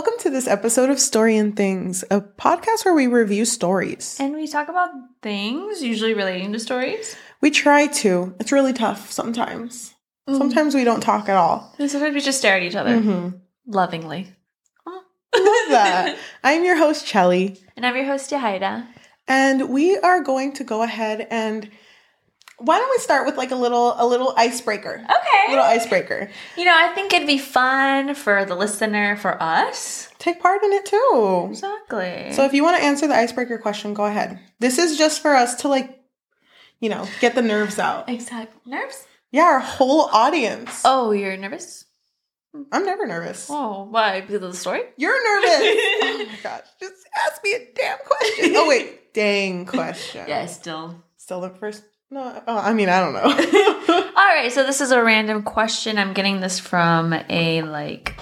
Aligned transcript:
welcome 0.00 0.18
to 0.18 0.30
this 0.30 0.48
episode 0.48 0.88
of 0.88 0.98
Story 0.98 1.36
and 1.36 1.54
Things, 1.54 2.02
a 2.10 2.22
podcast 2.22 2.86
where 2.86 2.94
we 2.94 3.06
review 3.06 3.44
stories. 3.44 4.16
And 4.18 4.32
we 4.32 4.48
talk 4.48 4.70
about 4.70 4.88
things 5.20 5.82
usually 5.82 6.14
relating 6.14 6.54
to 6.54 6.58
stories. 6.58 7.14
We 7.42 7.50
try 7.50 7.86
to. 7.86 8.34
It's 8.40 8.50
really 8.50 8.72
tough 8.72 9.12
sometimes. 9.12 9.92
Mm. 10.26 10.38
Sometimes 10.38 10.74
we 10.74 10.84
don't 10.84 11.02
talk 11.02 11.28
at 11.28 11.36
all. 11.36 11.74
And 11.78 11.90
sometimes 11.90 12.14
we 12.14 12.22
just 12.22 12.38
stare 12.38 12.56
at 12.56 12.62
each 12.62 12.76
other 12.76 12.96
Mhm. 12.96 13.40
lovingly. 13.66 14.34
Love 14.86 15.68
that. 15.68 16.16
I'm 16.42 16.64
your 16.64 16.76
host, 16.76 17.04
Cheli, 17.04 17.60
And 17.76 17.84
I'm 17.84 17.94
your 17.94 18.06
host, 18.06 18.30
Yajaira. 18.30 18.86
and 19.28 19.68
we 19.68 19.98
are 19.98 20.22
going 20.22 20.54
to 20.54 20.64
go 20.64 20.80
ahead 20.80 21.26
and 21.30 21.68
why 22.60 22.78
don't 22.78 22.90
we 22.90 22.98
start 22.98 23.26
with 23.26 23.36
like 23.36 23.50
a 23.50 23.56
little 23.56 23.94
a 23.98 24.06
little 24.06 24.34
icebreaker? 24.36 25.02
Okay. 25.02 25.44
A 25.46 25.50
little 25.50 25.64
icebreaker. 25.64 26.30
you 26.56 26.64
know, 26.64 26.74
I 26.76 26.88
think 26.94 27.12
it'd 27.12 27.26
be 27.26 27.38
fun 27.38 28.14
for 28.14 28.44
the 28.44 28.54
listener, 28.54 29.16
for 29.16 29.42
us. 29.42 30.08
Take 30.18 30.40
part 30.40 30.62
in 30.62 30.72
it 30.72 30.84
too. 30.86 31.46
Exactly. 31.50 32.32
So 32.32 32.44
if 32.44 32.52
you 32.52 32.62
want 32.62 32.76
to 32.78 32.84
answer 32.84 33.06
the 33.08 33.14
icebreaker 33.16 33.58
question, 33.58 33.94
go 33.94 34.04
ahead. 34.04 34.38
This 34.58 34.78
is 34.78 34.98
just 34.98 35.22
for 35.22 35.34
us 35.34 35.56
to 35.62 35.68
like, 35.68 35.98
you 36.80 36.88
know, 36.90 37.06
get 37.20 37.34
the 37.34 37.42
nerves 37.42 37.78
out. 37.78 38.08
exact 38.08 38.66
nerves. 38.66 39.06
Yeah, 39.32 39.44
our 39.44 39.60
whole 39.60 40.02
audience. 40.12 40.82
Oh, 40.84 41.12
you're 41.12 41.36
nervous? 41.36 41.84
I'm 42.72 42.84
never 42.84 43.06
nervous. 43.06 43.46
Oh, 43.48 43.86
why? 43.90 44.20
Because 44.22 44.34
of 44.34 44.42
the 44.42 44.54
story? 44.54 44.82
You're 44.96 45.12
nervous. 45.12 45.60
oh 45.62 46.26
my 46.28 46.36
gosh. 46.42 46.62
Just 46.80 46.94
ask 47.26 47.42
me 47.44 47.54
a 47.54 47.68
damn 47.76 47.98
question. 48.04 48.52
Oh 48.56 48.68
wait, 48.68 49.14
dang 49.14 49.66
question. 49.66 50.24
Yeah, 50.28 50.46
still. 50.46 51.02
Still 51.16 51.40
the 51.42 51.50
first 51.50 51.84
no, 52.10 52.42
oh, 52.46 52.58
I 52.58 52.72
mean, 52.72 52.88
I 52.88 53.00
don't 53.00 53.12
know. 53.12 54.04
All 54.16 54.26
right, 54.26 54.50
so 54.52 54.64
this 54.64 54.80
is 54.80 54.90
a 54.90 55.02
random 55.02 55.42
question. 55.42 55.98
I'm 55.98 56.12
getting 56.12 56.40
this 56.40 56.58
from 56.58 57.14
a 57.28 57.62
like 57.62 58.18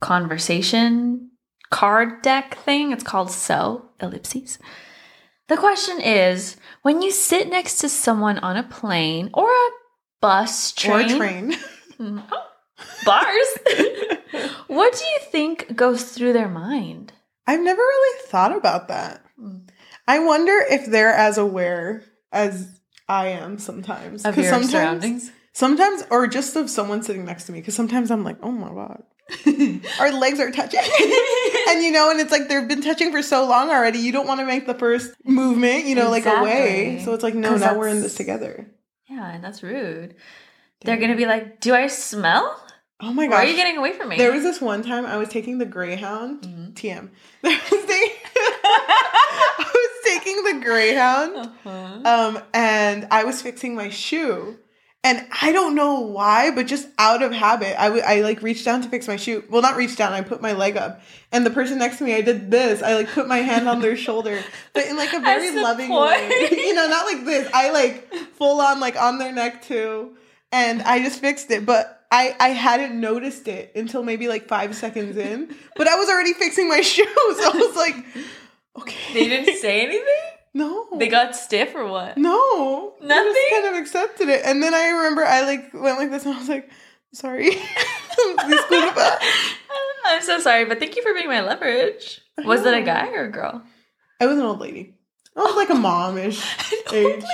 conversation 0.00 1.30
card 1.70 2.22
deck 2.22 2.56
thing. 2.58 2.92
It's 2.92 3.02
called 3.02 3.30
So 3.30 3.90
Ellipses. 4.00 4.58
The 5.48 5.56
question 5.56 6.00
is 6.00 6.56
when 6.82 7.02
you 7.02 7.10
sit 7.10 7.48
next 7.48 7.78
to 7.78 7.88
someone 7.88 8.38
on 8.38 8.56
a 8.56 8.62
plane 8.62 9.30
or 9.32 9.48
a 9.48 9.70
bus, 10.20 10.72
or 10.84 11.02
train, 11.02 11.10
a 11.10 11.16
train. 11.16 11.56
Mm, 11.98 12.22
oh, 12.30 12.46
bars, 13.04 14.50
what 14.66 14.92
do 14.92 15.04
you 15.04 15.18
think 15.30 15.74
goes 15.74 16.04
through 16.04 16.34
their 16.34 16.48
mind? 16.48 17.12
I've 17.46 17.60
never 17.60 17.80
really 17.80 18.22
thought 18.26 18.54
about 18.54 18.88
that. 18.88 19.24
Mm. 19.40 19.68
I 20.06 20.18
wonder 20.18 20.52
if 20.70 20.86
they're 20.86 21.14
as 21.14 21.38
aware 21.38 22.04
as 22.32 22.75
I 23.08 23.28
am 23.28 23.58
sometimes. 23.58 24.24
Of 24.24 24.36
your 24.36 24.46
sometimes, 24.46 24.70
surroundings? 24.70 25.32
Sometimes, 25.52 26.04
or 26.10 26.26
just 26.26 26.56
of 26.56 26.68
someone 26.68 27.02
sitting 27.02 27.24
next 27.24 27.44
to 27.44 27.52
me. 27.52 27.60
Because 27.60 27.74
sometimes 27.74 28.10
I'm 28.10 28.24
like, 28.24 28.36
oh 28.42 28.50
my 28.50 28.68
god, 28.68 29.02
our 30.00 30.12
legs 30.12 30.40
are 30.40 30.50
touching. 30.50 30.80
and 31.68 31.82
you 31.82 31.92
know, 31.92 32.10
and 32.10 32.20
it's 32.20 32.32
like 32.32 32.48
they've 32.48 32.68
been 32.68 32.82
touching 32.82 33.12
for 33.12 33.22
so 33.22 33.46
long 33.46 33.70
already. 33.70 33.98
You 33.98 34.12
don't 34.12 34.26
want 34.26 34.40
to 34.40 34.46
make 34.46 34.66
the 34.66 34.74
first 34.74 35.14
movement, 35.24 35.86
you 35.86 35.94
know, 35.94 36.10
like 36.10 36.26
away. 36.26 37.00
So 37.04 37.14
it's 37.14 37.22
like, 37.22 37.34
no, 37.34 37.56
now 37.56 37.76
we're 37.78 37.88
in 37.88 38.00
this 38.00 38.14
together. 38.14 38.70
Yeah, 39.08 39.30
and 39.30 39.42
that's 39.42 39.62
rude. 39.62 40.16
They're 40.82 40.98
gonna 40.98 41.16
be 41.16 41.26
like, 41.26 41.60
"Do 41.60 41.74
I 41.74 41.86
smell? 41.86 42.62
Oh 43.00 43.12
my 43.12 43.26
god! 43.26 43.32
Why 43.32 43.44
are 43.44 43.46
you 43.46 43.56
getting 43.56 43.76
away 43.76 43.92
from 43.92 44.08
me?" 44.08 44.16
There 44.16 44.32
was 44.32 44.42
this 44.42 44.60
one 44.60 44.82
time 44.82 45.04
I 45.06 45.16
was 45.16 45.28
taking 45.28 45.58
the 45.58 45.66
Greyhound 45.66 46.42
Mhm. 46.42 46.72
TM. 46.74 47.10
There 47.42 47.52
was 47.70 47.86
the- 47.86 48.10
I 48.64 49.70
was 49.74 49.90
taking 50.04 50.42
the 50.44 50.64
Greyhound, 50.64 51.36
Uh-huh. 51.36 52.00
um, 52.04 52.42
and 52.54 53.06
I 53.10 53.24
was 53.24 53.42
fixing 53.42 53.74
my 53.74 53.88
shoe. 53.90 54.58
And 55.04 55.24
I 55.40 55.52
don't 55.52 55.76
know 55.76 56.00
why, 56.00 56.50
but 56.50 56.66
just 56.66 56.88
out 56.98 57.22
of 57.22 57.30
habit, 57.32 57.80
I 57.80 58.00
I 58.00 58.20
like 58.22 58.42
reached 58.42 58.64
down 58.64 58.82
to 58.82 58.88
fix 58.88 59.06
my 59.06 59.14
shoe. 59.14 59.44
Well, 59.48 59.62
not 59.62 59.76
reach 59.76 59.94
down. 59.94 60.12
I 60.12 60.20
put 60.22 60.42
my 60.42 60.50
leg 60.52 60.76
up, 60.76 61.00
and 61.30 61.46
the 61.46 61.50
person 61.50 61.78
next 61.78 61.98
to 61.98 62.04
me, 62.04 62.12
I 62.14 62.22
did 62.22 62.50
this. 62.50 62.82
I 62.82 62.94
like 62.94 63.08
put 63.10 63.28
my 63.28 63.38
hand 63.38 63.68
on 63.68 63.80
their 63.80 63.96
shoulder, 63.96 64.42
but 64.72 64.84
in 64.86 64.96
like 64.96 65.12
a 65.12 65.20
very 65.30 65.52
loving 65.54 65.90
way. 65.90 66.48
you 66.50 66.74
know, 66.74 66.88
not 66.88 67.06
like 67.06 67.24
this. 67.24 67.48
I 67.54 67.70
like 67.70 68.12
full 68.36 68.60
on 68.60 68.80
like 68.80 68.96
on 69.00 69.18
their 69.18 69.30
neck 69.32 69.62
too, 69.62 70.16
and 70.50 70.82
I 70.82 70.98
just 71.00 71.20
fixed 71.20 71.52
it. 71.52 71.64
But 71.64 71.95
I 72.10 72.34
I 72.38 72.48
hadn't 72.50 72.98
noticed 73.00 73.48
it 73.48 73.72
until 73.74 74.02
maybe 74.02 74.28
like 74.28 74.46
five 74.48 74.74
seconds 74.76 75.16
in. 75.16 75.54
But 75.76 75.88
I 75.88 75.96
was 75.96 76.08
already 76.08 76.32
fixing 76.34 76.68
my 76.68 76.80
shoes. 76.92 77.06
I 77.08 77.50
was 77.54 77.76
like, 77.76 77.96
okay, 78.78 79.12
They 79.14 79.28
didn't 79.28 79.56
say 79.58 79.82
anything. 79.82 80.04
no, 80.54 80.86
They 80.98 81.08
got 81.08 81.34
stiff 81.36 81.74
or 81.74 81.86
what? 81.86 82.16
no, 82.16 82.94
I 83.02 83.06
Nothing? 83.06 83.32
just 83.32 83.50
kind 83.50 83.66
of 83.66 83.74
accepted 83.82 84.28
it, 84.28 84.42
and 84.44 84.62
then 84.62 84.72
I 84.74 84.88
remember 84.88 85.24
I 85.24 85.42
like 85.42 85.74
went 85.74 85.98
like 85.98 86.10
this, 86.10 86.24
and 86.24 86.34
I 86.34 86.38
was 86.38 86.48
like, 86.48 86.70
"Sorry, 87.12 87.50
I'm 90.06 90.22
so 90.22 90.38
sorry, 90.40 90.64
but 90.64 90.78
thank 90.78 90.96
you 90.96 91.02
for 91.02 91.12
being 91.14 91.28
my 91.28 91.40
leverage. 91.42 92.20
Was 92.44 92.64
it 92.64 92.74
a 92.74 92.82
guy 92.82 93.08
or 93.12 93.24
a 93.24 93.30
girl? 93.30 93.62
I 94.20 94.26
was 94.26 94.38
an 94.38 94.44
old 94.44 94.60
lady. 94.60 94.94
I 95.36 95.40
was 95.40 95.56
like 95.56 95.68
a 95.70 95.74
momish 95.74 96.40
age. 96.92 97.24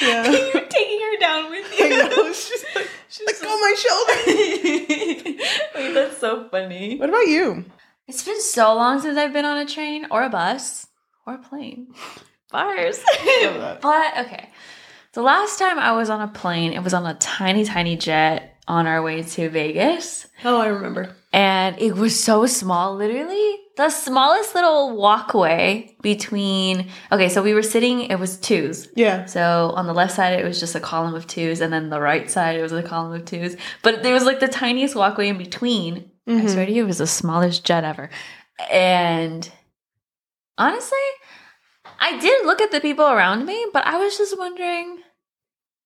Yeah, 0.00 0.28
You're 0.30 0.66
taking 0.66 1.00
her 1.00 1.18
down 1.20 1.50
with 1.50 1.78
you. 1.78 1.84
I 1.86 1.88
know. 2.08 2.32
She's 2.32 2.64
like, 2.74 2.90
She's 3.08 3.26
like 3.26 3.36
so- 3.36 3.48
on 3.48 3.60
my 3.60 3.74
shoulder. 3.76 5.38
Wait, 5.74 5.94
that's 5.94 6.18
so 6.18 6.48
funny. 6.48 6.98
What 6.98 7.08
about 7.08 7.26
you? 7.26 7.64
It's 8.06 8.24
been 8.24 8.40
so 8.40 8.74
long 8.74 9.00
since 9.00 9.16
I've 9.16 9.32
been 9.32 9.44
on 9.44 9.58
a 9.58 9.66
train 9.66 10.06
or 10.10 10.22
a 10.24 10.28
bus 10.30 10.86
or 11.26 11.34
a 11.34 11.38
plane. 11.38 11.94
Bars. 12.50 13.00
But 13.80 14.18
okay. 14.26 14.50
The 15.12 15.22
last 15.22 15.58
time 15.58 15.78
I 15.78 15.92
was 15.92 16.10
on 16.10 16.20
a 16.20 16.28
plane, 16.28 16.72
it 16.72 16.82
was 16.82 16.92
on 16.94 17.06
a 17.06 17.14
tiny, 17.14 17.64
tiny 17.64 17.96
jet 17.96 18.56
on 18.66 18.86
our 18.86 19.00
way 19.02 19.22
to 19.22 19.48
Vegas. 19.48 20.26
Oh, 20.44 20.60
I 20.60 20.66
remember. 20.66 21.14
And 21.34 21.76
it 21.80 21.96
was 21.96 22.18
so 22.18 22.46
small, 22.46 22.94
literally 22.94 23.56
the 23.76 23.90
smallest 23.90 24.54
little 24.54 24.96
walkway 24.96 25.96
between. 26.00 26.88
Okay, 27.10 27.28
so 27.28 27.42
we 27.42 27.54
were 27.54 27.62
sitting, 27.62 28.02
it 28.02 28.20
was 28.20 28.36
twos. 28.36 28.86
Yeah. 28.94 29.24
So 29.26 29.72
on 29.74 29.88
the 29.88 29.92
left 29.92 30.14
side, 30.14 30.38
it 30.38 30.44
was 30.44 30.60
just 30.60 30.76
a 30.76 30.80
column 30.80 31.14
of 31.16 31.26
twos, 31.26 31.60
and 31.60 31.72
then 31.72 31.90
the 31.90 32.00
right 32.00 32.30
side, 32.30 32.54
it 32.56 32.62
was 32.62 32.70
a 32.72 32.84
column 32.84 33.12
of 33.12 33.24
twos. 33.24 33.56
But 33.82 34.04
there 34.04 34.14
was 34.14 34.22
like 34.24 34.38
the 34.38 34.46
tiniest 34.46 34.94
walkway 34.94 35.26
in 35.28 35.36
between. 35.38 36.08
I 36.28 36.30
Mhm. 36.30 36.50
swear 36.50 36.66
to 36.66 36.72
you, 36.72 36.84
it 36.84 36.86
was 36.86 36.98
the 36.98 37.06
smallest 37.08 37.64
jet 37.64 37.82
ever. 37.82 38.10
And 38.70 39.50
honestly, 40.56 40.98
I 41.98 42.16
did 42.20 42.46
look 42.46 42.60
at 42.62 42.70
the 42.70 42.80
people 42.80 43.06
around 43.06 43.44
me, 43.44 43.66
but 43.72 43.84
I 43.86 43.96
was 43.98 44.16
just 44.16 44.38
wondering 44.38 44.98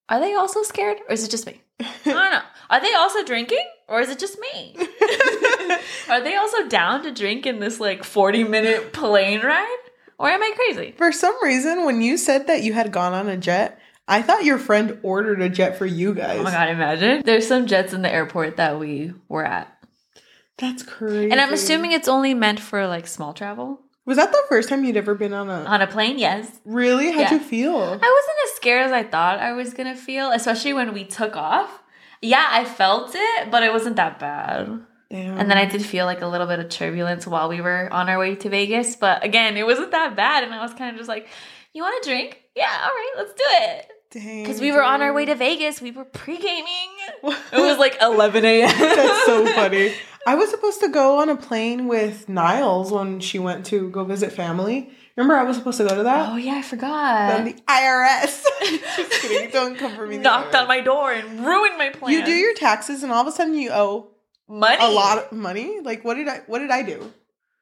are 0.09 0.21
they 0.21 0.35
also 0.35 0.63
scared, 0.63 0.99
or 1.09 1.13
is 1.13 1.25
it 1.25 1.31
just 1.31 1.47
me? 1.47 1.61
I 1.81 1.87
don't 2.05 2.15
know. 2.33 2.41
Are 2.71 2.81
they 2.81 2.95
also 2.95 3.23
drinking, 3.25 3.65
or 3.89 4.01
is 4.01 4.11
it 4.11 4.19
just 4.19 4.39
me? 4.39 4.77
Are 6.09 6.21
they 6.23 6.35
also 6.37 6.67
down 6.69 7.03
to 7.03 7.11
drink 7.13 7.47
in 7.47 7.61
this 7.61 7.81
like 7.81 8.03
40 8.05 8.45
minute 8.45 8.93
plane 8.93 9.41
ride? 9.41 9.77
Or 10.19 10.29
am 10.29 10.43
I 10.43 10.53
crazy? 10.57 10.95
For 10.97 11.13
some 11.13 11.37
reason, 11.43 11.85
when 11.85 12.03
you 12.03 12.17
said 12.17 12.47
that 12.49 12.63
you 12.63 12.73
had 12.73 12.91
gone 12.93 13.13
on 13.13 13.29
a 13.29 13.37
jet, 13.37 13.79
I 14.09 14.23
thought 14.23 14.45
your 14.45 14.59
friend 14.59 14.99
ordered 15.03 15.41
a 15.41 15.49
jet 15.49 15.79
for 15.79 15.87
you 15.87 16.15
guys. 16.15 16.39
Oh 16.41 16.43
my 16.43 16.51
god, 16.51 16.71
imagine. 16.71 17.23
There's 17.25 17.47
some 17.47 17.67
jets 17.67 17.93
in 17.93 18.03
the 18.03 18.11
airport 18.13 18.57
that 18.57 18.81
we 18.81 19.13
were 19.29 19.45
at. 19.45 19.73
That's 20.57 20.83
crazy. 20.83 21.31
And 21.31 21.41
I'm 21.41 21.53
assuming 21.53 21.93
it's 21.93 22.09
only 22.09 22.35
meant 22.35 22.59
for 22.61 22.87
like 22.89 23.07
small 23.07 23.33
travel. 23.33 23.81
was 24.07 24.17
that 24.17 24.33
the 24.33 24.43
first 24.49 24.69
time 24.71 24.85
you'd 24.85 24.97
ever 24.97 25.15
been 25.15 25.33
on 25.35 25.49
a? 25.49 25.65
On 25.65 25.81
a 25.83 25.87
plane, 25.87 26.19
yes. 26.19 26.51
Really? 26.65 27.13
How'd 27.13 27.21
Yeah. 27.21 27.35
you 27.35 27.39
feel? 27.41 27.77
I 27.77 27.83
wasn't 27.83 28.38
as 28.38 28.38
scared 28.69 28.85
as 28.85 28.93
I 28.93 29.03
thought 29.03 29.39
I 29.39 29.53
was 29.53 29.73
gonna 29.73 29.97
feel, 29.97 30.31
especially 30.31 30.75
when 30.75 30.93
we 30.93 31.05
took 31.05 31.37
off. 31.37 31.83
Yeah, 32.21 32.47
I 32.51 32.67
felt 32.67 33.13
it, 33.15 33.51
but 33.51 33.63
it 33.63 33.73
wasn't 33.73 33.97
that 33.97 34.19
bad. 34.19 34.83
Damn. 35.11 35.39
And 35.39 35.51
then 35.51 35.57
I 35.57 35.65
did 35.65 35.83
feel 35.83 36.05
like 36.05 36.21
a 36.21 36.27
little 36.27 36.47
bit 36.47 36.59
of 36.59 36.69
turbulence 36.69 37.27
while 37.27 37.49
we 37.49 37.63
were 37.63 37.91
on 37.91 38.11
our 38.11 38.19
way 38.19 38.35
to 38.35 38.49
Vegas, 38.51 38.95
but 38.95 39.25
again, 39.25 39.57
it 39.57 39.65
wasn't 39.65 39.93
that 39.93 40.15
bad. 40.17 40.45
And 40.45 40.53
I 40.53 40.61
was 40.61 40.75
kind 40.75 40.91
of 40.91 40.97
just 40.99 41.09
like, 41.09 41.29
"You 41.73 41.83
want 41.83 42.05
a 42.05 42.07
drink? 42.07 42.43
Yeah, 42.55 42.69
all 42.85 42.91
right, 42.91 43.13
let's 43.17 43.33
do 43.33 43.45
it." 43.47 43.87
Because 44.11 44.61
we 44.61 44.71
were 44.71 44.83
on 44.83 45.01
our 45.01 45.15
way 45.15 45.25
to. 45.25 45.35
Vegas, 45.35 45.81
we 45.81 45.91
were 45.91 46.05
pre 46.05 46.37
gaming. 46.37 46.91
It 47.53 47.61
was 47.61 47.79
like 47.79 47.97
11 48.03 48.45
a.m. 48.45 48.69
That's 48.69 49.25
so 49.25 49.47
funny. 49.47 49.95
I 50.27 50.35
was 50.35 50.51
supposed 50.51 50.81
to 50.81 50.89
go 50.89 51.21
on 51.21 51.31
a 51.31 51.37
plane 51.37 51.89
with 51.89 52.29
Niles 52.29 52.93
when 52.93 53.21
she 53.21 53.39
went 53.39 53.65
to 53.67 53.89
go 53.89 54.05
visit 54.05 54.31
family. 54.31 54.91
Remember, 55.19 55.35
I 55.35 55.43
was 55.43 55.57
supposed 55.57 55.79
to 55.79 55.85
go 55.85 55.97
to 55.97 56.05
that. 56.05 56.29
Oh 56.31 56.37
yeah, 56.37 56.53
I 56.53 56.55
Then 56.61 56.63
forgot. 56.63 57.45
the 57.45 57.55
IRS. 57.67 58.45
Just 58.97 59.11
kidding. 59.21 59.51
Don't 59.51 59.77
come 59.77 59.97
for 59.97 60.07
me. 60.07 60.17
Knocked 60.17 60.55
on 60.55 60.69
my 60.69 60.81
door 60.81 61.13
and 61.13 61.45
ruined 61.45 61.77
my 61.77 61.91
plan. 61.91 62.13
You 62.13 62.25
do 62.25 62.31
your 62.31 62.55
taxes, 62.55 63.03
and 63.03 63.11
all 63.11 63.21
of 63.21 63.27
a 63.27 63.33
sudden 63.33 63.55
you 63.55 63.71
owe 63.73 64.13
money. 64.49 64.77
a 64.81 64.89
lot 64.89 65.19
of 65.19 65.33
money. 65.33 65.81
Like, 65.83 66.05
what 66.05 66.15
did 66.15 66.29
I? 66.29 66.43
What 66.47 66.61
did 66.61 66.71
I 66.71 66.83
do? 66.83 67.13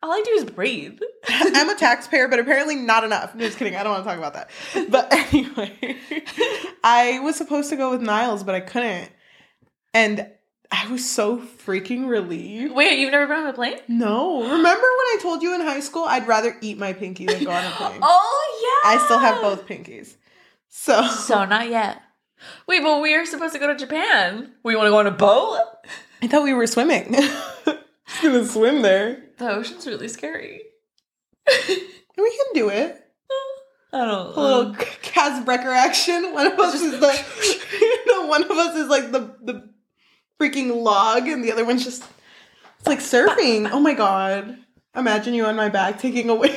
All 0.03 0.13
I 0.13 0.23
do 0.23 0.33
is 0.33 0.45
breathe. 0.45 1.01
I'm 1.29 1.71
a 1.71 1.75
taxpayer, 1.75 2.29
but 2.29 2.39
apparently 2.39 2.77
not 2.77 3.05
enough. 3.05 3.35
No, 3.35 3.47
just 3.47 3.57
kidding. 3.57 3.75
I 3.75 3.83
don't 3.83 3.93
want 3.93 4.05
to 4.05 4.11
talk 4.11 4.19
about 4.19 4.35
that. 4.35 4.91
But 4.91 5.11
anyway, 5.33 5.97
I 6.85 7.21
was 7.21 7.37
supposed 7.37 7.71
to 7.71 7.77
go 7.77 7.91
with 7.91 8.03
Niles, 8.03 8.45
but 8.45 8.55
I 8.55 8.61
couldn't, 8.61 9.11
and 9.95 10.29
I 10.71 10.91
was 10.91 11.09
so 11.09 11.39
freaking 11.39 12.09
relieved. 12.09 12.75
Wait, 12.75 12.99
you've 12.99 13.13
never 13.13 13.27
been 13.27 13.37
on 13.45 13.47
a 13.47 13.53
plane? 13.53 13.79
No, 13.89 14.43
remember 14.43 14.65
when 14.65 14.75
I 14.81 15.19
told 15.21 15.43
you 15.43 15.55
in 15.55 15.61
high 15.61 15.81
school 15.81 16.05
I'd 16.05 16.27
rather 16.27 16.57
eat 16.61 16.79
my 16.79 16.93
pinky 16.93 17.27
than 17.27 17.45
go 17.45 17.51
on 17.51 17.65
a 17.65 17.71
plane? 17.77 18.01
Oh 18.03 18.83
yeah. 18.85 18.91
I 18.91 19.05
still 19.05 19.19
have 19.19 19.41
both 19.41 19.67
pinkies. 19.67 20.17
So, 20.69 21.07
So 21.09 21.45
not 21.45 21.69
yet. 21.69 22.03
Wait, 22.67 22.83
but 22.83 23.01
we 23.01 23.15
are 23.15 23.25
supposed 23.25 23.55
to 23.55 23.59
go 23.59 23.67
to 23.69 23.77
Japan. 23.77 24.53
We 24.63 24.77
want 24.77 24.87
to 24.87 24.91
go 24.91 24.99
on 24.99 25.07
a 25.07 25.11
boat? 25.11 25.61
I 26.23 26.27
thought 26.29 26.45
we 26.45 26.53
were 26.53 26.67
swimming. 26.67 27.15
gonna 28.23 28.45
swim 28.45 28.83
there. 28.83 29.23
The 29.39 29.51
ocean's 29.51 29.87
really 29.87 30.09
scary. 30.09 30.63
We 32.19 32.31
can 32.31 32.55
do 32.55 32.71
it. 32.71 33.03
I 33.93 34.05
don't 34.05 34.37
A 34.37 34.41
little 34.41 34.75
Casbrecker 34.75 35.67
action. 35.67 36.33
One 36.33 36.51
of 36.51 36.59
us 36.59 36.75
is 36.75 36.99
the, 36.99 37.69
you 37.81 38.07
know, 38.07 38.27
one 38.27 38.43
of 38.43 38.51
us 38.53 38.75
is 38.77 38.89
like 38.89 39.13
the 39.13 39.37
the 39.43 39.69
freaking 40.41 40.83
log, 40.83 41.29
and 41.29 41.45
the 41.45 41.53
other 41.53 41.65
one's 41.65 41.85
just 41.85 42.05
it's 42.79 42.87
like 42.87 43.01
surfing. 43.01 43.71
Oh 43.71 43.81
my 43.81 43.95
god! 43.95 44.59
Imagine 44.95 45.35
you 45.35 45.45
on 45.47 45.57
my 45.57 45.69
back 45.69 45.99
taking 45.99 46.31
a 46.31 46.35
wave. 46.35 46.51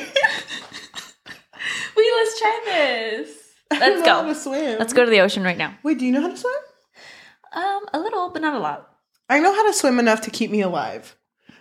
Wait, 1.96 2.12
let's 2.16 2.38
try 2.38 2.60
this. 2.64 3.36
Let's 3.70 4.02
go. 4.02 4.26
to 4.26 4.34
swim. 4.34 4.78
Let's 4.78 4.92
go 4.92 5.04
to 5.04 5.10
the 5.10 5.20
ocean 5.20 5.42
right 5.44 5.58
now. 5.58 5.76
Wait, 5.82 5.98
do 5.98 6.06
you 6.06 6.12
know 6.12 6.22
how 6.22 6.28
to 6.28 6.36
swim? 6.36 6.54
Um, 7.52 7.82
a 7.92 8.00
little, 8.00 8.30
but 8.30 8.42
not 8.42 8.54
a 8.54 8.58
lot. 8.58 8.88
I 9.28 9.38
know 9.40 9.54
how 9.54 9.66
to 9.66 9.72
swim 9.72 9.98
enough 9.98 10.22
to 10.22 10.30
keep 10.30 10.50
me 10.50 10.60
alive. 10.60 11.16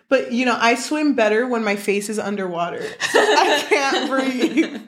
But 0.07 0.31
you 0.31 0.45
know, 0.45 0.57
I 0.59 0.75
swim 0.75 1.13
better 1.13 1.47
when 1.47 1.63
my 1.63 1.75
face 1.75 2.09
is 2.09 2.17
underwater. 2.17 2.81
So 2.81 3.19
I 3.19 3.65
can't 3.69 4.09
breathe. 4.09 4.81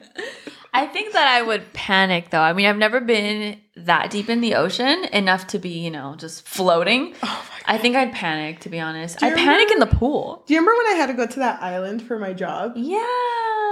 I 0.74 0.86
think 0.86 1.12
that 1.12 1.28
I 1.28 1.42
would 1.42 1.72
panic 1.72 2.30
though. 2.30 2.40
I 2.40 2.52
mean, 2.52 2.66
I've 2.66 2.78
never 2.78 3.00
been 3.00 3.60
that 3.76 4.10
deep 4.10 4.28
in 4.28 4.40
the 4.40 4.54
ocean 4.54 5.04
enough 5.12 5.46
to 5.48 5.58
be, 5.58 5.70
you 5.70 5.90
know, 5.90 6.14
just 6.16 6.46
floating. 6.46 7.14
Oh 7.22 7.46
my 7.50 7.74
I 7.74 7.78
think 7.78 7.96
I'd 7.96 8.12
panic 8.12 8.60
to 8.60 8.68
be 8.68 8.80
honest. 8.80 9.22
I 9.22 9.34
panic 9.34 9.70
in 9.70 9.78
the 9.78 9.86
pool. 9.86 10.42
Do 10.46 10.54
you 10.54 10.60
remember 10.60 10.78
when 10.78 10.94
I 10.94 10.98
had 10.98 11.06
to 11.06 11.14
go 11.14 11.26
to 11.26 11.38
that 11.40 11.62
island 11.62 12.02
for 12.02 12.18
my 12.18 12.32
job? 12.32 12.72
Yeah. 12.76 12.98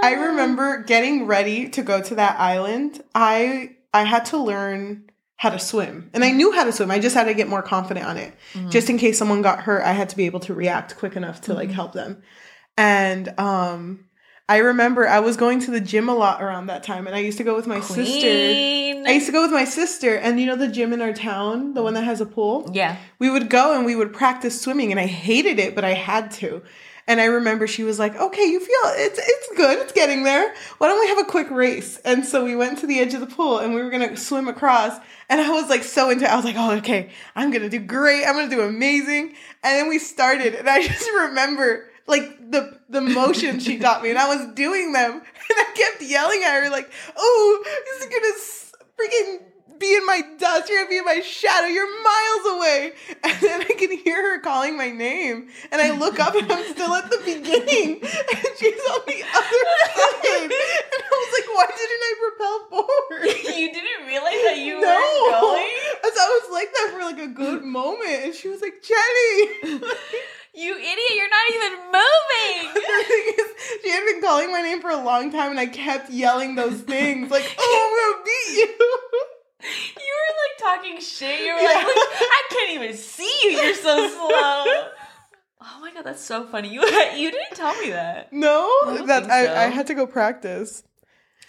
I 0.03 0.15
remember 0.29 0.83
getting 0.83 1.25
ready 1.25 1.69
to 1.69 1.83
go 1.83 2.01
to 2.01 2.15
that 2.15 2.39
island. 2.39 3.03
I 3.13 3.75
I 3.93 4.03
had 4.03 4.25
to 4.25 4.37
learn 4.37 5.05
how 5.37 5.49
to 5.49 5.59
swim. 5.59 6.11
And 6.13 6.23
I 6.23 6.31
knew 6.31 6.51
how 6.51 6.63
to 6.65 6.71
swim. 6.71 6.91
I 6.91 6.99
just 6.99 7.15
had 7.15 7.23
to 7.23 7.33
get 7.33 7.49
more 7.49 7.63
confident 7.63 8.05
on 8.05 8.17
it. 8.17 8.31
Just 8.69 8.91
in 8.91 8.99
case 8.99 9.17
someone 9.17 9.41
got 9.41 9.61
hurt, 9.61 9.81
I 9.81 9.93
had 9.93 10.09
to 10.09 10.15
be 10.15 10.27
able 10.27 10.39
to 10.41 10.53
react 10.53 10.97
quick 10.97 11.15
enough 11.15 11.41
to 11.41 11.55
like 11.55 11.71
help 11.71 11.93
them. 11.93 12.21
And 12.77 13.33
um 13.39 14.05
I 14.51 14.57
remember 14.57 15.07
I 15.07 15.21
was 15.21 15.37
going 15.37 15.61
to 15.61 15.71
the 15.71 15.79
gym 15.79 16.09
a 16.09 16.13
lot 16.13 16.43
around 16.43 16.65
that 16.65 16.83
time 16.83 17.07
and 17.07 17.15
I 17.15 17.19
used 17.19 17.37
to 17.37 17.45
go 17.45 17.55
with 17.55 17.67
my 17.67 17.79
sister. 17.79 18.27
I 18.27 19.11
used 19.13 19.27
to 19.27 19.31
go 19.31 19.43
with 19.43 19.51
my 19.51 19.63
sister 19.63 20.13
and 20.13 20.41
you 20.41 20.45
know 20.45 20.57
the 20.57 20.67
gym 20.67 20.91
in 20.91 21.01
our 21.01 21.13
town, 21.13 21.73
the 21.73 21.81
one 21.81 21.93
that 21.93 22.03
has 22.03 22.19
a 22.19 22.25
pool? 22.25 22.69
yeah. 22.73 22.97
we 23.17 23.29
would 23.29 23.49
go 23.49 23.73
and 23.73 23.85
we 23.85 23.95
would 23.95 24.11
practice 24.11 24.59
swimming 24.59 24.91
and 24.91 24.99
I 24.99 25.05
hated 25.05 25.57
it, 25.57 25.73
but 25.73 25.85
I 25.85 25.93
had 25.93 26.31
to. 26.31 26.61
And 27.07 27.21
I 27.21 27.25
remember 27.25 27.65
she 27.65 27.83
was 27.83 27.97
like, 27.97 28.13
"Okay, 28.15 28.45
you 28.45 28.59
feel 28.59 28.91
it's 29.05 29.17
it's 29.17 29.57
good. 29.57 29.79
It's 29.79 29.93
getting 29.93 30.23
there. 30.23 30.53
Why 30.79 30.89
don't 30.89 30.99
we 30.99 31.07
have 31.07 31.19
a 31.19 31.23
quick 31.23 31.49
race?" 31.49 31.97
And 32.03 32.25
so 32.25 32.43
we 32.43 32.55
went 32.55 32.77
to 32.79 32.87
the 32.87 32.99
edge 32.99 33.13
of 33.13 33.21
the 33.21 33.27
pool 33.27 33.57
and 33.57 33.73
we 33.73 33.81
were 33.81 33.89
going 33.89 34.07
to 34.07 34.17
swim 34.17 34.47
across. 34.49 34.99
And 35.29 35.39
I 35.39 35.49
was 35.49 35.69
like 35.69 35.83
so 35.83 36.09
into 36.09 36.25
it. 36.25 36.29
I 36.29 36.35
was 36.35 36.45
like, 36.45 36.55
"Oh, 36.57 36.73
okay. 36.73 37.09
I'm 37.35 37.51
going 37.51 37.63
to 37.63 37.69
do 37.69 37.79
great. 37.79 38.25
I'm 38.25 38.35
going 38.35 38.49
to 38.49 38.55
do 38.55 38.61
amazing." 38.61 39.33
And 39.63 39.77
then 39.77 39.87
we 39.87 39.97
started 39.97 40.55
and 40.55 40.69
I 40.69 40.85
just 40.87 41.09
remember 41.09 41.89
like 42.07 42.40
the 42.51 42.77
the 42.89 43.01
motion 43.01 43.59
she 43.59 43.79
taught 43.79 44.03
me 44.03 44.09
and 44.09 44.19
I 44.19 44.27
was 44.27 44.53
doing 44.53 44.93
them 44.93 45.13
and 45.13 45.23
I 45.49 45.65
kept 45.75 46.01
yelling 46.01 46.43
at 46.43 46.63
her 46.63 46.69
like, 46.69 46.91
"Oh, 47.15 47.63
this 47.63 48.03
is 48.03 48.09
to 48.09 48.77
freaking 48.97 49.39
be 49.81 49.95
in 49.95 50.05
my 50.05 50.21
dust. 50.37 50.69
You're 50.69 50.83
gonna 50.83 50.89
be 50.89 50.97
in 50.99 51.05
my 51.05 51.19
shadow. 51.19 51.65
You're 51.65 51.89
miles 52.03 52.55
away. 52.55 52.93
And 53.23 53.39
then 53.41 53.61
I 53.61 53.73
can 53.73 53.97
hear 53.97 54.21
her 54.21 54.39
calling 54.39 54.77
my 54.77 54.89
name. 54.89 55.49
And 55.71 55.81
I 55.81 55.95
look 55.97 56.19
up 56.19 56.35
and 56.35 56.51
I'm 56.51 56.65
still 56.73 56.93
at 56.93 57.09
the 57.09 57.17
beginning. 57.17 58.01
And 58.31 58.47
she's 58.57 58.81
on 58.93 59.01
the 59.07 59.23
other 59.23 59.63
side. 59.93 60.43
And 60.43 61.01
I 61.01 61.11
was 61.11 61.31
like, 61.33 61.47
why 61.55 61.67
didn't 61.75 62.03
I 62.09 62.13
propel 62.21 62.57
forward? 62.69 63.57
you 63.57 63.73
didn't 63.73 64.05
realize 64.05 64.41
that 64.45 64.57
you 64.57 64.79
no. 64.79 64.87
were 64.87 65.41
going? 65.41 65.69
So 66.03 66.21
I 66.21 66.41
was 66.41 66.51
like 66.51 66.71
that 66.73 66.89
for 66.93 66.99
like 66.99 67.19
a 67.19 67.27
good 67.27 67.63
moment. 67.63 68.25
And 68.25 68.35
she 68.35 68.47
was 68.47 68.61
like, 68.61 68.83
Jenny. 68.83 69.81
You 70.53 70.75
idiot, 70.75 71.11
you're 71.15 71.29
not 71.29 71.47
even 71.55 71.77
moving. 71.85 72.73
the 72.73 73.03
thing 73.07 73.33
is, 73.39 73.81
she 73.83 73.89
had 73.89 74.05
been 74.05 74.21
calling 74.21 74.51
my 74.51 74.61
name 74.61 74.81
for 74.81 74.89
a 74.89 75.01
long 75.01 75.31
time 75.31 75.51
and 75.51 75.59
I 75.59 75.67
kept 75.67 76.09
yelling 76.09 76.55
those 76.55 76.81
things 76.81 77.31
like, 77.31 77.55
oh, 77.57 77.81
I'm 77.87 78.13
gonna 78.13 78.25
beat 78.25 78.57
you. 78.57 78.89
You 80.01 80.13
were 80.17 80.35
like 80.73 80.81
talking 80.81 80.99
shit. 81.01 81.39
You 81.41 81.53
were 81.53 81.59
Yeah. 81.61 81.67
like, 81.67 81.85
I 81.87 82.43
can't 82.49 82.71
even 82.71 82.97
see 82.97 83.31
you. 83.43 83.51
You're 83.51 83.75
so 83.75 84.07
slow. 84.09 84.87
Oh 85.63 85.77
my 85.79 85.93
god, 85.93 86.03
that's 86.03 86.21
so 86.21 86.45
funny. 86.47 86.69
You 86.69 86.81
you 87.15 87.31
didn't 87.31 87.55
tell 87.55 87.73
me 87.81 87.91
that. 87.91 88.33
No, 88.33 88.67
that 89.05 89.29
I, 89.29 89.45
so. 89.45 89.53
I 89.53 89.63
had 89.65 89.87
to 89.87 89.93
go 89.93 90.05
practice. 90.07 90.83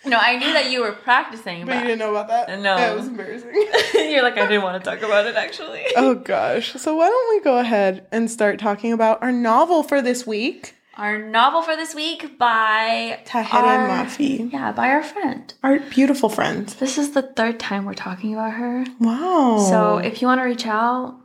No, 0.04 0.18
I 0.20 0.36
knew 0.36 0.52
that 0.52 0.70
you 0.70 0.82
were 0.82 0.92
practicing, 0.92 1.64
But 1.64 1.76
you 1.76 1.80
didn't 1.82 1.98
know 2.00 2.10
about 2.10 2.28
that? 2.28 2.58
No. 2.58 2.76
That 2.76 2.96
was 2.96 3.06
embarrassing. 3.06 3.50
you're 3.94 4.22
like, 4.22 4.36
I 4.36 4.46
didn't 4.46 4.62
want 4.62 4.82
to 4.82 4.90
talk 4.90 5.02
about 5.02 5.26
it 5.26 5.36
actually. 5.36 5.84
oh 5.96 6.14
gosh. 6.14 6.72
So 6.74 6.96
why 6.96 7.08
don't 7.08 7.36
we 7.36 7.40
go 7.42 7.58
ahead 7.58 8.06
and 8.10 8.30
start 8.30 8.58
talking 8.58 8.92
about 8.92 9.22
our 9.22 9.32
novel 9.32 9.82
for 9.82 10.02
this 10.02 10.26
week? 10.26 10.74
Our 10.96 11.18
novel 11.18 11.62
for 11.62 11.74
this 11.74 11.94
week 11.94 12.38
by 12.38 13.20
Taher 13.24 13.54
our- 13.54 13.88
Mafi. 13.88 14.52
Yeah, 14.52 14.72
by 14.72 14.88
our 14.90 15.02
friend. 15.02 15.52
Our 15.62 15.78
beautiful 15.78 16.28
friend. 16.28 16.66
This 16.66 16.98
is 16.98 17.12
the 17.12 17.22
third 17.22 17.58
time 17.58 17.84
we're 17.84 17.94
talking 17.94 18.34
about 18.34 18.52
her. 18.54 18.84
Wow. 19.00 19.64
So 19.70 19.98
if 19.98 20.20
you 20.20 20.28
want 20.28 20.40
to 20.40 20.44
reach 20.44 20.66
out, 20.66 21.18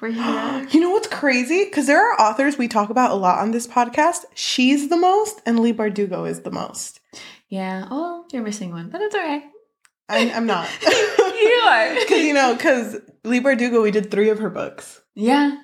we're 0.00 0.10
here. 0.10 0.66
you 0.72 0.80
know 0.80 0.90
what's 0.90 1.08
crazy? 1.08 1.64
Because 1.64 1.86
there 1.86 1.98
are 2.06 2.20
authors 2.20 2.58
we 2.58 2.68
talk 2.68 2.90
about 2.90 3.12
a 3.12 3.14
lot 3.14 3.38
on 3.38 3.52
this 3.52 3.66
podcast. 3.66 4.24
She's 4.34 4.90
the 4.90 4.98
most, 4.98 5.40
and 5.46 5.58
Leigh 5.60 5.72
Bardugo 5.72 6.28
is 6.28 6.42
the 6.42 6.50
most. 6.50 7.00
Yeah. 7.48 7.86
Oh, 7.90 8.24
you're 8.32 8.42
missing 8.42 8.70
one, 8.70 8.88
but 8.90 9.00
it's 9.00 9.14
okay. 9.14 9.44
I, 10.08 10.30
I'm 10.32 10.46
not. 10.46 10.68
you 10.82 11.60
are. 11.64 11.94
Because, 12.00 12.22
you 12.24 12.34
know, 12.34 12.54
because 12.54 12.96
Leigh 13.24 13.40
Bardugo, 13.40 13.82
we 13.82 13.90
did 13.90 14.10
three 14.10 14.28
of 14.30 14.38
her 14.38 14.50
books 14.50 15.00
Yeah. 15.14 15.56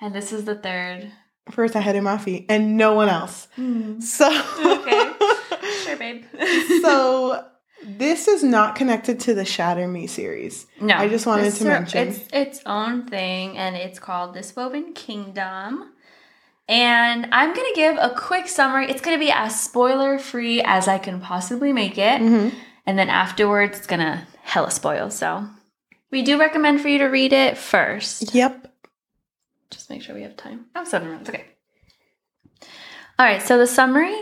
And 0.00 0.14
this 0.14 0.32
is 0.32 0.44
the 0.44 0.54
third. 0.56 1.10
for 1.50 1.66
Tahereh 1.68 2.00
Mafi, 2.02 2.46
and 2.48 2.76
no 2.76 2.94
one 2.94 3.08
else. 3.08 3.48
Hmm. 3.56 4.00
So. 4.00 4.26
Okay. 4.64 5.12
Sure, 5.82 5.96
babe. 5.96 6.24
so 6.82 7.44
this 7.84 8.28
is 8.28 8.42
not 8.42 8.74
connected 8.74 9.20
to 9.20 9.34
the 9.34 9.44
Shatter 9.44 9.86
Me 9.88 10.06
series. 10.06 10.66
no, 10.80 10.94
I 10.94 11.08
just 11.08 11.26
wanted 11.26 11.52
to 11.54 11.64
mention. 11.64 12.08
it's 12.08 12.20
its 12.32 12.60
own 12.66 13.06
thing, 13.06 13.56
and 13.58 13.74
it's 13.76 13.98
called 13.98 14.34
This 14.34 14.54
Woven 14.56 14.92
Kingdom. 14.94 15.92
And 16.68 17.28
I'm 17.32 17.54
gonna 17.54 17.74
give 17.74 17.96
a 17.98 18.14
quick 18.16 18.48
summary. 18.48 18.90
It's 18.90 19.02
gonna 19.02 19.18
be 19.18 19.30
as 19.30 19.60
spoiler 19.60 20.18
free 20.18 20.62
as 20.62 20.88
I 20.88 20.98
can 20.98 21.20
possibly 21.20 21.72
make 21.72 21.98
it, 21.98 22.20
Mhm. 22.22 22.54
and 22.86 22.98
then 22.98 23.10
afterwards, 23.10 23.76
it's 23.78 23.86
gonna 23.86 24.26
hella 24.42 24.70
spoil. 24.70 25.10
So 25.10 25.46
we 26.10 26.22
do 26.22 26.38
recommend 26.38 26.80
for 26.80 26.88
you 26.88 26.98
to 26.98 27.06
read 27.06 27.32
it 27.32 27.58
first. 27.58 28.34
Yep. 28.34 28.72
Just 29.70 29.90
make 29.90 30.02
sure 30.02 30.14
we 30.14 30.22
have 30.22 30.36
time. 30.36 30.66
Oh, 30.74 30.84
seven 30.84 31.10
minutes. 31.10 31.28
Okay. 31.28 31.44
All 33.18 33.26
right. 33.26 33.42
So 33.42 33.58
the 33.58 33.66
summary 33.66 34.16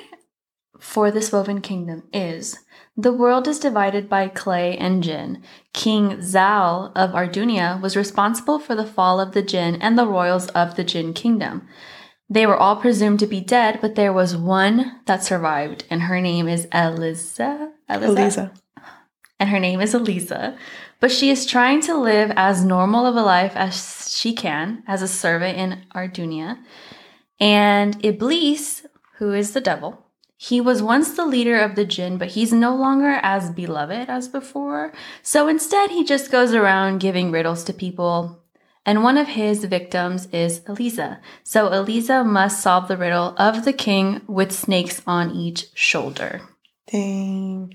for 0.80 1.10
this 1.10 1.30
woven 1.32 1.60
kingdom 1.60 2.02
is 2.12 2.58
the 2.96 3.12
world 3.12 3.46
is 3.46 3.58
divided 3.58 4.08
by 4.08 4.28
clay 4.28 4.76
and 4.76 5.02
jinn. 5.02 5.42
King 5.72 6.20
Zal 6.20 6.92
of 6.96 7.10
Ardunia 7.12 7.80
was 7.80 7.96
responsible 7.96 8.58
for 8.58 8.74
the 8.74 8.86
fall 8.86 9.20
of 9.20 9.32
the 9.32 9.42
jinn 9.42 9.76
and 9.80 9.96
the 9.98 10.06
royals 10.06 10.48
of 10.48 10.74
the 10.76 10.84
jinn 10.84 11.12
kingdom. 11.14 11.68
They 12.32 12.46
were 12.46 12.56
all 12.56 12.76
presumed 12.76 13.20
to 13.20 13.26
be 13.26 13.42
dead, 13.42 13.78
but 13.82 13.94
there 13.94 14.12
was 14.12 14.34
one 14.34 15.00
that 15.04 15.22
survived, 15.22 15.84
and 15.90 16.00
her 16.02 16.18
name 16.18 16.48
is 16.48 16.66
Alizeh. 16.68 17.72
Alizeh. 17.90 18.50
and 19.38 19.50
her 19.50 19.60
name 19.60 19.82
is 19.82 19.92
Alizeh, 19.92 20.56
But 20.98 21.12
she 21.12 21.28
is 21.28 21.44
trying 21.44 21.82
to 21.82 21.94
live 21.94 22.32
as 22.34 22.64
normal 22.64 23.04
of 23.04 23.16
a 23.16 23.22
life 23.22 23.52
as 23.54 24.10
she 24.16 24.32
can 24.34 24.82
as 24.86 25.02
a 25.02 25.08
servant 25.08 25.58
in 25.58 25.82
Ardunia. 25.94 26.56
And 27.38 28.02
Iblis, 28.02 28.86
who 29.18 29.34
is 29.34 29.52
the 29.52 29.60
devil, 29.60 30.06
he 30.38 30.58
was 30.58 30.82
once 30.82 31.12
the 31.12 31.26
leader 31.26 31.60
of 31.60 31.74
the 31.74 31.84
jinn, 31.84 32.16
but 32.16 32.28
he's 32.28 32.52
no 32.52 32.74
longer 32.74 33.20
as 33.22 33.50
beloved 33.50 34.08
as 34.08 34.26
before. 34.26 34.94
So 35.22 35.48
instead, 35.48 35.90
he 35.90 36.02
just 36.02 36.32
goes 36.32 36.54
around 36.54 37.00
giving 37.00 37.30
riddles 37.30 37.62
to 37.64 37.74
people. 37.74 38.41
And 38.84 39.04
one 39.04 39.16
of 39.16 39.28
his 39.28 39.64
victims 39.64 40.26
is 40.32 40.60
Alizeh. 40.60 41.20
So 41.44 41.68
Alizeh 41.70 42.26
must 42.26 42.60
solve 42.60 42.88
the 42.88 42.96
riddle 42.96 43.34
of 43.38 43.64
the 43.64 43.72
king 43.72 44.22
with 44.26 44.50
snakes 44.52 45.00
on 45.06 45.30
each 45.30 45.66
shoulder. 45.74 46.40
Dang. 46.90 47.74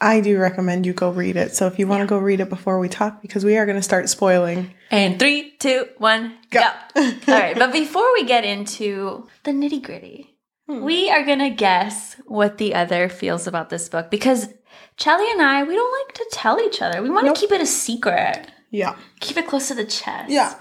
I 0.00 0.20
do 0.20 0.38
recommend 0.38 0.86
you 0.86 0.92
go 0.94 1.10
read 1.10 1.36
it. 1.36 1.54
So 1.54 1.66
if 1.66 1.78
you 1.78 1.86
want 1.86 2.00
to 2.02 2.06
go 2.06 2.16
read 2.18 2.40
it 2.40 2.48
before 2.48 2.78
we 2.78 2.88
talk, 2.88 3.20
because 3.20 3.44
we 3.44 3.56
are 3.58 3.66
going 3.66 3.76
to 3.76 3.82
start 3.82 4.08
spoiling. 4.08 4.72
And 4.90 5.18
three, 5.18 5.50
two, 5.58 5.86
one, 5.98 6.38
Go. 6.50 6.60
go. 6.94 7.00
All 7.28 7.38
right, 7.38 7.58
but 7.58 7.72
before 7.72 8.10
we 8.14 8.24
get 8.24 8.44
into 8.44 9.28
the 9.44 9.50
nitty 9.50 9.82
gritty, 9.82 10.26
Hmm. 10.68 10.84
we 10.84 11.10
are 11.10 11.24
gonna 11.24 11.50
guess 11.50 12.14
what 12.26 12.58
the 12.58 12.74
other 12.76 13.08
feels 13.08 13.48
about 13.48 13.70
this 13.70 13.88
book 13.88 14.08
because 14.08 14.46
Cheli 14.96 15.28
and 15.32 15.42
I, 15.42 15.64
we 15.64 15.74
don't 15.74 16.06
like 16.06 16.14
to 16.14 16.26
tell 16.32 16.60
each 16.60 16.80
other. 16.80 17.02
We 17.02 17.10
want 17.10 17.24
to 17.24 17.30
Nope. 17.30 17.38
keep 17.38 17.50
it 17.50 17.60
a 17.60 17.66
secret, 17.66 18.46
Yeah. 18.70 18.96
keep 19.20 19.36
it 19.36 19.46
close 19.46 19.68
to 19.68 19.74
the 19.74 19.84
chest. 19.84 20.30
Yeah. 20.30 20.54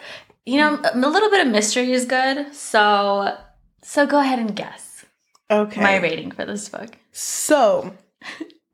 you 0.45 0.57
know, 0.57 0.79
a 0.83 0.97
little 0.97 1.29
bit 1.29 1.45
of 1.45 1.51
mystery 1.51 1.91
is 1.91 2.05
good. 2.05 2.53
So, 2.55 3.37
so 3.83 4.05
go 4.07 4.19
ahead 4.19 4.39
and 4.39 4.55
guess 4.55 5.05
Okay. 5.51 5.81
my 5.81 5.97
rating 5.97 6.31
for 6.31 6.45
this 6.45 6.69
book. 6.69 6.95
So, 7.11 7.93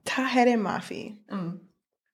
Tahereh 0.06 0.56
Mafi, 0.60 1.18
Mm. 1.32 1.60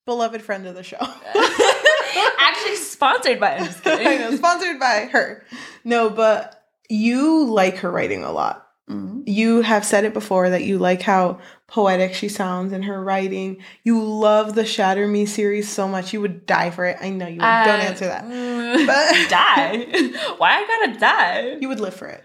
beloved 0.06 0.42
friend 0.42 0.66
of 0.68 0.76
the 0.76 0.84
show. 0.84 0.98
Actually, 2.40 2.76
sponsored 2.76 3.40
by. 3.40 3.56
I'm 3.58 3.66
just 3.66 3.86
I 3.88 3.98
kidding. 3.98 4.20
know, 4.20 4.36
sponsored 4.36 4.80
by 4.80 5.10
her. 5.12 5.44
No, 5.84 6.10
but 6.10 6.64
you 6.90 7.46
like 7.46 7.78
her 7.78 7.92
writing 7.92 8.24
a 8.24 8.32
lot. 8.32 8.61
Mhm. 8.90 9.24
You 9.28 9.62
have 9.62 9.86
said 9.86 10.04
it 10.06 10.14
before 10.14 10.50
that 10.50 10.64
you 10.64 10.78
like 10.78 11.02
how 11.02 11.40
poetic 11.68 12.14
she 12.14 12.28
sounds 12.28 12.74
in 12.74 12.84
her 12.84 13.02
writing. 13.02 13.58
You 13.84 14.04
love 14.04 14.56
the 14.56 14.66
Shatter 14.66 15.08
Me 15.08 15.26
series 15.26 15.70
so 15.70 15.88
much. 15.88 16.12
You 16.14 16.22
would 16.22 16.46
die 16.46 16.72
for 16.72 16.86
it. 16.86 16.98
I 17.00 17.10
know 17.10 17.28
you 17.28 17.36
would. 17.36 17.40
Don't 17.42 17.80
Uh, 17.80 17.84
answer 17.84 18.06
that. 18.08 18.26
mm, 18.26 18.86
But- 18.88 19.30
die. 19.30 20.34
Why 20.38 20.64
I 20.64 20.68
gotta 20.86 21.00
die? 21.00 21.58
You 21.62 21.70
would 21.70 21.80
live 21.80 21.94
for 21.94 22.08
it. 22.08 22.24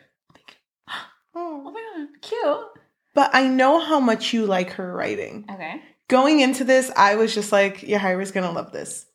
Oh 1.35 1.65
Oh. 1.67 1.71
my 1.71 1.83
god, 1.97 2.09
cute. 2.23 2.67
But 3.15 3.31
I 3.35 3.47
know 3.47 3.79
how 3.79 4.01
much 4.01 4.33
you 4.33 4.47
like 4.47 4.71
her 4.73 4.93
writing. 4.95 5.45
Okay. 5.51 5.81
Going 6.09 6.41
into 6.41 6.65
this, 6.65 6.91
I 6.97 7.17
was 7.17 7.35
just 7.35 7.53
like, 7.53 7.79
Yajaira's 7.79 8.33
gonna 8.33 8.53
love 8.53 8.73
this. 8.73 9.07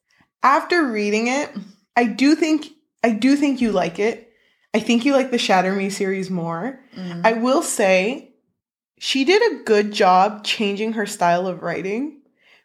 After 0.44 0.86
reading 0.92 1.28
it, 1.28 1.50
I 1.96 2.06
do 2.06 2.36
think 2.36 2.68
I 3.04 3.10
do 3.12 3.36
think 3.36 3.62
you 3.62 3.72
like 3.72 3.98
it. 4.00 4.31
I 4.74 4.80
think 4.80 5.06
you 5.06 5.13
like 5.13 5.32
the 5.32 5.38
Shatter 5.38 5.74
Me 5.74 5.90
series 5.90 6.30
more. 6.30 6.80
Mm. 6.96 7.25
I 7.25 7.34
will 7.34 7.62
say 7.62 8.34
she 8.98 9.25
did 9.25 9.42
a 9.51 9.63
good 9.63 9.92
job 9.92 10.44
changing 10.44 10.94
her 10.94 11.06
style 11.06 11.48
of 11.48 11.62
writing 11.62 12.22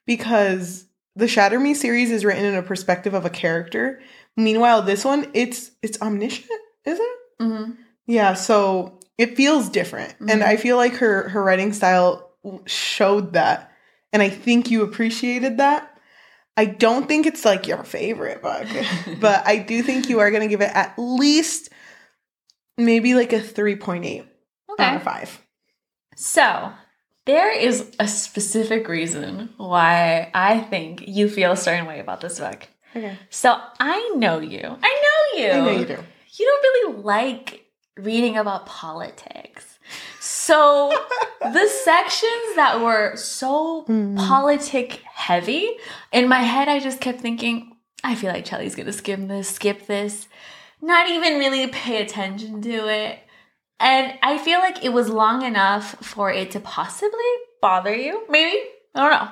because 0.06 0.86
the 1.16 1.28
Shatter 1.28 1.58
Me 1.58 1.74
series 1.74 2.10
is 2.10 2.24
written 2.24 2.44
in 2.44 2.54
a 2.54 2.62
perspective 2.62 3.14
of 3.14 3.24
a 3.24 3.30
character. 3.30 4.00
Meanwhile, 4.36 4.82
this 4.82 5.04
one 5.04 5.30
it's 5.34 5.70
it's 5.82 6.00
omniscient, 6.00 6.50
is 6.84 6.98
it? 7.00 7.18
Mhm. 7.40 7.76
Yeah, 8.06 8.34
so 8.34 9.00
it 9.18 9.36
feels 9.36 9.68
different. 9.68 10.14
And 10.20 10.42
Mhm. 10.42 10.46
I 10.46 10.56
feel 10.56 10.76
like 10.76 10.94
her 10.96 11.28
her 11.30 11.42
writing 11.42 11.72
style 11.72 12.30
showed 12.66 13.32
that. 13.32 13.72
And 14.12 14.22
I 14.22 14.28
think 14.28 14.70
you 14.70 14.82
appreciated 14.82 15.56
that. 15.58 15.90
I 16.56 16.64
don't 16.66 17.06
think 17.08 17.26
it's 17.26 17.44
like 17.44 17.66
your 17.66 17.82
favorite 17.84 18.40
book, 18.42 18.66
but 19.20 19.46
I 19.46 19.58
do 19.58 19.82
think 19.82 20.08
you 20.08 20.20
are 20.20 20.30
going 20.30 20.42
to 20.42 20.48
give 20.48 20.62
it 20.62 20.70
at 20.74 20.94
least 20.96 21.70
maybe 22.76 23.14
like 23.14 23.32
a 23.32 23.40
3.8 23.40 24.26
out 24.78 24.96
of 24.96 25.02
5. 25.02 25.42
So 26.16 26.72
there 27.24 27.52
is 27.56 27.90
a 27.98 28.08
specific 28.08 28.88
reason 28.88 29.50
why 29.56 30.30
I 30.34 30.60
think 30.60 31.06
you 31.06 31.28
feel 31.28 31.52
a 31.52 31.56
certain 31.56 31.86
way 31.86 32.00
about 32.00 32.20
this 32.20 32.38
book. 32.38 32.68
Okay. 32.94 33.18
So 33.30 33.58
I 33.80 34.12
know 34.16 34.38
you. 34.40 34.60
I 34.82 35.02
know 35.36 35.42
you. 35.42 35.50
I 35.52 35.60
know 35.60 35.78
you 35.80 35.86
do. 35.86 35.98
You 36.38 36.44
don't 36.46 36.62
really 36.62 37.02
like 37.02 37.66
reading 37.96 38.36
about 38.36 38.66
politics. 38.66 39.78
So 40.20 40.90
the 41.40 41.66
sections 41.84 42.56
that 42.56 42.80
were 42.80 43.16
so 43.16 43.84
Mm. 43.88 44.16
politic 44.16 45.00
heavy, 45.14 45.76
in 46.12 46.28
my 46.28 46.40
head 46.40 46.68
I 46.68 46.78
just 46.80 47.00
kept 47.00 47.20
thinking, 47.20 47.76
I 48.04 48.14
feel 48.14 48.32
like 48.32 48.44
Cheli's 48.44 48.74
gonna 48.74 48.92
skim 48.92 49.28
this, 49.28 49.48
skip 49.50 49.86
this, 49.86 50.28
not 50.86 51.10
even 51.10 51.38
really 51.38 51.66
pay 51.66 52.00
attention 52.00 52.62
to 52.62 52.88
it. 52.88 53.18
And 53.78 54.18
I 54.22 54.38
feel 54.38 54.60
like 54.60 54.84
it 54.84 54.90
was 54.90 55.08
long 55.08 55.42
enough 55.42 55.96
for 56.02 56.32
it 56.32 56.52
to 56.52 56.60
possibly 56.60 57.32
bother 57.60 57.94
you. 57.94 58.24
Maybe. 58.30 58.58
I 58.94 59.00
don't 59.00 59.10
know. 59.10 59.30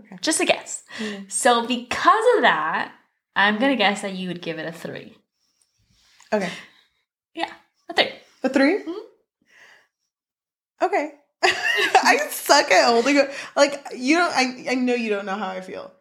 Okay. 0.00 0.18
Just 0.20 0.40
a 0.40 0.44
guess. 0.44 0.82
Mm. 0.98 1.30
So 1.30 1.66
because 1.66 2.24
of 2.36 2.42
that, 2.42 2.92
I'm 3.36 3.58
gonna 3.58 3.76
guess 3.76 4.02
that 4.02 4.14
you 4.14 4.28
would 4.28 4.42
give 4.42 4.58
it 4.58 4.66
a 4.66 4.72
three. 4.72 5.16
Okay. 6.32 6.50
Yeah, 7.34 7.52
a 7.88 7.94
three. 7.94 8.10
A 8.42 8.48
3? 8.48 8.84
Mhm. 8.84 8.94
Okay. 10.82 11.12
I 11.42 12.26
suck 12.30 12.70
at 12.70 12.86
holding 12.86 13.18
a 13.18 13.30
like 13.56 13.86
you 13.94 14.16
don't 14.16 14.32
I 14.34 14.66
I 14.70 14.74
know 14.74 14.94
you 14.94 15.10
don't 15.10 15.26
know 15.26 15.36
how 15.36 15.48
I 15.48 15.60
feel. 15.60 15.92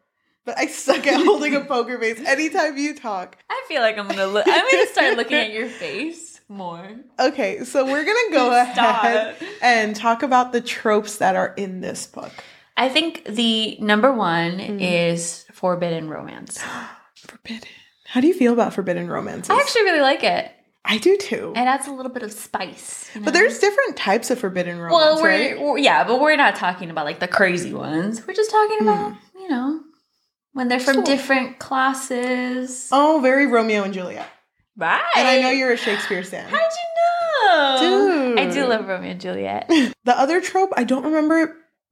But 0.46 0.58
I 0.58 0.68
suck 0.68 1.08
at 1.08 1.24
holding 1.24 1.56
a 1.56 1.62
poker 1.66 1.98
face 2.00 2.20
anytime 2.20 2.78
you 2.78 2.96
talk. 2.96 3.38
I 3.50 3.64
feel 3.68 3.82
like 3.82 3.98
I'm 3.98 4.08
gonna 4.08 4.28
look. 4.28 4.46
I'm 4.48 4.72
gonna 4.72 4.88
start 4.88 5.16
looking 5.18 5.38
at 5.38 5.52
your 5.52 5.70
face 5.70 6.42
more. 6.50 6.86
Okay, 7.20 7.64
so 7.64 7.86
we're 7.86 8.04
gonna 8.04 8.32
go 8.32 8.52
ahead 8.62 9.36
and 9.62 9.96
talk 9.96 10.22
about 10.24 10.52
the 10.52 10.60
tropes 10.62 11.18
that 11.18 11.36
are 11.38 11.54
in 11.56 11.80
this 11.82 12.06
book. 12.08 12.32
I 12.76 12.90
think 12.90 13.24
the 13.26 13.78
number 13.80 14.12
one 14.12 14.58
Mm. 14.60 14.78
is 14.82 15.46
forbidden 15.54 16.10
romance. 16.10 16.62
Forbidden. 17.16 17.70
How 18.06 18.20
do 18.20 18.28
you 18.28 18.34
feel 18.34 18.52
about 18.54 18.74
forbidden 18.74 19.08
romances? 19.08 19.50
I 19.50 19.56
actually 19.60 19.84
really 19.84 20.02
like 20.02 20.24
it. 20.24 20.52
I 20.84 20.98
do 20.98 21.16
too. 21.16 21.54
It 21.56 21.60
adds 21.60 21.88
a 21.88 21.92
little 21.94 22.12
bit 22.12 22.22
of 22.24 22.34
spice. 22.34 23.10
you 23.16 23.22
But 23.22 23.34
there's 23.34 23.60
different 23.60 23.96
types 23.96 24.30
of 24.30 24.40
forbidden 24.40 24.78
romance, 24.78 24.94
well, 24.94 25.22
we're, 25.22 25.30
right? 25.30 25.60
we're- 25.62 25.82
yeah, 25.82 26.04
but 26.04 26.20
we're 26.20 26.36
not 26.36 26.56
talking 26.58 26.90
about 26.90 27.06
like 27.06 27.20
the 27.22 27.28
crazy 27.30 27.74
ones. 27.74 28.28
We're 28.28 28.34
just 28.34 28.52
talking 28.52 28.80
about 28.82 29.14
you 29.40 29.48
know 29.50 29.83
when 30.54 30.68
they're 30.70 30.80
from 30.80 30.96
Sure. 30.96 31.04
different 31.04 31.60
classes. 31.60 32.90
Oh, 32.92 33.20
very 33.22 33.46
Romeo 33.48 33.84
and 33.84 33.94
Juliet. 33.94 34.28
right. 34.78 35.02
And 35.16 35.28
I 35.28 35.42
know 35.42 35.50
you're 35.50 35.74
a 35.74 35.78
Shakespeare 35.78 36.24
stan. 36.24 36.48
How'd 36.50 36.60
you 36.62 37.50
know? 37.50 37.78
Dude. 37.80 38.40
I 38.40 38.50
do 38.52 38.66
love 38.66 38.88
Romeo 38.88 39.12
and 39.12 39.22
Juliet. 39.22 39.70
The 40.06 40.20
other 40.20 40.42
trope, 40.42 40.72
I 40.76 40.84
don't 40.84 41.06
remember 41.06 41.40
it 41.44 41.50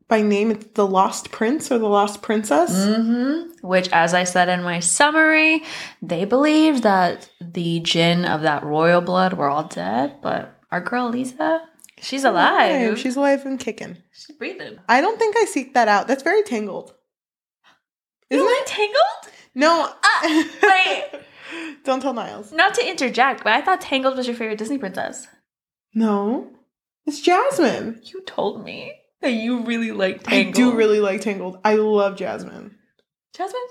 by 0.09 0.21
name. 0.21 0.51
It's 0.51 0.65
the 0.73 0.85
Lost 0.85 1.31
Prince 1.31 1.71
or 1.71 1.77
the 1.77 1.87
Lost 1.87 2.21
Princess. 2.21 2.69
hmm 2.85 3.43
Which, 3.61 3.87
as 3.93 4.13
I 4.13 4.25
said 4.25 4.49
in 4.49 4.63
my 4.63 4.81
summary, 4.81 5.63
they 6.01 6.25
believed 6.25 6.83
that 6.83 7.29
the 7.39 7.79
jinn 7.79 8.25
of 8.25 8.41
that 8.41 8.63
royal 8.65 8.99
blood 8.99 9.33
were 9.33 9.49
all 9.49 9.63
dead, 9.63 10.17
but 10.21 10.59
our 10.71 10.81
girl 10.81 11.07
Lisa, 11.09 11.61
she's 12.01 12.25
alive. 12.25 12.99
She's 12.99 13.15
alive 13.15 13.45
and 13.45 13.57
kicking. 13.57 13.97
she's 14.11 14.35
breathing. 14.35 14.77
I 14.89 14.99
don't 14.99 15.17
think 15.17 15.37
I 15.37 15.45
seek 15.45 15.73
that 15.75 15.87
out. 15.87 16.07
That's 16.09 16.23
very 16.23 16.43
tangled. 16.43 16.93
You 18.31 18.37
Isn't 18.37 18.47
like 18.47 18.65
Tangled? 18.65 19.33
No. 19.53 19.93
Ah, 20.03 20.49
wait. 20.63 21.21
don't 21.83 22.01
tell 22.01 22.13
Niles. 22.13 22.53
Not 22.53 22.73
to 22.75 22.89
interject, 22.89 23.43
but 23.43 23.51
I 23.51 23.61
thought 23.61 23.81
Tangled 23.81 24.15
was 24.15 24.25
your 24.25 24.37
favorite 24.37 24.57
Disney 24.57 24.77
princess. 24.77 25.27
No. 25.93 26.49
It's 27.05 27.19
Jasmine. 27.19 27.99
You 28.05 28.23
told 28.23 28.63
me 28.63 28.93
that 29.21 29.31
you 29.31 29.63
really 29.63 29.91
like 29.91 30.31
I 30.31 30.43
do 30.43 30.73
really 30.73 31.01
like 31.01 31.19
Tangled. 31.19 31.59
I 31.65 31.75
love 31.75 32.15
Jasmine. 32.15 32.77
Jasmine? 33.35 33.61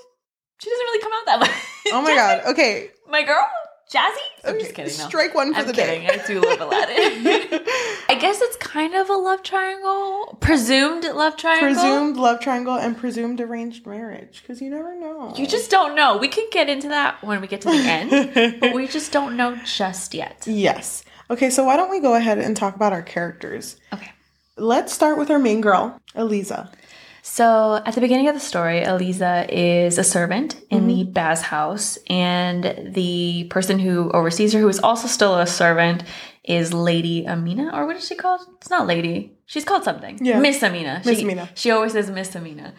She 0.60 0.68
doesn't 0.68 0.84
really 0.86 1.02
come 1.02 1.12
out 1.12 1.26
that 1.26 1.40
way. 1.48 1.92
Oh 1.94 2.02
my 2.02 2.14
god. 2.14 2.42
Okay. 2.48 2.90
My 3.08 3.22
girl? 3.22 3.48
Jazzy? 3.90 4.16
I'm 4.44 4.54
Okay, 4.54 4.60
just 4.62 4.74
kidding. 4.74 4.98
No. 4.98 5.08
Strike 5.08 5.34
one 5.34 5.52
for 5.52 5.60
I'm 5.60 5.66
the 5.66 5.72
kidding. 5.72 6.06
day. 6.06 6.20
I 6.22 6.26
do 6.26 6.40
love 6.40 6.60
Aladdin. 6.66 7.60
I 8.08 8.16
guess 8.20 8.40
it's 8.40 8.56
kind 8.56 8.94
of 8.94 9.10
a 9.10 9.14
love 9.16 9.42
triangle. 9.42 10.38
Presumed 10.40 11.04
love 11.04 11.36
triangle. 11.36 11.68
presumed 11.68 12.16
love 12.16 12.40
triangle 12.40 12.74
and 12.76 12.96
presumed 12.96 13.40
arranged 13.40 13.86
marriage 13.86 14.42
because 14.42 14.62
you 14.62 14.70
never 14.70 14.94
know. 14.98 15.34
You 15.36 15.46
just 15.46 15.70
don't 15.70 15.94
know. 15.96 16.16
We 16.18 16.28
can 16.28 16.46
get 16.52 16.68
into 16.68 16.88
that 16.88 17.22
when 17.24 17.40
we 17.40 17.48
get 17.48 17.60
to 17.62 17.68
the 17.70 17.76
end, 17.78 18.60
but 18.60 18.72
we 18.74 18.86
just 18.86 19.10
don't 19.12 19.36
know 19.36 19.56
just 19.64 20.14
yet. 20.14 20.44
yes. 20.46 21.04
Okay, 21.28 21.48
so 21.50 21.64
why 21.64 21.76
don't 21.76 21.90
we 21.90 22.00
go 22.00 22.14
ahead 22.14 22.38
and 22.38 22.56
talk 22.56 22.74
about 22.76 22.92
our 22.92 23.02
characters? 23.02 23.76
Okay. 23.92 24.10
Let's 24.56 24.92
start 24.92 25.16
with 25.16 25.30
our 25.30 25.38
main 25.38 25.60
girl, 25.60 25.98
Alizeh. 26.14 26.72
So 27.22 27.82
at 27.84 27.94
the 27.94 28.00
beginning 28.00 28.28
of 28.28 28.34
the 28.34 28.40
story, 28.40 28.80
Alizeh 28.80 29.48
is 29.48 29.98
a 29.98 30.04
servant 30.04 30.56
in 30.70 30.86
the 30.86 31.02
Mm-hmm. 31.02 31.12
Baz 31.12 31.42
house, 31.42 31.98
and 32.08 32.92
the 32.94 33.44
person 33.50 33.78
who 33.78 34.10
oversees 34.12 34.52
her, 34.52 34.60
who 34.60 34.68
is 34.68 34.80
also 34.80 35.06
still 35.06 35.38
a 35.38 35.46
servant, 35.46 36.02
is 36.44 36.72
Lady 36.72 37.26
Amina, 37.26 37.70
or 37.74 37.86
what 37.86 37.96
is 37.96 38.06
she 38.06 38.14
called? 38.14 38.40
It's 38.56 38.70
not 38.70 38.86
Lady. 38.86 39.36
She's 39.46 39.64
called 39.64 39.84
something. 39.84 40.18
Yeah. 40.24 40.40
Miss 40.40 40.62
Amina. 40.62 41.02
Miss 41.04 41.18
she, 41.18 41.24
Amina. 41.24 41.50
She 41.54 41.70
always 41.70 41.92
says 41.92 42.10
Miss 42.10 42.34
Amina, 42.34 42.74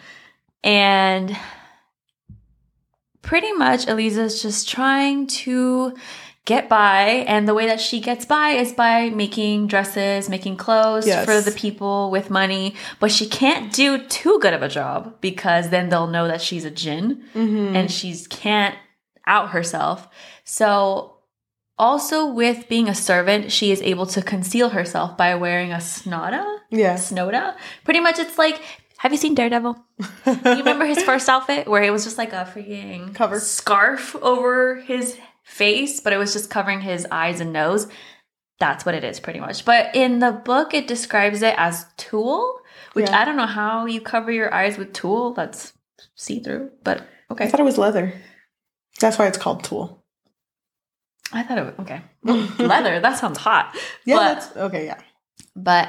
and 0.64 1.36
pretty 3.22 3.52
much 3.52 3.86
Alizeh's 3.86 4.42
just 4.42 4.68
trying 4.68 5.26
to 5.28 5.94
get 6.44 6.68
by 6.68 7.24
and 7.28 7.46
the 7.46 7.54
way 7.54 7.66
that 7.66 7.80
she 7.80 8.00
gets 8.00 8.24
by 8.24 8.50
is 8.50 8.72
by 8.72 9.10
making 9.10 9.68
dresses 9.68 10.28
making 10.28 10.56
clothes 10.56 11.06
Yes. 11.06 11.24
for 11.24 11.40
the 11.40 11.52
people 11.56 12.10
with 12.10 12.30
money 12.30 12.74
but 12.98 13.12
she 13.12 13.26
can't 13.28 13.72
do 13.72 13.98
too 14.08 14.38
good 14.40 14.52
of 14.52 14.60
a 14.62 14.68
job 14.68 15.14
because 15.20 15.70
then 15.70 15.88
they'll 15.88 16.08
know 16.08 16.26
that 16.26 16.40
she's 16.42 16.64
a 16.64 16.70
jinn 16.70 17.22
Mm-hmm. 17.34 17.76
and 17.76 17.90
she's 17.90 18.26
can't 18.26 18.74
out 19.26 19.50
herself 19.50 20.08
so 20.44 21.16
also 21.78 22.26
with 22.26 22.68
being 22.68 22.88
a 22.88 22.94
servant 22.94 23.50
she 23.52 23.70
is 23.70 23.80
able 23.82 24.06
to 24.06 24.20
conceal 24.20 24.70
herself 24.70 25.16
by 25.16 25.34
wearing 25.36 25.70
a 25.72 25.76
snoda 25.76 26.58
yes. 26.70 27.12
snoda 27.12 27.56
pretty 27.84 28.00
much 28.00 28.18
it's 28.18 28.36
like 28.36 28.60
have 28.98 29.12
you 29.12 29.18
seen 29.18 29.34
daredevil 29.34 29.76
you 30.26 30.34
remember 30.44 30.84
his 30.86 31.02
first 31.04 31.28
outfit 31.28 31.68
where 31.68 31.82
it 31.84 31.90
was 31.90 32.02
just 32.04 32.18
like 32.18 32.32
a 32.32 32.50
freaking 32.52 33.14
Cover. 33.14 33.38
scarf 33.38 34.16
over 34.16 34.76
his 34.82 35.16
face, 35.52 36.00
but 36.00 36.12
it 36.12 36.18
was 36.18 36.32
just 36.32 36.50
covering 36.50 36.80
his 36.80 37.06
eyes 37.10 37.40
and 37.40 37.52
nose. 37.52 37.86
That's 38.58 38.84
what 38.86 38.94
it 38.94 39.04
is, 39.04 39.20
pretty 39.20 39.40
much. 39.40 39.64
But 39.64 39.94
in 39.94 40.18
the 40.20 40.32
book, 40.32 40.72
it 40.74 40.86
describes 40.86 41.42
it 41.42 41.54
as 41.58 41.86
tulle, 41.96 42.60
which 42.92 43.08
Yeah. 43.08 43.20
I 43.20 43.24
don't 43.24 43.36
know 43.36 43.46
how 43.46 43.86
you 43.86 44.00
cover 44.00 44.30
your 44.32 44.52
eyes 44.54 44.78
with 44.78 44.92
tulle. 44.92 45.34
That's 45.34 45.72
see 46.14 46.40
through, 46.40 46.70
but 46.84 47.06
okay. 47.30 47.44
I 47.44 47.48
thought 47.48 47.60
it 47.60 47.64
was 47.64 47.78
leather. 47.78 48.14
That's 49.00 49.18
why 49.18 49.26
it's 49.26 49.38
called 49.38 49.64
tulle. 49.64 50.02
I 51.32 51.42
thought 51.42 51.58
it 51.58 51.64
was 51.64 51.74
okay. 51.80 52.02
Leather, 52.62 53.00
that 53.00 53.18
sounds 53.18 53.38
hot. 53.38 53.74
Yeah, 54.04 54.16
But- 54.16 54.34
that's 54.34 54.56
okay. 54.56 54.84
Yeah. 54.86 55.00
but 55.56 55.88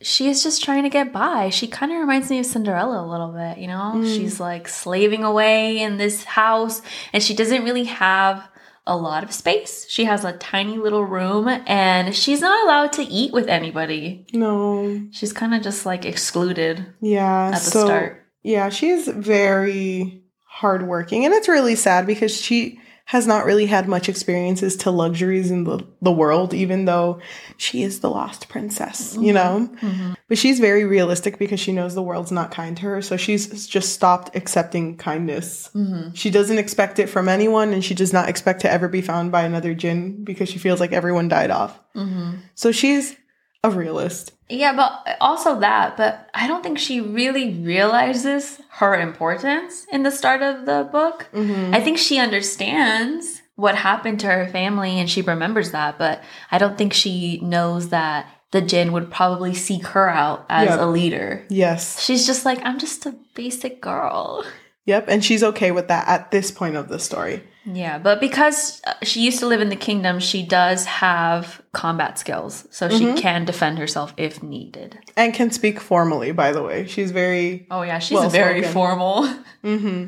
she 0.00 0.28
is 0.28 0.42
just 0.44 0.62
trying 0.64 0.84
to 0.84 0.88
get 0.88 1.12
by. 1.12 1.50
She 1.50 1.66
kind 1.66 1.90
of 1.92 1.98
reminds 1.98 2.30
me 2.30 2.38
of 2.38 2.46
Cinderella 2.46 3.04
a 3.04 3.08
little 3.10 3.32
bit, 3.32 3.58
you 3.58 3.66
know? 3.66 3.94
Mm. 3.96 4.06
She's 4.16 4.38
like 4.38 4.68
slaving 4.68 5.24
away 5.24 5.78
in 5.80 5.96
this 5.98 6.22
house 6.24 6.80
and 7.12 7.20
she 7.22 7.34
doesn't 7.34 7.64
really 7.64 7.84
have 7.84 8.48
a 8.88 8.96
lot 8.96 9.22
of 9.22 9.32
space. 9.32 9.86
She 9.88 10.04
has 10.06 10.24
a 10.24 10.32
tiny 10.32 10.78
little 10.78 11.04
room 11.04 11.46
and 11.46 12.14
she's 12.14 12.40
not 12.40 12.64
allowed 12.64 12.92
to 12.94 13.02
eat 13.04 13.32
with 13.32 13.46
anybody. 13.46 14.26
No. 14.32 15.00
She's 15.12 15.32
kind 15.32 15.54
of 15.54 15.62
just 15.62 15.86
like 15.86 16.04
excluded 16.04 16.84
Yeah. 17.00 17.48
at 17.54 17.58
the 17.62 17.70
so, 17.70 17.84
start. 17.84 18.24
Yeah, 18.42 18.70
she's 18.70 19.06
very 19.08 20.22
hardworking, 20.46 21.24
and 21.24 21.34
it's 21.34 21.48
really 21.48 21.74
sad 21.74 22.06
because 22.06 22.34
she 22.40 22.80
has 23.08 23.26
not 23.26 23.46
really 23.46 23.64
had 23.64 23.88
much 23.88 24.06
experiences 24.06 24.76
to 24.76 24.90
luxuries 24.90 25.50
in 25.50 25.64
the, 25.64 25.82
the 26.02 26.12
world, 26.12 26.52
even 26.52 26.84
though 26.84 27.18
she 27.56 27.82
is 27.82 28.00
the 28.00 28.10
lost 28.10 28.50
princess, 28.50 29.16
you 29.18 29.32
know? 29.32 29.66
Mhm. 29.80 30.14
But 30.28 30.36
she's 30.36 30.60
very 30.60 30.84
realistic 30.84 31.38
because 31.38 31.58
she 31.58 31.72
knows 31.72 31.94
the 31.94 32.02
world's 32.02 32.30
not 32.30 32.50
kind 32.50 32.76
to 32.76 32.82
her. 32.82 33.00
So 33.00 33.16
she's 33.16 33.66
just 33.66 33.94
stopped 33.94 34.36
accepting 34.36 34.98
kindness. 34.98 35.70
Mhm. 35.74 36.14
She 36.14 36.28
doesn't 36.28 36.58
expect 36.58 36.98
it 36.98 37.08
from 37.08 37.30
anyone, 37.30 37.72
and 37.72 37.82
she 37.82 37.94
does 37.94 38.12
not 38.12 38.28
expect 38.28 38.60
to 38.60 38.70
ever 38.70 38.88
be 38.88 39.00
found 39.00 39.32
by 39.32 39.42
another 39.44 39.72
jinn 39.72 40.22
because 40.22 40.50
she 40.50 40.58
feels 40.58 40.78
like 40.78 40.92
everyone 40.92 41.28
died 41.28 41.50
off. 41.50 41.80
Mhm. 41.96 42.40
So 42.54 42.72
she's 42.72 43.16
a 43.64 43.70
realist. 43.70 44.32
Yeah, 44.48 44.74
but 44.74 45.16
also 45.20 45.58
that, 45.60 45.96
but 45.96 46.30
I 46.32 46.46
don't 46.46 46.62
think 46.62 46.78
she 46.78 47.00
really 47.00 47.54
realizes 47.54 48.60
her 48.70 48.94
importance 48.98 49.84
in 49.92 50.04
the 50.04 50.10
start 50.10 50.42
of 50.42 50.64
the 50.64 50.88
book. 50.90 51.26
Mm-hmm. 51.34 51.74
I 51.74 51.80
think 51.80 51.98
she 51.98 52.18
understands 52.18 53.42
what 53.56 53.74
happened 53.74 54.20
to 54.20 54.26
her 54.28 54.46
family 54.48 54.98
and 55.00 55.10
she 55.10 55.20
remembers 55.22 55.72
that, 55.72 55.98
but 55.98 56.22
I 56.50 56.58
don't 56.58 56.78
think 56.78 56.92
she 56.92 57.40
knows 57.40 57.88
that 57.88 58.26
the 58.52 58.62
jinn 58.62 58.92
would 58.92 59.10
probably 59.10 59.52
seek 59.54 59.86
her 59.88 60.08
out 60.08 60.46
as 60.48 60.68
Yeah. 60.68 60.84
a 60.84 60.86
leader. 60.86 61.44
Yes. 61.50 62.00
She's 62.02 62.24
just 62.26 62.44
like, 62.46 62.60
I'm 62.64 62.78
just 62.78 63.04
a 63.04 63.14
basic 63.34 63.80
girl. 63.82 64.44
Yep. 64.86 65.06
And 65.08 65.22
she's 65.22 65.42
okay 65.42 65.70
with 65.72 65.88
that 65.88 66.08
at 66.08 66.30
this 66.30 66.50
point 66.50 66.76
of 66.76 66.88
the 66.88 66.98
story. 66.98 67.42
Yeah, 67.70 67.98
but 67.98 68.20
because 68.20 68.80
uh, 68.86 68.94
she 69.02 69.20
used 69.20 69.40
to 69.40 69.46
live 69.46 69.60
in 69.60 69.68
the 69.68 69.76
kingdom, 69.76 70.20
she 70.20 70.42
does 70.42 70.86
have 70.86 71.60
combat 71.72 72.18
skills, 72.18 72.66
so 72.70 72.88
she 72.88 73.04
Mhm. 73.06 73.16
can 73.18 73.44
defend 73.44 73.78
herself 73.78 74.14
if 74.16 74.42
needed. 74.42 74.98
And 75.16 75.34
can 75.34 75.50
speak 75.50 75.78
formally, 75.80 76.32
by 76.32 76.52
the 76.52 76.62
way. 76.62 76.86
She's 76.86 77.10
very. 77.10 77.66
Oh 77.70 77.82
yeah, 77.82 77.98
she's 77.98 78.16
Well 78.18 78.30
very 78.30 78.62
spoken. 78.62 78.72
formal. 78.72 79.26
hmm 79.62 80.04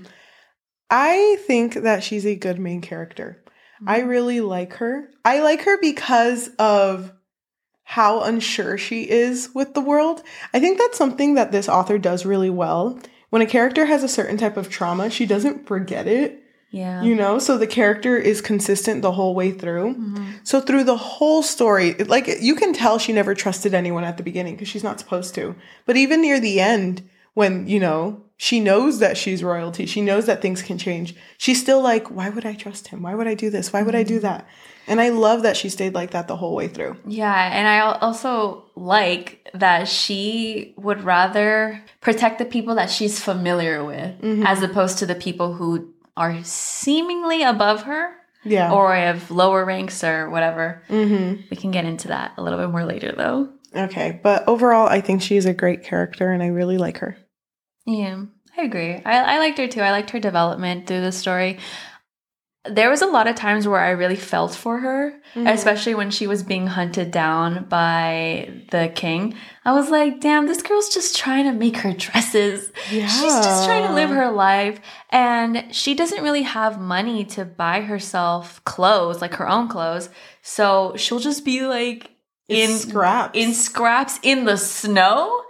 I 0.91 1.37
think 1.47 1.75
that 1.75 2.03
she's 2.03 2.27
a 2.27 2.35
good 2.35 2.59
main 2.59 2.81
character. 2.81 3.45
I 3.87 4.01
really 4.01 4.41
like 4.41 4.75
her. 4.75 5.11
I 5.25 5.41
like 5.41 5.63
her 5.63 5.79
because 5.81 6.49
of 6.59 7.13
how 7.85 8.23
unsure 8.23 8.77
she 8.77 9.09
is 9.09 9.51
with 9.55 9.75
the 9.75 9.81
world. 9.81 10.23
I 10.53 10.61
think 10.61 10.79
that's 10.79 10.99
something 10.99 11.35
that 11.35 11.53
this 11.53 11.69
author 11.69 11.97
does 11.99 12.27
really 12.27 12.51
well. 12.51 12.99
When 13.31 13.43
a 13.43 13.47
character 13.47 13.87
has 13.87 14.03
a 14.03 14.09
certain 14.09 14.37
type 14.37 14.57
of 14.57 14.69
trauma, 14.69 15.11
she 15.11 15.27
doesn't 15.27 15.67
forget 15.67 16.07
it, 16.07 16.43
Yeah. 16.73 17.03
you 17.03 17.15
know? 17.15 17.39
So 17.39 17.59
the 17.59 17.67
character 17.67 18.17
is 18.17 18.41
consistent 18.41 19.03
the 19.03 19.13
whole 19.13 19.35
way 19.35 19.51
through. 19.51 19.95
Mhm. 19.95 20.27
So 20.45 20.61
through 20.61 20.85
the 20.85 20.97
whole 20.97 21.43
story, 21.43 21.95
like 21.95 22.29
you 22.41 22.55
can 22.55 22.73
tell 22.73 22.99
she 22.99 23.13
never 23.13 23.35
trusted 23.35 23.75
anyone 23.75 24.05
at 24.05 24.17
the 24.17 24.23
beginning 24.23 24.55
because 24.55 24.69
she's 24.69 24.85
not 24.85 25.01
supposed 25.01 25.35
to. 25.35 25.55
But 25.87 25.97
even 25.97 26.21
near 26.23 26.39
the 26.41 26.61
end, 26.61 27.03
when 27.35 27.67
you 27.67 27.81
know 27.81 28.21
she 28.37 28.61
knows 28.61 29.01
that 29.01 29.17
she's 29.19 29.43
royalty, 29.45 29.85
she 29.85 30.01
knows 30.01 30.27
that 30.27 30.41
things 30.41 30.63
can 30.63 30.79
change. 30.79 31.15
She's 31.39 31.61
still 31.61 31.83
like, 31.83 32.09
why 32.11 32.29
would 32.31 32.47
I 32.47 32.55
trust 32.55 32.89
him? 32.89 33.03
Why 33.03 33.15
would 33.15 33.27
I 33.29 33.35
do 33.35 33.51
this? 33.51 33.73
Why 33.73 33.83
would 33.83 33.95
I 33.95 34.03
do 34.03 34.19
that? 34.21 34.47
And 34.87 35.01
I 35.01 35.11
love 35.11 35.43
that 35.43 35.57
she 35.57 35.69
stayed 35.69 35.95
like 35.95 36.13
that 36.13 36.27
the 36.27 36.37
whole 36.37 36.55
way 36.55 36.67
through. 36.67 36.97
Yeah, 37.07 37.51
and 37.53 37.69
I 37.69 37.81
also 37.81 38.65
like 38.77 39.47
that 39.55 39.89
she 39.89 40.73
would 40.77 41.05
rather 41.05 41.83
protect 42.01 42.39
the 42.39 42.45
people 42.47 42.75
that 42.77 42.91
she's 42.91 43.21
familiar 43.21 43.85
with 43.85 44.21
Mhm. 44.23 44.45
as 44.47 44.63
opposed 44.63 44.99
to 44.99 45.07
the 45.07 45.15
people 45.15 45.53
who 45.55 45.89
are 46.21 46.43
seemingly 46.45 47.43
above 47.43 47.83
her 47.83 48.13
Yeah. 48.45 48.73
or 48.73 48.95
have 48.95 49.31
lower 49.31 49.65
ranks 49.65 50.05
or 50.05 50.29
whatever. 50.31 50.83
mm-hmm. 50.89 51.43
We 51.51 51.57
can 51.57 51.71
get 51.71 51.85
into 51.85 52.09
that 52.09 52.33
a 52.37 52.43
little 52.43 52.59
bit 52.59 52.71
more 52.71 52.85
later 52.85 53.13
though. 53.17 53.49
Okay, 53.75 54.21
but 54.23 54.47
overall, 54.49 54.89
I 54.89 55.01
think 55.01 55.23
she's 55.23 55.47
a 55.47 55.55
great 55.55 55.85
character, 55.85 56.33
and 56.33 56.43
I 56.43 56.49
really 56.49 56.77
like 56.77 56.99
her. 56.99 57.17
Yeah, 57.87 58.25
I 58.59 58.63
agree. 58.63 58.95
I, 59.05 59.37
I 59.37 59.39
liked 59.39 59.59
her 59.59 59.69
too. 59.69 59.81
I 59.81 59.93
liked 59.93 60.11
her 60.11 60.19
development 60.21 60.87
through 60.89 61.03
the 61.03 61.13
story. 61.13 61.59
There 62.69 62.91
was 62.91 63.01
a 63.01 63.07
lot 63.07 63.27
of 63.27 63.37
times 63.37 63.67
where 63.67 63.81
I 63.81 63.91
really 63.91 64.17
felt 64.17 64.55
for 64.55 64.79
her, 64.81 65.15
Mm-hmm. 65.35 65.47
especially 65.47 65.95
when 65.95 66.11
she 66.11 66.27
was 66.27 66.43
being 66.43 66.67
hunted 66.67 67.13
down 67.13 67.67
by 67.67 68.51
the 68.73 68.91
king. 68.93 69.35
I 69.65 69.73
was 69.73 69.89
like, 69.89 70.21
damn, 70.21 70.47
this 70.49 70.61
girl's 70.61 70.93
just 70.93 71.17
trying 71.17 71.45
to 71.45 71.53
make 71.53 71.77
her 71.79 71.93
dresses. 71.93 72.73
Yeah, 72.91 73.07
She's 73.07 73.33
just 73.47 73.65
trying 73.65 73.87
to 73.87 73.95
live 73.95 74.11
her 74.11 74.31
life. 74.33 74.81
And 75.13 75.75
she 75.75 75.95
doesn't 75.95 76.23
really 76.23 76.43
have 76.43 76.81
money 76.81 77.25
to 77.27 77.45
buy 77.45 77.81
herself 77.81 78.65
clothes, 78.65 79.21
like 79.21 79.35
her 79.35 79.49
own 79.49 79.69
clothes. 79.69 80.09
So 80.43 80.95
she'll 80.97 81.19
just 81.19 81.45
be 81.45 81.67
like 81.67 82.11
in 82.49 82.71
in 82.71 82.77
scraps. 82.79 83.31
in 83.39 83.53
scraps 83.55 84.19
in 84.23 84.45
the 84.45 84.57
snow. 84.57 85.43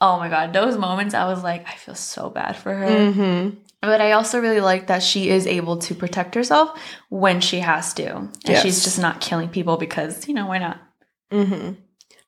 Oh 0.00 0.18
my 0.18 0.28
god, 0.28 0.52
those 0.52 0.76
moments 0.78 1.14
I 1.14 1.26
was 1.26 1.42
like, 1.42 1.66
I 1.68 1.74
feel 1.76 1.94
so 1.94 2.30
bad 2.30 2.56
for 2.56 2.74
her. 2.74 2.86
mm-hmm. 2.86 3.56
But 3.82 4.00
I 4.00 4.12
also 4.12 4.40
really 4.40 4.62
like 4.62 4.86
that 4.86 5.02
she 5.02 5.28
is 5.28 5.46
able 5.46 5.76
to 5.78 5.94
protect 5.94 6.34
herself 6.34 6.78
when 7.10 7.42
she 7.42 7.58
has 7.60 7.92
to. 7.94 8.16
And 8.16 8.30
Yes. 8.46 8.62
she's 8.62 8.82
just 8.82 8.98
not 8.98 9.20
killing 9.20 9.50
people 9.50 9.76
because, 9.76 10.26
you 10.26 10.32
know, 10.32 10.46
why 10.46 10.56
not? 10.58 10.80
Mm-hmm. 11.30 11.74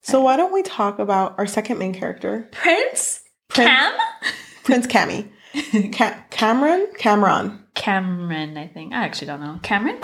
So 0.03 0.21
why 0.21 0.37
don't 0.37 0.53
we 0.53 0.62
talk 0.62 0.99
about 0.99 1.35
our 1.39 1.47
second 1.47 1.79
main 1.79 1.95
character, 1.95 2.49
Prince 2.53 3.23
Prin- 3.49 3.69
Cam? 3.69 3.93
Prince 4.65 4.87
Cammy, 4.87 5.29
Ca- 5.92 6.25
Cameron, 6.31 6.88
Cameron, 6.99 7.64
Cameron, 7.75 8.57
I 8.57 8.66
think. 8.69 8.92
I 8.92 9.05
actually 9.05 9.29
don't 9.29 9.40
know. 9.40 9.59
Cameron? 9.62 9.99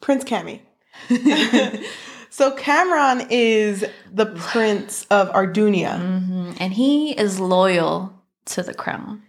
Prince 0.00 0.24
Cammy. 0.24 0.60
so 2.30 2.52
Cameron 2.52 3.26
is 3.30 3.84
the 4.12 4.26
prince 4.26 5.06
of 5.10 5.30
Ardunia. 5.32 5.98
hmm 5.98 6.52
And 6.60 6.72
he 6.72 7.12
is 7.12 7.40
loyal 7.40 8.12
to 8.46 8.62
the 8.62 8.74
crown. 8.74 9.22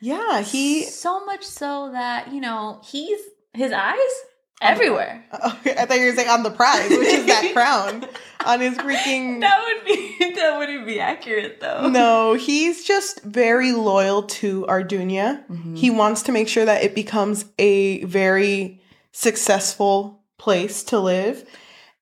Yeah, 0.00 0.42
he. 0.42 0.84
so 0.84 1.24
much 1.24 1.44
so 1.44 1.90
that, 1.92 2.32
you 2.32 2.40
know, 2.40 2.80
he's 2.84 3.18
his 3.54 3.72
eyes 3.72 4.14
everywhere. 4.62 5.24
Okay, 5.32 5.74
I 5.78 5.84
thought 5.86 5.98
you 5.98 6.06
were 6.06 6.14
saying 6.16 6.28
on 6.28 6.42
the 6.42 6.50
prize, 6.50 6.90
which 6.90 7.08
is 7.08 7.26
that 7.26 7.50
crown 7.52 8.06
on 8.44 8.60
his 8.60 8.76
freaking. 8.78 9.40
That 9.46 9.62
would 9.64 9.84
be 9.84 10.16
that 10.34 10.58
wouldn't 10.58 10.86
be 10.86 10.98
accurate 11.00 11.60
though. 11.60 11.88
No, 11.88 12.34
he's 12.34 12.84
just 12.84 13.22
very 13.22 13.72
loyal 13.72 14.22
to 14.24 14.64
Ardunia. 14.68 15.44
Mhm. 15.48 15.76
He 15.76 15.90
wants 15.90 16.22
to 16.22 16.32
make 16.32 16.48
sure 16.48 16.64
that 16.64 16.82
it 16.82 16.94
becomes 16.94 17.44
a 17.58 18.04
very 18.04 18.80
successful 19.12 20.20
place 20.38 20.82
to 20.84 20.98
live. 20.98 21.44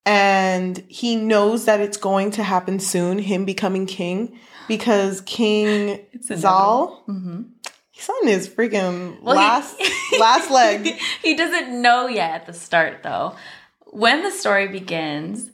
And 0.06 0.84
he 0.88 1.16
knows 1.16 1.64
that 1.64 1.80
it's 1.80 1.96
going 1.96 2.30
to 2.32 2.42
happen 2.42 2.78
soon, 2.78 3.18
him 3.18 3.46
becoming 3.46 3.86
king, 3.86 4.38
because 4.68 5.22
King 5.22 6.00
It's 6.12 6.28
Zal, 6.34 7.02
Mhm. 7.08 7.46
He's 7.94 8.08
on 8.08 8.26
his 8.26 8.48
freaking 8.48 9.20
Well, 9.22 9.36
he- 9.36 9.40
last 9.40 9.80
last 10.20 10.50
leg. 10.50 10.98
he 11.22 11.34
doesn't 11.36 11.80
know 11.80 12.08
yet 12.08 12.32
at 12.40 12.46
the 12.46 12.52
start, 12.52 13.02
though. 13.04 13.36
When 13.86 14.22
the 14.24 14.30
story 14.32 14.66
begins, 14.68 15.50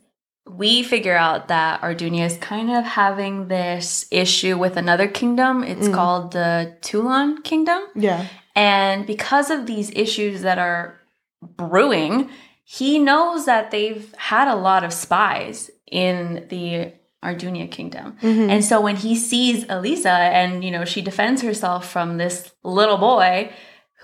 we 0.48 0.83
figure 0.83 1.16
out 1.16 1.48
that 1.48 1.83
Ardunia 1.83 2.24
is 2.24 2.38
kind 2.38 2.70
of 2.70 2.85
having 2.85 3.48
this 3.48 4.07
issue 4.11 4.57
with 4.59 4.76
another 4.79 5.07
kingdom. 5.07 5.62
It's 5.62 5.88
Mm. 5.88 5.94
called 5.94 6.33
the 6.33 6.76
Tulan 6.81 7.42
Kingdom. 7.42 7.83
Yeah. 7.94 8.24
And 8.57 9.07
because 9.07 9.50
of 9.50 9.66
these 9.66 9.90
issues 9.94 10.40
that 10.42 10.59
are 10.59 10.98
brewing, 11.42 12.31
he 12.64 12.98
knows 12.98 13.44
that 13.46 13.70
they've 13.70 14.12
had 14.16 14.48
a 14.48 14.55
lot 14.57 14.83
of 14.85 14.92
spies 14.92 15.70
in 15.90 16.46
the 16.48 16.92
Ardunia 17.22 17.70
Kingdom. 17.70 18.16
Mhm. 18.22 18.48
And 18.50 18.64
so 18.64 18.80
when 18.80 18.96
he 18.96 19.14
sees 19.14 19.64
Alizeh 19.66 20.06
and, 20.06 20.64
you 20.64 20.70
know, 20.70 20.85
she 20.85 21.02
defends 21.02 21.42
herself 21.42 21.90
from 21.90 22.16
this 22.16 22.52
little 22.64 22.96
boy 22.98 23.52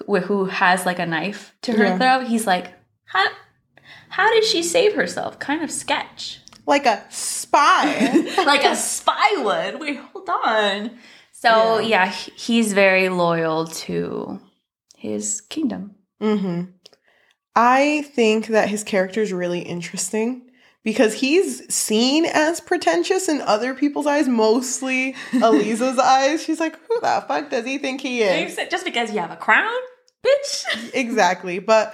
who, 0.07 0.16
who 0.20 0.44
has 0.46 0.85
like 0.85 0.98
a 0.98 1.07
knife 1.07 1.55
to 1.62 1.72
her 1.72 1.85
Yeah. 1.85 1.98
throat, 1.98 2.26
he's 2.29 2.46
like, 2.46 2.74
how, 3.07 3.26
how 4.11 4.31
did 4.31 4.44
she 4.44 4.62
save 4.62 4.94
herself? 4.94 5.38
Kind 5.38 5.62
of 5.62 5.70
sketch. 5.70 6.40
Like 6.66 6.85
a 6.85 7.05
spy. 7.09 7.85
like 8.44 8.64
a 8.64 8.76
spy 8.76 9.31
would. 9.38 9.81
Wait, 9.81 9.98
hold 9.98 10.29
on. 10.29 10.90
So, 11.33 11.79
Yeah. 11.79 12.05
yeah, 12.05 12.07
he- 12.11 12.33
he's 12.37 12.72
very 12.72 13.09
loyal 13.09 13.66
to 13.87 14.40
his 14.96 15.40
kingdom. 15.40 15.94
hmm 16.20 16.62
I 17.55 18.02
think 18.14 18.48
that 18.48 18.68
his 18.68 18.85
character 18.85 19.22
is 19.22 19.33
really 19.33 19.61
interesting 19.61 20.46
because 20.87 21.14
he's 21.14 21.75
seen 21.75 22.27
as 22.27 22.61
pretentious 22.61 23.29
in 23.29 23.40
other 23.40 23.75
people's 23.75 24.07
eyes, 24.07 24.29
mostly 24.29 25.16
Alizeh's 25.33 25.99
eyes. 25.99 26.44
She's 26.44 26.61
like, 26.61 26.79
who 26.87 27.01
the 27.01 27.25
fuck 27.27 27.51
does 27.51 27.66
he 27.66 27.77
think 27.77 28.01
he 28.01 28.22
is? 28.22 28.57
Just 28.70 28.85
because 28.85 29.12
you 29.12 29.18
have 29.18 29.33
a 29.33 29.37
crown, 29.37 29.77
bitch. 30.25 30.90
exactly. 30.94 31.59
But 31.59 31.92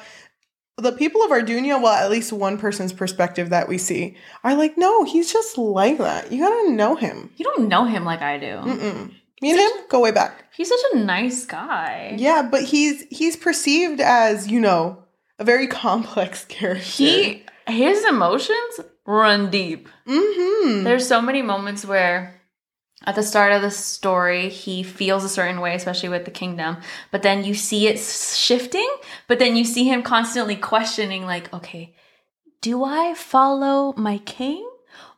the 0.76 0.92
people 0.92 1.22
of 1.22 1.30
Ardunia, 1.30 1.80
well, 1.80 1.94
at 1.94 2.10
least 2.10 2.34
one 2.34 2.58
person's 2.58 2.92
perspective 2.92 3.48
that 3.48 3.66
we 3.66 3.78
see, 3.78 4.18
are 4.44 4.54
like, 4.54 4.76
no, 4.76 5.04
he's 5.04 5.32
just 5.32 5.56
like 5.56 5.96
that. 5.96 6.30
You 6.30 6.40
gotta 6.40 6.72
know 6.72 6.94
him. 6.94 7.30
You 7.38 7.46
don't 7.46 7.68
know 7.68 7.86
him 7.86 8.04
like 8.04 8.20
I 8.20 8.36
do. 8.36 8.46
Mm-mm. 8.46 9.14
Me 9.40 9.50
and 9.52 9.58
him 9.58 9.70
go 9.88 10.00
way 10.00 10.10
back. 10.12 10.44
He's 10.54 10.68
such 10.68 10.92
a 10.92 10.98
nice 10.98 11.46
guy. 11.46 12.14
Yeah, 12.18 12.42
but 12.42 12.62
he's 12.62 13.04
he's 13.08 13.36
perceived 13.36 14.02
as 14.02 14.48
you 14.48 14.60
know 14.60 15.02
a 15.38 15.44
very 15.44 15.66
complex 15.82 16.44
character. 16.44 16.84
He 16.84 17.46
his 17.66 18.04
emotions 18.04 18.80
run 19.06 19.50
deep. 19.50 19.88
mm-hmm. 20.06 20.84
There's 20.84 21.06
so 21.06 21.20
many 21.20 21.42
moments 21.42 21.84
where 21.84 22.42
at 23.04 23.14
the 23.14 23.22
start 23.22 23.52
of 23.52 23.62
the 23.62 23.70
story 23.70 24.48
he 24.48 24.82
feels 24.82 25.24
a 25.24 25.28
certain 25.28 25.60
way 25.60 25.74
especially 25.74 26.08
with 26.08 26.24
the 26.24 26.30
kingdom 26.30 26.76
but 27.10 27.22
then 27.22 27.44
you 27.44 27.54
see 27.54 27.88
it 27.88 27.98
shifting 27.98 28.88
but 29.28 29.38
then 29.38 29.56
you 29.56 29.64
see 29.64 29.84
him 29.84 30.02
constantly 30.02 30.56
questioning 30.56 31.24
like 31.24 31.52
okay 31.52 31.94
do 32.60 32.84
i 32.84 33.14
follow 33.14 33.92
my 33.96 34.18
king 34.18 34.68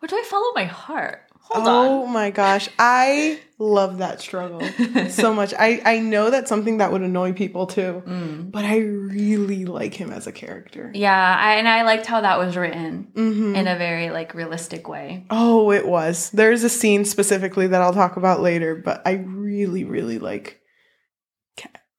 or 0.03 0.09
do 0.09 0.17
i 0.17 0.23
follow 0.23 0.53
my 0.55 0.65
heart 0.65 1.24
hold 1.51 1.67
oh 1.69 2.07
my 2.07 2.31
gosh, 2.31 2.69
I 2.79 3.41
love 3.59 3.99
that 3.99 4.21
struggle 4.21 4.63
so 5.11 5.33
much. 5.41 5.55
I 5.59 5.81
I 5.85 5.99
know 6.01 6.31
that's 6.31 6.49
something 6.49 6.79
that 6.79 6.91
would 6.93 7.03
annoy 7.03 7.33
people 7.33 7.67
too, 7.67 8.03
Mm. 8.07 8.51
but 8.51 8.65
I 8.65 8.79
really 8.79 9.65
like 9.65 9.95
him 9.95 10.11
as 10.11 10.27
a 10.27 10.33
character. 10.33 10.91
yeah 10.95 11.37
I, 11.39 11.55
and 11.55 11.69
i 11.69 11.83
liked 11.83 12.07
how 12.07 12.21
that 12.23 12.39
was 12.39 12.57
written 12.57 13.09
hmm 13.15 13.55
in 13.55 13.69
a 13.69 13.77
very 13.79 14.11
like 14.11 14.35
realistic 14.35 14.89
way 14.89 15.27
Oh, 15.31 15.71
it 15.71 15.87
was. 15.87 16.31
There's 16.31 16.65
a 16.65 16.69
scene 16.69 17.05
specifically 17.05 17.67
that 17.69 17.81
I'll 17.83 17.93
talk 17.95 18.17
about 18.17 18.41
later, 18.41 18.75
but 18.75 19.03
I 19.07 19.13
really, 19.13 19.85
really 19.85 20.19
like. 20.19 20.61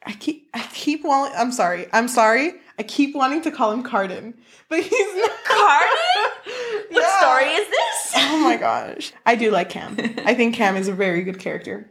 I 0.05 0.11
keep, 0.13 0.49
I 0.53 0.59
keep 0.73 1.03
wanting. 1.03 1.35
I'm 1.37 1.51
sorry. 1.51 1.87
I'm 1.91 2.07
sorry. 2.07 2.53
I 2.77 2.83
keep 2.83 3.15
wanting 3.15 3.41
to 3.43 3.51
call 3.51 3.71
him 3.71 3.83
Cardan, 3.83 4.33
but 4.69 4.79
he's 4.81 5.15
not. 5.15 5.31
Cardan? 5.45 6.31
what 6.91 7.01
Yeah. 7.03 7.19
story 7.19 7.45
is 7.45 7.67
this 7.69 8.11
Oh 8.17 8.39
my 8.43 8.57
gosh, 8.57 9.13
I 9.25 9.35
do 9.35 9.49
like 9.51 9.69
Cam. 9.69 9.95
I 10.25 10.33
think 10.35 10.55
Cam 10.55 10.75
is 10.75 10.87
a 10.87 10.93
very 10.93 11.23
good 11.23 11.39
character. 11.39 11.89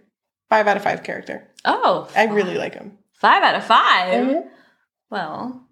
Five 0.50 0.66
out 0.66 0.77
of 0.77 0.83
five 0.85 1.03
character. 1.03 1.48
oh 1.64 2.09
I 2.14 2.24
really 2.27 2.57
like 2.59 2.74
him. 2.74 2.98
five 3.14 3.42
out 3.42 3.55
of 3.55 3.64
5 3.64 4.27
Mhm. 4.27 4.42
Well, 5.11 5.66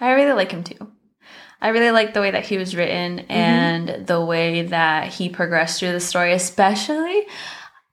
I 0.00 0.12
really 0.12 0.32
like 0.32 0.50
him 0.50 0.64
too. 0.64 0.90
I 1.62 1.68
really 1.68 1.90
like 1.90 2.14
the 2.14 2.20
way 2.20 2.30
that 2.32 2.46
he 2.46 2.56
was 2.58 2.74
written 2.74 3.20
and 3.28 4.06
the 4.06 4.20
way 4.24 4.62
that 4.62 5.08
he 5.12 5.28
progressed 5.28 5.78
through 5.78 5.92
the 5.92 6.00
story, 6.00 6.32
especially 6.32 7.26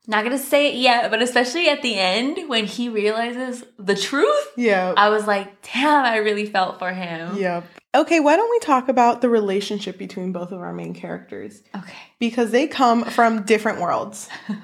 not 0.07 0.23
gonna 0.23 0.37
say 0.37 0.69
it 0.69 0.75
yet, 0.75 1.11
but 1.11 1.21
especially 1.21 1.67
at 1.69 1.81
the 1.81 1.95
end 1.95 2.49
when 2.49 2.65
he 2.65 2.89
realizes 2.89 3.63
the 3.77 3.95
truth. 3.95 4.47
Yeah. 4.55 4.93
I 4.95 5.09
was 5.09 5.27
like, 5.27 5.61
damn, 5.73 6.05
I 6.05 6.17
really 6.17 6.45
felt 6.45 6.79
for 6.79 6.91
him. 6.91 7.37
Yep. 7.37 7.65
Okay, 7.93 8.19
why 8.19 8.35
don't 8.35 8.49
we 8.49 8.59
talk 8.59 8.89
about 8.89 9.21
the 9.21 9.29
relationship 9.29 9.97
between 9.97 10.31
both 10.31 10.51
of 10.51 10.61
our 10.61 10.73
main 10.73 10.93
characters? 10.93 11.61
Okay. 11.75 11.97
Because 12.19 12.51
they 12.51 12.67
come 12.67 13.03
from 13.05 13.43
different 13.43 13.79
worlds. 13.81 14.29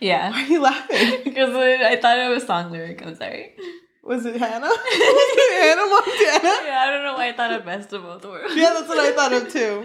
Yeah. 0.00 0.30
Why 0.30 0.42
are 0.42 0.46
you 0.46 0.60
laughing? 0.60 1.20
Because 1.24 1.54
I 1.54 1.96
thought 1.96 2.18
it 2.18 2.28
was 2.28 2.44
song 2.44 2.72
lyric. 2.72 3.06
I'm 3.06 3.14
sorry. 3.14 3.54
Was 4.02 4.24
it 4.26 4.34
Hannah? 4.36 4.66
Was 4.66 4.76
it 4.76 5.62
Hannah 5.62 5.88
Montana? 5.88 6.66
Yeah, 6.66 6.84
I 6.86 6.90
don't 6.90 7.04
know 7.04 7.14
why 7.14 7.28
I 7.28 7.32
thought 7.32 7.52
of 7.52 7.64
best 7.64 7.92
of 7.92 8.02
both 8.02 8.24
worlds. 8.24 8.56
Yeah, 8.56 8.72
that's 8.74 8.88
what 8.88 8.98
I 8.98 9.12
thought 9.12 9.32
of 9.32 9.52
too. 9.52 9.84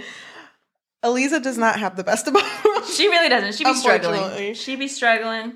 Alizeh 1.05 1.41
does 1.41 1.57
not 1.57 1.79
have 1.79 1.95
the 1.95 2.03
best 2.03 2.27
of 2.27 2.33
both 2.33 2.65
worlds. 2.65 2.95
She 2.95 3.07
really 3.07 3.29
doesn't. 3.29 3.53
She 3.55 3.63
be 3.63 3.73
struggling. 3.75 4.53
She 4.55 4.75
be 4.75 4.87
struggling. 4.87 5.53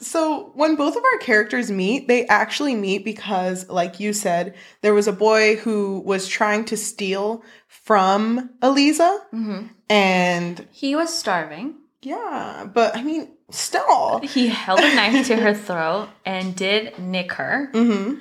So 0.00 0.50
when 0.54 0.76
both 0.76 0.96
of 0.96 1.02
our 1.04 1.18
characters 1.18 1.70
meet, 1.70 2.08
they 2.08 2.26
actually 2.26 2.74
meet 2.74 3.04
because, 3.04 3.68
like 3.70 4.00
you 4.00 4.12
said, 4.12 4.54
there 4.82 4.92
was 4.94 5.08
a 5.08 5.12
boy 5.12 5.56
who 5.56 6.00
was 6.00 6.28
trying 6.28 6.64
to 6.66 6.76
steal 6.76 7.42
from 7.68 8.50
Eliza, 8.62 9.18
hmm 9.30 9.66
and 9.90 10.66
He 10.72 10.94
was 10.96 11.16
starving. 11.16 11.74
yeah, 12.02 12.66
but 12.72 12.96
I 12.96 13.02
mean, 13.02 13.28
still. 13.50 14.20
He 14.20 14.48
held 14.48 14.80
a 14.80 14.94
knife 14.94 15.26
to 15.28 15.36
her 15.36 15.54
throat 15.68 16.08
and 16.26 16.54
did 16.56 16.98
nick 16.98 17.32
her. 17.32 17.70
Mm-hmm. 17.72 18.18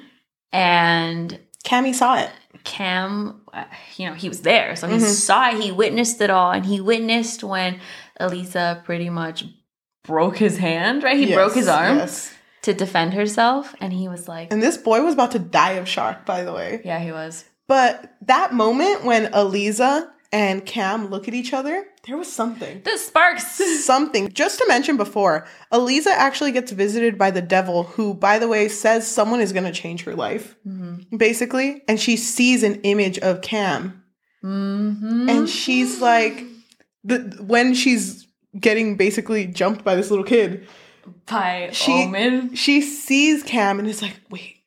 And 0.51 1.39
Cammy 1.65 1.93
saw 1.93 2.17
it. 2.19 2.29
Cam, 2.63 3.41
uh, 3.53 3.63
you 3.97 4.07
know, 4.07 4.13
he 4.13 4.29
was 4.29 4.41
there. 4.41 4.75
So 4.75 4.87
he 4.87 4.95
Mhm. 4.97 5.01
saw 5.13 5.49
it. 5.49 5.61
He 5.61 5.71
witnessed 5.71 6.21
it 6.21 6.29
all. 6.29 6.51
And 6.51 6.65
he 6.65 6.79
witnessed 6.79 7.43
when 7.43 7.79
Alizeh 8.19 8.83
pretty 8.83 9.09
much 9.09 9.45
broke 10.03 10.37
his 10.37 10.57
hand, 10.57 11.03
right? 11.03 11.17
He 11.17 11.25
Yes, 11.27 11.35
broke 11.35 11.53
his 11.55 11.67
arm 11.67 11.97
yes. 11.97 12.31
to 12.61 12.73
defend 12.73 13.13
herself. 13.13 13.75
And 13.81 13.91
he 13.93 14.07
was 14.07 14.27
like, 14.27 14.51
And 14.51 14.61
this 14.61 14.77
boy 14.77 15.01
was 15.01 15.13
about 15.13 15.31
to 15.31 15.39
die 15.39 15.73
of 15.73 15.87
shock, 15.87 16.25
by 16.25 16.43
the 16.43 16.53
way. 16.53 16.81
yeah, 16.85 16.99
he 16.99 17.11
was. 17.11 17.45
But 17.67 18.13
that 18.21 18.53
moment 18.53 19.03
when 19.05 19.27
Alizeh 19.33 20.07
and 20.31 20.65
Cam 20.65 21.07
look 21.09 21.27
at 21.27 21.33
each 21.33 21.53
other, 21.53 21.85
there 22.05 22.17
was 22.17 22.31
something. 22.31 22.81
The 22.83 22.97
sparks. 22.97 23.45
Something. 23.85 24.31
Just 24.33 24.59
to 24.59 24.65
mention 24.67 24.97
before, 24.97 25.47
Alizeh 25.71 26.07
actually 26.07 26.51
gets 26.51 26.71
visited 26.71 27.17
by 27.17 27.31
the 27.31 27.41
devil, 27.41 27.83
who, 27.83 28.13
by 28.13 28.39
the 28.39 28.47
way, 28.47 28.67
says 28.67 29.07
someone 29.07 29.39
is 29.39 29.53
going 29.53 29.63
to 29.63 29.71
change 29.71 30.03
her 30.03 30.15
life, 30.15 30.55
mm-hmm. 30.67 31.15
basically. 31.15 31.81
And 31.87 31.99
she 31.99 32.17
sees 32.17 32.63
an 32.63 32.81
image 32.81 33.19
of 33.19 33.41
Cam. 33.41 34.03
Mm-hmm. 34.43 35.29
And 35.29 35.49
she's 35.49 36.01
like, 36.01 36.43
the 37.05 37.19
when 37.39 37.73
she's 37.73 38.27
getting 38.59 38.97
basically 38.97 39.47
jumped 39.47 39.85
by 39.85 39.95
this 39.95 40.09
little 40.09 40.25
kid, 40.25 40.67
by 41.25 41.69
she- 41.71 42.03
Omen. 42.03 42.55
she 42.55 42.81
sees 42.81 43.43
Cam 43.43 43.79
and 43.79 43.87
is 43.87 44.01
like, 44.01 44.19
wait, 44.29 44.57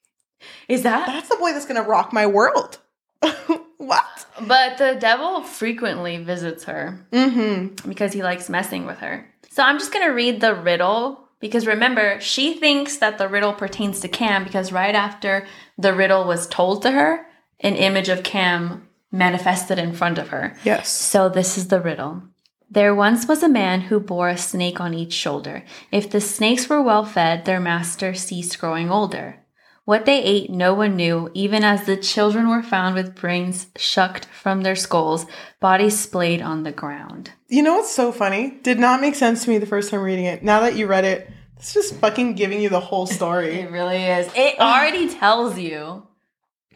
Is 0.69 0.83
that? 0.83 1.07
that's 1.07 1.29
the 1.29 1.37
boy 1.37 1.53
that's 1.53 1.67
going 1.67 1.83
to 1.83 1.89
rock 1.89 2.13
my 2.13 2.27
world. 2.27 2.79
what? 3.87 4.27
But 4.47 4.79
the 4.79 4.97
devil 4.99 5.43
frequently 5.43 6.19
visits 6.19 6.65
her. 6.65 7.07
Mm-hmm. 7.13 7.89
because 7.89 8.13
he 8.13 8.23
likes 8.23 8.49
messing 8.49 8.87
with 8.87 8.99
her. 8.99 9.33
So 9.51 9.63
I'm 9.63 9.79
just 9.79 9.93
going 9.93 10.07
to 10.07 10.13
read 10.13 10.41
the 10.41 10.55
riddle 10.55 11.27
because 11.41 11.67
remember, 11.67 12.21
she 12.21 12.55
thinks 12.55 12.97
that 12.99 13.19
the 13.19 13.29
riddle 13.29 13.53
pertains 13.53 14.01
to 14.01 14.09
Cam 14.09 14.45
because 14.45 14.73
right 14.73 14.95
after 14.95 15.47
the 15.79 15.93
riddle 15.93 16.25
was 16.25 16.47
told 16.47 16.83
to 16.83 16.91
her, 16.91 17.27
an 17.61 17.77
image 17.77 18.09
of 18.09 18.23
Cam 18.23 18.89
manifested 19.13 19.79
in 19.79 19.93
front 19.93 20.19
of 20.19 20.29
her. 20.29 20.57
Yes. 20.65 20.89
So 20.89 21.29
this 21.29 21.57
is 21.57 21.69
the 21.69 21.81
riddle. 21.81 22.23
There 22.71 22.95
once 22.95 23.29
was 23.29 23.43
a 23.43 23.49
man 23.49 23.83
who 23.83 24.01
bore 24.01 24.29
a 24.29 24.37
snake 24.37 24.81
on 24.81 24.93
each 24.93 25.13
shoulder. 25.13 25.63
If 25.93 26.11
the 26.11 26.21
snakes 26.21 26.69
were 26.69 26.83
well 26.83 27.05
fed, 27.05 27.45
their 27.45 27.61
master 27.61 28.13
ceased 28.13 28.59
growing 28.59 28.91
older. 28.91 29.39
What 29.87 30.05
they 30.05 30.21
ate, 30.21 30.51
no 30.51 30.75
one 30.75 30.97
knew, 30.97 31.31
even 31.33 31.63
as 31.63 31.87
the 31.87 31.97
children 31.97 32.49
were 32.49 32.63
found 32.65 32.97
with 32.97 33.15
brains 33.15 33.69
shucked 33.77 34.25
from 34.27 34.63
their 34.63 34.75
skulls, 34.75 35.27
bodies 35.61 35.97
splayed 35.99 36.43
on 36.43 36.65
the 36.65 36.73
ground. 36.73 37.31
You 37.47 37.63
know 37.63 37.77
what's 37.77 37.95
so 37.95 38.11
funny? 38.11 38.59
Did 38.65 38.81
not 38.81 39.01
make 39.01 39.15
sense 39.15 39.45
to 39.45 39.51
me 39.51 39.59
the 39.59 39.65
first 39.67 39.91
time 39.93 40.01
reading 40.01 40.25
it. 40.25 40.43
Now 40.43 40.59
that 40.63 40.75
you 40.75 40.89
read 40.89 41.05
it, 41.05 41.31
it's 41.57 41.73
just 41.73 41.95
fucking 42.01 42.35
giving 42.35 42.61
you 42.61 42.69
the 42.69 42.81
whole 42.81 43.07
story. 43.07 43.61
It 43.61 43.71
really 43.71 44.03
is. 44.03 44.29
It 44.35 44.59
already 44.59 45.09
tells 45.09 45.57
you 45.57 46.03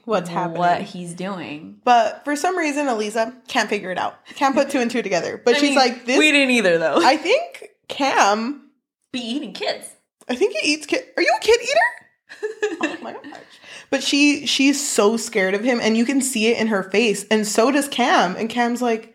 What's 0.05 0.29
happening. 0.29 0.59
what 0.61 0.81
he's 0.83 1.13
doing. 1.13 1.81
But 1.85 2.25
for 2.25 2.37
some 2.37 2.57
reason, 2.57 2.87
Alizeh 2.87 3.47
can't 3.49 3.69
figure 3.69 3.91
it 3.91 3.99
out. 3.99 4.25
Can't 4.37 4.55
put 4.55 4.71
two 4.71 4.79
and 4.79 4.89
two 4.91 5.03
together. 5.03 5.41
But 5.45 5.55
I 5.57 5.59
she's 5.59 5.71
mean, 5.71 5.79
like, 5.79 6.07
this. 6.07 6.17
We 6.17 6.31
didn't 6.31 6.53
either, 6.53 6.79
though. 6.79 7.01
I 7.05 7.17
think 7.17 7.71
Cam. 7.89 8.71
be 9.13 9.19
eating 9.19 9.53
kids. 9.53 9.85
I 10.29 10.37
think 10.37 10.55
he 10.57 10.75
eats 10.75 10.87
kid. 10.87 11.03
Are 11.17 11.23
you 11.25 11.35
a 11.37 11.43
kid 11.43 11.61
eater? 11.61 12.00
oh 12.83 12.97
my 13.03 13.13
gosh. 13.13 13.23
But 13.91 14.03
she 14.03 14.47
she's 14.47 14.87
so 14.87 15.17
scared 15.17 15.55
of 15.55 15.65
him, 15.65 15.81
and 15.81 15.97
you 15.97 16.05
can 16.05 16.21
see 16.21 16.47
it 16.49 16.59
in 16.59 16.69
her 16.69 16.83
face, 16.85 17.25
and 17.31 17.47
so 17.47 17.71
does 17.71 17.89
Cam. 17.89 18.37
And 18.37 18.49
Cam's 18.49 18.81
like, 18.83 19.15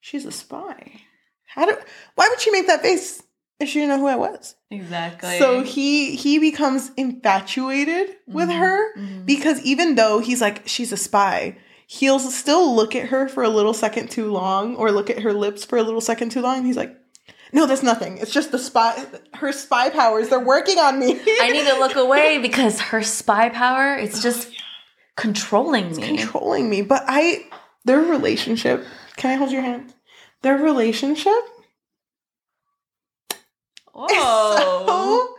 she's 0.00 0.24
a 0.26 0.32
spy. 0.32 1.00
How 1.46 1.66
do? 1.66 1.76
Why 2.14 2.28
would 2.28 2.40
she 2.40 2.50
make 2.50 2.66
that 2.66 2.82
face 2.82 3.22
if 3.58 3.68
she 3.68 3.80
didn't 3.80 3.88
know 3.96 3.98
who 4.00 4.06
I 4.06 4.16
was? 4.16 4.54
Exactly. 4.70 5.38
So 5.38 5.62
he 5.62 6.14
he 6.16 6.38
becomes 6.38 6.90
infatuated 6.96 8.16
with 8.26 8.48
Mhm, 8.48 8.58
her 8.58 8.94
mhm. 8.96 9.26
because 9.26 9.60
even 9.62 9.94
though 9.94 10.18
he's 10.20 10.40
like 10.40 10.62
she's 10.68 10.92
a 10.92 10.96
spy, 10.96 11.56
he'll 11.86 12.18
still 12.20 12.74
look 12.76 12.94
at 12.94 13.08
her 13.08 13.28
for 13.28 13.42
a 13.42 13.48
little 13.48 13.74
second 13.74 14.10
too 14.10 14.30
long 14.30 14.76
or 14.76 14.92
look 14.92 15.10
at 15.10 15.20
her 15.22 15.32
lips 15.32 15.64
for 15.64 15.78
a 15.78 15.82
little 15.82 16.00
second 16.00 16.30
too 16.30 16.40
long 16.42 16.58
and 16.58 16.66
he's 16.66 16.76
like 16.76 16.94
no, 17.52 17.66
that's 17.66 17.82
nothing. 17.82 18.18
It's 18.18 18.32
just 18.32 18.52
the 18.52 18.58
spy 18.58 19.04
her 19.34 19.52
spy 19.52 19.90
powers. 19.90 20.28
They're 20.28 20.40
working 20.40 20.78
on 20.78 20.98
me. 20.98 21.20
I 21.40 21.50
need 21.50 21.66
to 21.66 21.78
look 21.78 21.96
away 21.96 22.38
because 22.42 22.80
her 22.80 23.02
spy 23.02 23.48
power, 23.48 23.94
it's 23.94 24.18
oh, 24.18 24.22
just 24.22 24.50
controlling 25.16 25.96
me. 25.96 26.02
controlling 26.02 26.70
me. 26.70 26.82
But 26.82 27.04
I 27.06 27.46
their 27.84 28.00
relationship, 28.00 28.84
can 29.16 29.30
I 29.30 29.34
hold 29.34 29.50
your 29.50 29.62
hand? 29.62 29.94
Their 30.42 30.56
relationship 30.56 31.32
is 33.30 34.16
so 34.16 34.16
oh. 34.16 35.36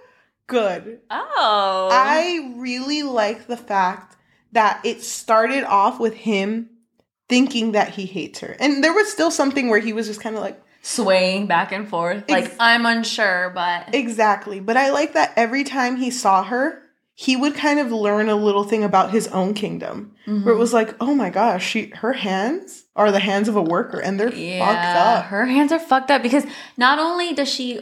good. 0.47 0.99
oh. 1.09 1.89
I 1.91 2.53
really 2.55 3.03
like 3.03 3.47
the 3.47 3.57
fact 3.57 4.17
that 4.51 4.81
it 4.85 5.01
started 5.01 5.63
off 5.63 5.99
with 5.99 6.13
him 6.13 6.69
thinking 7.29 7.71
that 7.71 7.89
he 7.89 8.05
hates 8.05 8.39
her. 8.39 8.55
And 8.59 8.83
there 8.83 8.93
was 8.93 9.11
still 9.11 9.31
something 9.31 9.69
where 9.69 9.79
he 9.79 9.93
was 9.93 10.07
just 10.07 10.19
kind 10.19 10.35
of 10.35 10.41
like, 10.41 10.61
swaying 10.81 11.47
back 11.47 11.71
and 11.71 11.87
forth. 11.87 12.29
Like, 12.29 12.45
Ex- 12.45 12.55
I'm 12.59 12.85
unsure, 12.85 13.51
but 13.53 13.93
exactly. 13.93 14.59
But 14.59 14.77
I 14.77 14.91
like 14.91 15.13
that 15.13 15.33
every 15.35 15.63
time 15.63 15.97
he 15.97 16.11
saw 16.11 16.43
her, 16.43 16.81
he 17.13 17.35
would 17.35 17.53
kind 17.53 17.79
of 17.79 17.91
learn 17.91 18.29
a 18.29 18.35
little 18.35 18.63
thing 18.63 18.83
about 18.83 19.11
his 19.11 19.27
own 19.27 19.53
kingdom. 19.53 20.15
Mm-hmm. 20.25 20.45
Where 20.45 20.55
it 20.55 20.57
was 20.57 20.73
like, 20.73 20.95
oh 20.99 21.13
my 21.13 21.29
gosh, 21.29 21.67
she 21.67 21.87
her 21.97 22.13
hands 22.13 22.85
are 22.95 23.11
the 23.11 23.19
hands 23.19 23.47
of 23.47 23.55
a 23.55 23.61
worker 23.61 23.99
and 23.99 24.19
they're 24.19 24.31
fucked 24.31 24.85
up. 24.97 25.25
her 25.25 25.45
hands 25.45 25.71
are 25.71 25.79
fucked 25.79 26.09
up 26.11 26.21
because 26.23 26.45
not 26.77 26.99
only 26.99 27.33
does 27.33 27.49
she 27.49 27.81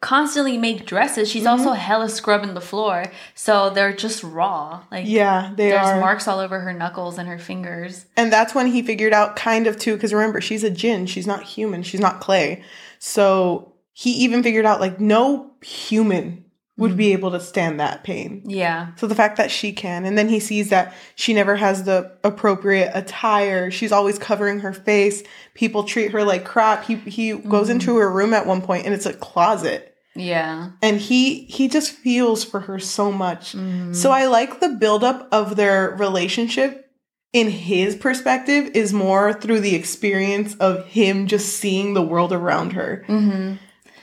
constantly 0.00 0.56
make 0.56 0.86
dresses. 0.86 1.28
She's 1.28 1.44
mm-hmm. 1.44 1.60
also 1.60 1.72
hella 1.72 2.08
scrubbing 2.08 2.54
the 2.54 2.60
floor, 2.60 3.04
so 3.34 3.70
they're 3.70 3.92
just 3.92 4.22
raw. 4.22 4.84
Like 4.90 5.06
Yeah, 5.06 5.52
they 5.56 5.70
there's 5.70 5.86
are. 5.86 6.00
marks 6.00 6.28
all 6.28 6.38
over 6.38 6.60
her 6.60 6.72
knuckles 6.72 7.18
and 7.18 7.28
her 7.28 7.38
fingers. 7.38 8.06
And 8.16 8.32
that's 8.32 8.54
when 8.54 8.66
he 8.68 8.82
figured 8.82 9.12
out 9.12 9.36
kind 9.36 9.66
of 9.66 9.78
too, 9.78 9.94
because 9.94 10.12
remember, 10.12 10.40
she's 10.40 10.64
a 10.64 10.70
jinn. 10.70 11.06
She's 11.06 11.26
not 11.26 11.42
human. 11.42 11.82
She's 11.82 12.00
not 12.00 12.20
clay. 12.20 12.62
So 12.98 13.74
he 13.92 14.10
even 14.12 14.42
figured 14.42 14.66
out 14.66 14.80
like 14.80 15.00
no 15.00 15.52
human 15.62 16.44
would 16.78 16.96
be 16.96 17.12
able 17.12 17.30
to 17.32 17.40
stand 17.40 17.80
that 17.80 18.04
pain. 18.04 18.42
Yeah, 18.46 18.92
So 18.96 19.06
the 19.06 19.14
fact 19.14 19.36
that 19.36 19.50
she 19.50 19.72
can, 19.72 20.04
and 20.04 20.16
then 20.16 20.28
he 20.28 20.38
sees 20.40 20.70
that 20.70 20.94
she 21.16 21.34
never 21.34 21.56
has 21.56 21.82
the 21.84 22.12
appropriate 22.24 22.92
attire. 22.94 23.70
She's 23.70 23.92
always 23.92 24.18
covering 24.18 24.60
her 24.60 24.72
face. 24.72 25.22
People 25.54 25.82
treat 25.84 26.12
her 26.12 26.22
like 26.24 26.44
crap. 26.44 26.84
He 26.84 26.94
he 26.94 27.32
goes 27.32 27.68
into 27.68 27.96
her 27.96 28.10
room 28.10 28.32
at 28.32 28.46
one 28.46 28.62
point 28.62 28.86
and 28.86 28.94
it's 28.94 29.06
a 29.06 29.12
closet. 29.12 29.94
yeah, 30.14 30.70
And 30.80 30.98
he 31.00 31.44
he 31.44 31.68
just 31.68 31.90
feels 31.92 32.44
for 32.44 32.60
her 32.60 32.78
so 32.78 33.10
much. 33.12 33.54
Mhm. 33.54 33.94
So 33.94 34.10
I 34.10 34.26
like 34.26 34.60
the 34.60 34.70
buildup 34.70 35.28
of 35.32 35.56
their 35.56 35.90
relationship 35.98 36.84
in 37.32 37.50
his 37.50 37.94
perspective 37.96 38.70
is 38.74 38.92
more 38.92 39.32
through 39.34 39.60
the 39.60 39.74
experience 39.74 40.54
of 40.56 40.86
him 40.86 41.26
just 41.26 41.56
seeing 41.58 41.94
the 41.94 42.02
world 42.02 42.32
around 42.32 42.72
her. 42.72 43.04
hmm 43.06 43.54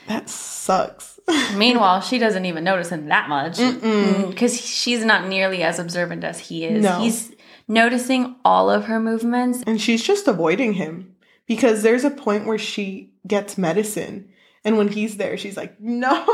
That 0.08 0.28
sucks. 0.28 1.15
Meanwhile, 1.56 2.02
she 2.02 2.18
doesn't 2.18 2.44
even 2.44 2.64
notice 2.64 2.90
him 2.90 3.06
that 3.08 3.28
much 3.28 3.56
because 3.56 3.80
mm, 3.82 4.82
she's 4.82 5.04
not 5.04 5.26
nearly 5.26 5.62
as 5.62 5.78
observant 5.78 6.24
as 6.24 6.38
he 6.38 6.64
is. 6.64 6.82
No. 6.82 7.00
He's 7.00 7.32
noticing 7.68 8.36
all 8.44 8.70
of 8.70 8.84
her 8.84 9.00
movements. 9.00 9.62
And 9.66 9.80
she's 9.80 10.02
just 10.02 10.28
avoiding 10.28 10.74
him 10.74 11.16
because 11.46 11.82
there's 11.82 12.04
a 12.04 12.10
point 12.10 12.46
where 12.46 12.58
she 12.58 13.12
gets 13.26 13.58
medicine. 13.58 14.28
And 14.64 14.78
when 14.78 14.88
he's 14.88 15.16
there, 15.16 15.36
she's 15.36 15.56
like, 15.56 15.80
no, 15.80 16.24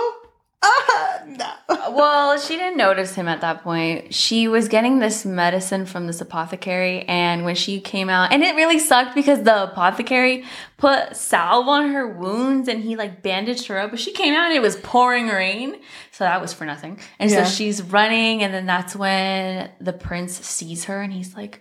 ah, 0.63 1.23
no. 1.27 1.93
Well, 1.93 2.39
she 2.39 2.57
didn't 2.57 2.77
notice 2.77 3.15
him 3.15 3.27
at 3.29 3.41
that 3.41 3.63
point. 3.63 4.15
She 4.15 4.49
was 4.49 4.69
getting 4.69 4.99
this 5.01 5.25
medicine 5.25 5.85
from 5.87 6.07
this 6.07 6.21
apothecary, 6.21 7.03
and 7.03 7.45
when 7.45 7.55
she 7.55 7.81
came 7.81 8.09
out, 8.09 8.33
and 8.33 8.43
it 8.43 8.55
really 8.55 8.79
sucked 8.79 9.15
because 9.15 9.43
the 9.43 9.65
apothecary 9.65 10.45
put 10.77 11.17
salve 11.17 11.69
on 11.69 11.91
her 11.93 12.07
wounds 12.09 12.69
and 12.69 12.83
he 12.83 12.97
like 12.97 13.23
bandaged 13.23 13.67
her 13.69 13.79
up, 13.79 13.91
but 13.91 14.01
she 14.01 14.13
came 14.13 14.35
out 14.35 14.47
and 14.47 14.55
it 14.55 14.63
was 14.63 14.77
pouring 14.77 15.29
rain, 15.29 15.77
so 16.13 16.25
that 16.25 16.41
was 16.41 16.53
for 16.53 16.65
nothing. 16.65 16.99
And 17.19 17.31
Yeah. 17.31 17.45
so 17.45 17.51
she's 17.51 17.83
running, 17.83 18.43
and 18.43 18.53
then 18.55 18.67
that's 18.67 18.95
when 18.97 19.71
the 19.81 19.93
prince 19.93 20.39
sees 20.47 20.85
her, 20.85 21.01
and 21.03 21.13
he's 21.13 21.35
like, 21.35 21.61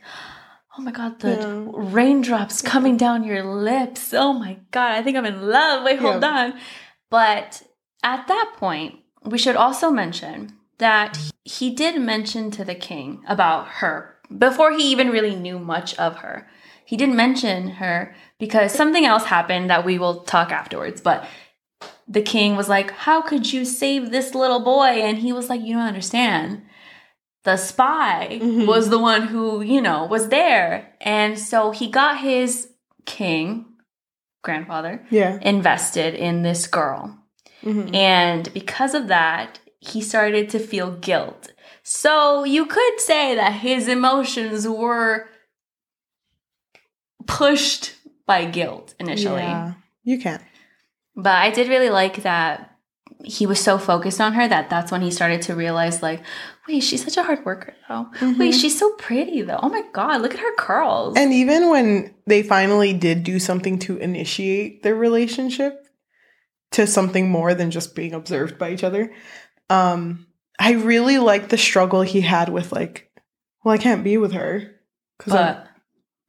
Oh 0.78 0.82
my 0.82 0.92
god, 0.92 1.20
the 1.20 1.32
Yeah. 1.32 1.66
raindrops 1.74 2.62
coming 2.62 2.96
down 2.96 3.26
your 3.26 3.44
lips. 3.44 4.14
Oh 4.14 4.32
my 4.32 4.58
god, 4.72 4.92
I 4.94 5.04
think 5.04 5.18
I'm 5.18 5.26
in 5.26 5.50
love. 5.50 5.84
Wait, 5.84 6.00
hold 6.00 6.24
Yeah. 6.24 6.30
on. 6.46 6.54
But 7.10 7.62
at 8.04 8.28
that 8.28 8.54
point, 8.58 9.00
we 9.24 9.38
should 9.38 9.56
also 9.56 9.92
mention 9.92 10.54
that 10.80 11.18
he 11.46 11.74
did 11.74 12.02
mention 12.02 12.50
to 12.52 12.66
the 12.66 12.76
king 12.76 13.24
about 13.28 13.68
her 13.68 14.16
before 14.36 14.72
he 14.72 14.92
even 14.92 15.10
really 15.10 15.36
knew 15.36 15.60
much 15.60 15.96
of 16.00 16.18
her. 16.18 16.48
He 16.86 16.98
didn't 16.98 17.16
mention 17.16 17.70
her 17.72 18.16
because 18.40 18.72
something 18.74 19.06
else 19.06 19.26
happened 19.26 19.70
that 19.70 19.86
we 19.86 20.00
will 20.00 20.22
talk 20.24 20.52
afterwards. 20.52 21.00
But 21.02 21.26
the 22.08 22.22
king 22.22 22.56
was 22.56 22.68
like, 22.68 22.92
How 22.92 23.22
could 23.22 23.54
you 23.54 23.64
save 23.64 24.10
this 24.12 24.34
little 24.34 24.62
boy? 24.62 24.88
And 25.02 25.20
he 25.20 25.32
was 25.32 25.50
like, 25.50 25.62
You 25.62 25.74
don't 25.76 25.88
understand. 25.88 26.64
The 27.44 27.58
spy 27.58 28.40
Mhm. 28.42 28.68
was 28.68 28.90
the 28.90 29.00
one 29.00 29.24
who, 29.28 29.62
you 29.62 29.82
know, 29.82 30.06
was 30.06 30.30
there. 30.30 30.94
And 31.02 31.38
so 31.40 31.72
he 31.72 31.88
got 31.90 32.20
his 32.20 32.70
king, 33.06 33.66
grandfather, 34.44 35.06
Yeah. 35.10 35.38
invested 35.42 36.14
in 36.16 36.42
this 36.44 36.68
girl. 36.68 37.18
Mhm. 37.64 37.94
And 37.96 38.54
because 38.54 38.94
of 38.94 39.08
that, 39.08 39.60
he 39.80 40.02
started 40.02 40.50
to 40.50 40.60
feel 40.60 40.92
guilt. 40.92 41.52
So 41.84 42.44
you 42.44 42.66
could 42.66 43.00
say 43.00 43.36
that 43.36 43.54
his 43.54 43.88
emotions 43.88 44.68
were 44.68 45.28
pushed 47.28 47.94
by 48.26 48.46
guilt 48.46 48.94
initially. 49.00 49.42
Yeah. 49.42 49.74
You 50.04 50.20
can't. 50.20 50.42
But 51.16 51.36
I 51.36 51.50
did 51.52 51.68
really 51.70 51.90
like 51.90 52.24
that 52.24 52.68
he 53.24 53.46
was 53.46 53.60
so 53.60 53.78
focused 53.78 54.20
on 54.20 54.34
her 54.34 54.48
that 54.48 54.70
that's 54.70 54.92
when 54.92 55.02
he 55.02 55.12
started 55.12 55.44
to 55.44 55.54
realize 55.56 56.02
like, 56.02 56.24
wait, 56.68 56.80
she's 56.80 57.04
such 57.04 57.18
a 57.18 57.24
hard 57.24 57.46
worker 57.46 57.76
though. 57.88 58.08
Wait, 58.22 58.54
Mhm. 58.54 58.60
she's 58.62 58.78
so 58.80 58.92
pretty 58.94 59.42
though. 59.44 59.60
Oh 59.62 59.70
my 59.70 59.84
god, 59.94 60.22
look 60.22 60.34
at 60.34 60.40
her 60.40 60.56
curls. 60.56 61.16
And 61.18 61.32
even 61.34 61.70
when 61.70 62.14
they 62.26 62.42
finally 62.42 62.94
did 62.94 63.24
do 63.24 63.38
something 63.38 63.78
to 63.80 63.98
initiate 63.98 64.82
their 64.82 64.96
relationship 64.96 65.81
to 66.72 66.88
something 66.88 67.30
more 67.30 67.54
than 67.54 67.72
just 67.72 67.96
being 67.96 68.14
observed 68.14 68.58
by 68.58 68.72
each 68.72 68.84
other, 68.84 69.14
um, 69.70 70.28
I 70.60 70.74
really 70.74 71.18
like 71.18 71.50
the 71.50 71.58
struggle 71.58 72.02
he 72.02 72.22
had 72.22 72.50
with 72.50 72.72
like, 72.72 73.10
well, 73.64 73.74
I 73.74 73.78
can't 73.78 74.04
be 74.04 74.18
with 74.18 74.34
her 74.34 74.72
because 75.18 75.34
I'm, 75.34 75.56
but 75.56 75.68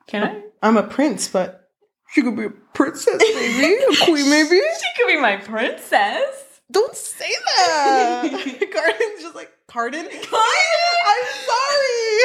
can 0.06 0.24
I? 0.24 0.42
I'm 0.62 0.76
a 0.76 0.82
prince, 0.82 1.28
but 1.28 1.70
she 2.10 2.22
could 2.22 2.36
be 2.36 2.44
a 2.44 2.50
princess, 2.50 3.18
maybe 3.18 3.82
a 3.82 3.96
queen, 4.04 4.28
maybe. 4.30 4.60
She 4.60 4.88
could 5.02 5.06
be 5.08 5.20
my 5.20 5.36
princess. 5.36 6.60
Don't 6.70 6.94
say 6.96 7.30
that. 7.56 8.22
Cardan's 8.72 9.22
just 9.22 9.34
like 9.34 9.50
Cardan. 9.68 10.06
I'm 10.06 11.26
sorry. 11.46 12.22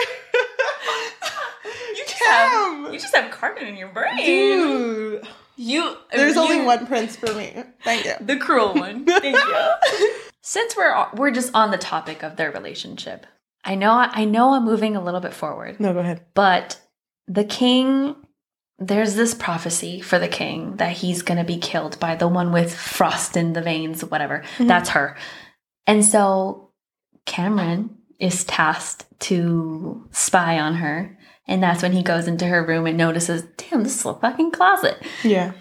You 1.96 2.06
just 2.06 2.18
Cam. 2.20 2.84
have 2.84 2.94
you 2.94 3.00
just 3.00 3.16
have 3.16 3.32
Carmen 3.32 3.66
in 3.68 3.76
your 3.76 3.90
brain. 3.90 4.18
Dude, 4.18 5.28
You 5.58 5.98
there's 6.12 6.36
you- 6.36 6.42
only 6.42 6.62
one 6.66 6.86
prince 6.88 7.16
for 7.16 7.34
me. 7.34 7.54
Thank 7.84 8.06
you. 8.06 8.14
the 8.22 8.38
cruel 8.38 8.74
one. 8.76 9.06
Thank 9.08 9.36
you. 9.36 10.14
Since 10.42 10.78
we're 10.78 11.08
we're 11.16 11.32
just 11.32 11.54
on 11.54 11.72
the 11.72 11.78
topic 11.78 12.24
of 12.24 12.36
their 12.38 12.52
relationship, 12.52 13.26
I 13.66 13.76
know 13.76 13.92
I 13.92 14.26
know 14.26 14.54
I'm 14.54 14.66
moving 14.66 14.96
a 14.96 15.04
little 15.04 15.20
bit 15.20 15.34
forward, 15.34 15.80
No, 15.80 15.94
go 15.94 16.00
ahead. 16.00 16.26
but 16.34 16.80
the 17.28 17.44
king. 17.44 18.16
There's 18.80 19.16
this 19.16 19.34
prophecy 19.34 20.02
for 20.02 20.20
the 20.20 20.28
king 20.28 20.76
that 20.76 20.92
he's 20.92 21.24
gonna 21.24 21.44
be 21.44 21.58
killed 21.58 22.00
by 22.00 22.16
the 22.16 22.28
one 22.28 22.52
with 22.54 22.72
frost 22.76 23.36
in 23.36 23.54
the 23.54 23.62
veins, 23.64 24.06
whatever. 24.06 24.44
Mhm. 24.60 24.68
That's 24.68 24.90
her. 24.90 25.18
And 25.88 26.06
so 26.06 26.70
Cameron 27.26 27.98
is 28.20 28.44
tasked 28.44 29.06
to 29.22 30.08
spy 30.12 30.60
on 30.60 30.76
her. 30.76 31.17
And 31.48 31.64
that's 31.64 31.82
when 31.82 31.94
he 31.94 32.04
goes 32.04 32.28
into 32.28 32.46
her 32.46 32.66
room 32.66 32.86
and 32.88 32.98
notices, 32.98 33.44
damn, 33.56 33.84
this 33.84 34.00
is 34.00 34.06
a 34.06 34.14
fucking 34.16 34.52
closet. 34.52 35.02
Yeah. 35.24 35.54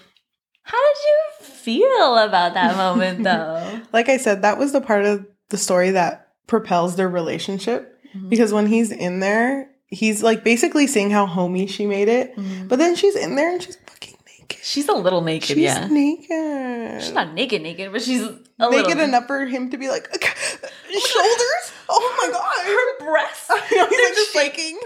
How 0.63 0.79
did 0.79 0.97
you 1.05 1.47
feel 1.47 2.19
about 2.19 2.55
that 2.55 2.77
moment 2.77 3.23
though? 3.23 3.81
Like 3.93 4.09
I 4.09 4.17
said, 4.17 4.43
that 4.43 4.59
was 4.59 4.73
the 4.73 4.81
part 4.81 5.05
of 5.05 5.25
the 5.51 5.57
story 5.57 5.91
that 5.93 6.29
propels 6.49 6.97
their 6.97 7.09
relationship 7.09 7.93
Mhm. 8.17 8.29
because 8.31 8.53
when 8.53 8.67
he's 8.67 8.91
in 8.91 9.21
there, 9.21 9.71
he's 9.87 10.23
like 10.25 10.43
basically 10.43 10.87
seeing 10.89 11.11
how 11.11 11.27
homey 11.27 11.67
she 11.69 11.87
made 11.87 12.09
it. 12.09 12.37
Mhm. 12.37 12.69
But 12.69 12.79
then 12.81 12.97
she's 12.97 13.15
in 13.15 13.37
there 13.37 13.53
and 13.53 13.63
she's 13.63 13.77
fucking 13.87 14.17
naked. 14.41 14.59
She's 14.65 14.89
a 14.89 14.93
little 14.95 15.21
naked, 15.23 15.49
She's 15.49 15.59
yeah. 15.59 15.87
naked. 15.87 17.03
She's 17.03 17.13
not 17.13 17.33
naked, 17.35 17.63
naked, 17.63 17.93
but 17.93 18.03
she's 18.03 18.23
a 18.59 18.71
naked 18.71 18.99
enough 18.99 19.27
for 19.29 19.45
him 19.47 19.71
to 19.71 19.77
be 19.79 19.89
like 19.89 20.09
shoulders. 20.13 21.73
Oh 21.89 22.15
my 22.19 22.33
god, 22.33 22.65
Her 22.67 23.13
breasts. 23.13 23.47
I 23.51 23.55
know, 23.77 23.87
he's 23.89 24.35
like 24.35 24.55
shaking. 24.55 24.79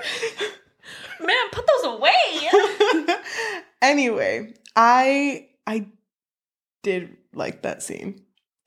Man, 1.24 1.36
put 1.52 1.66
those 1.66 1.94
away. 1.94 3.16
anyway, 3.82 4.52
I 4.76 5.48
I 5.66 5.86
did 6.82 7.16
like 7.34 7.62
that 7.62 7.82
scene. 7.82 8.22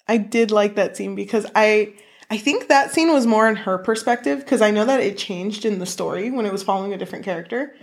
I 0.08 0.18
did 0.18 0.52
like 0.52 0.76
that 0.76 0.96
scene 0.98 1.16
because 1.16 1.46
I 1.56 1.94
I 2.30 2.38
think 2.38 2.68
that 2.68 2.92
scene 2.92 3.12
was 3.12 3.26
more 3.28 3.48
in 3.48 3.56
her 3.56 3.78
perspective 3.78 4.40
because 4.40 4.62
I 4.62 4.72
know 4.72 4.86
that 4.86 5.00
it 5.02 5.18
changed 5.18 5.66
in 5.66 5.80
the 5.80 5.86
story 5.86 6.32
when 6.32 6.46
it 6.46 6.52
was 6.52 6.64
following 6.64 6.94
a 6.94 6.98
different 6.98 7.26
character. 7.26 7.76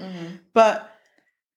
But 0.54 0.90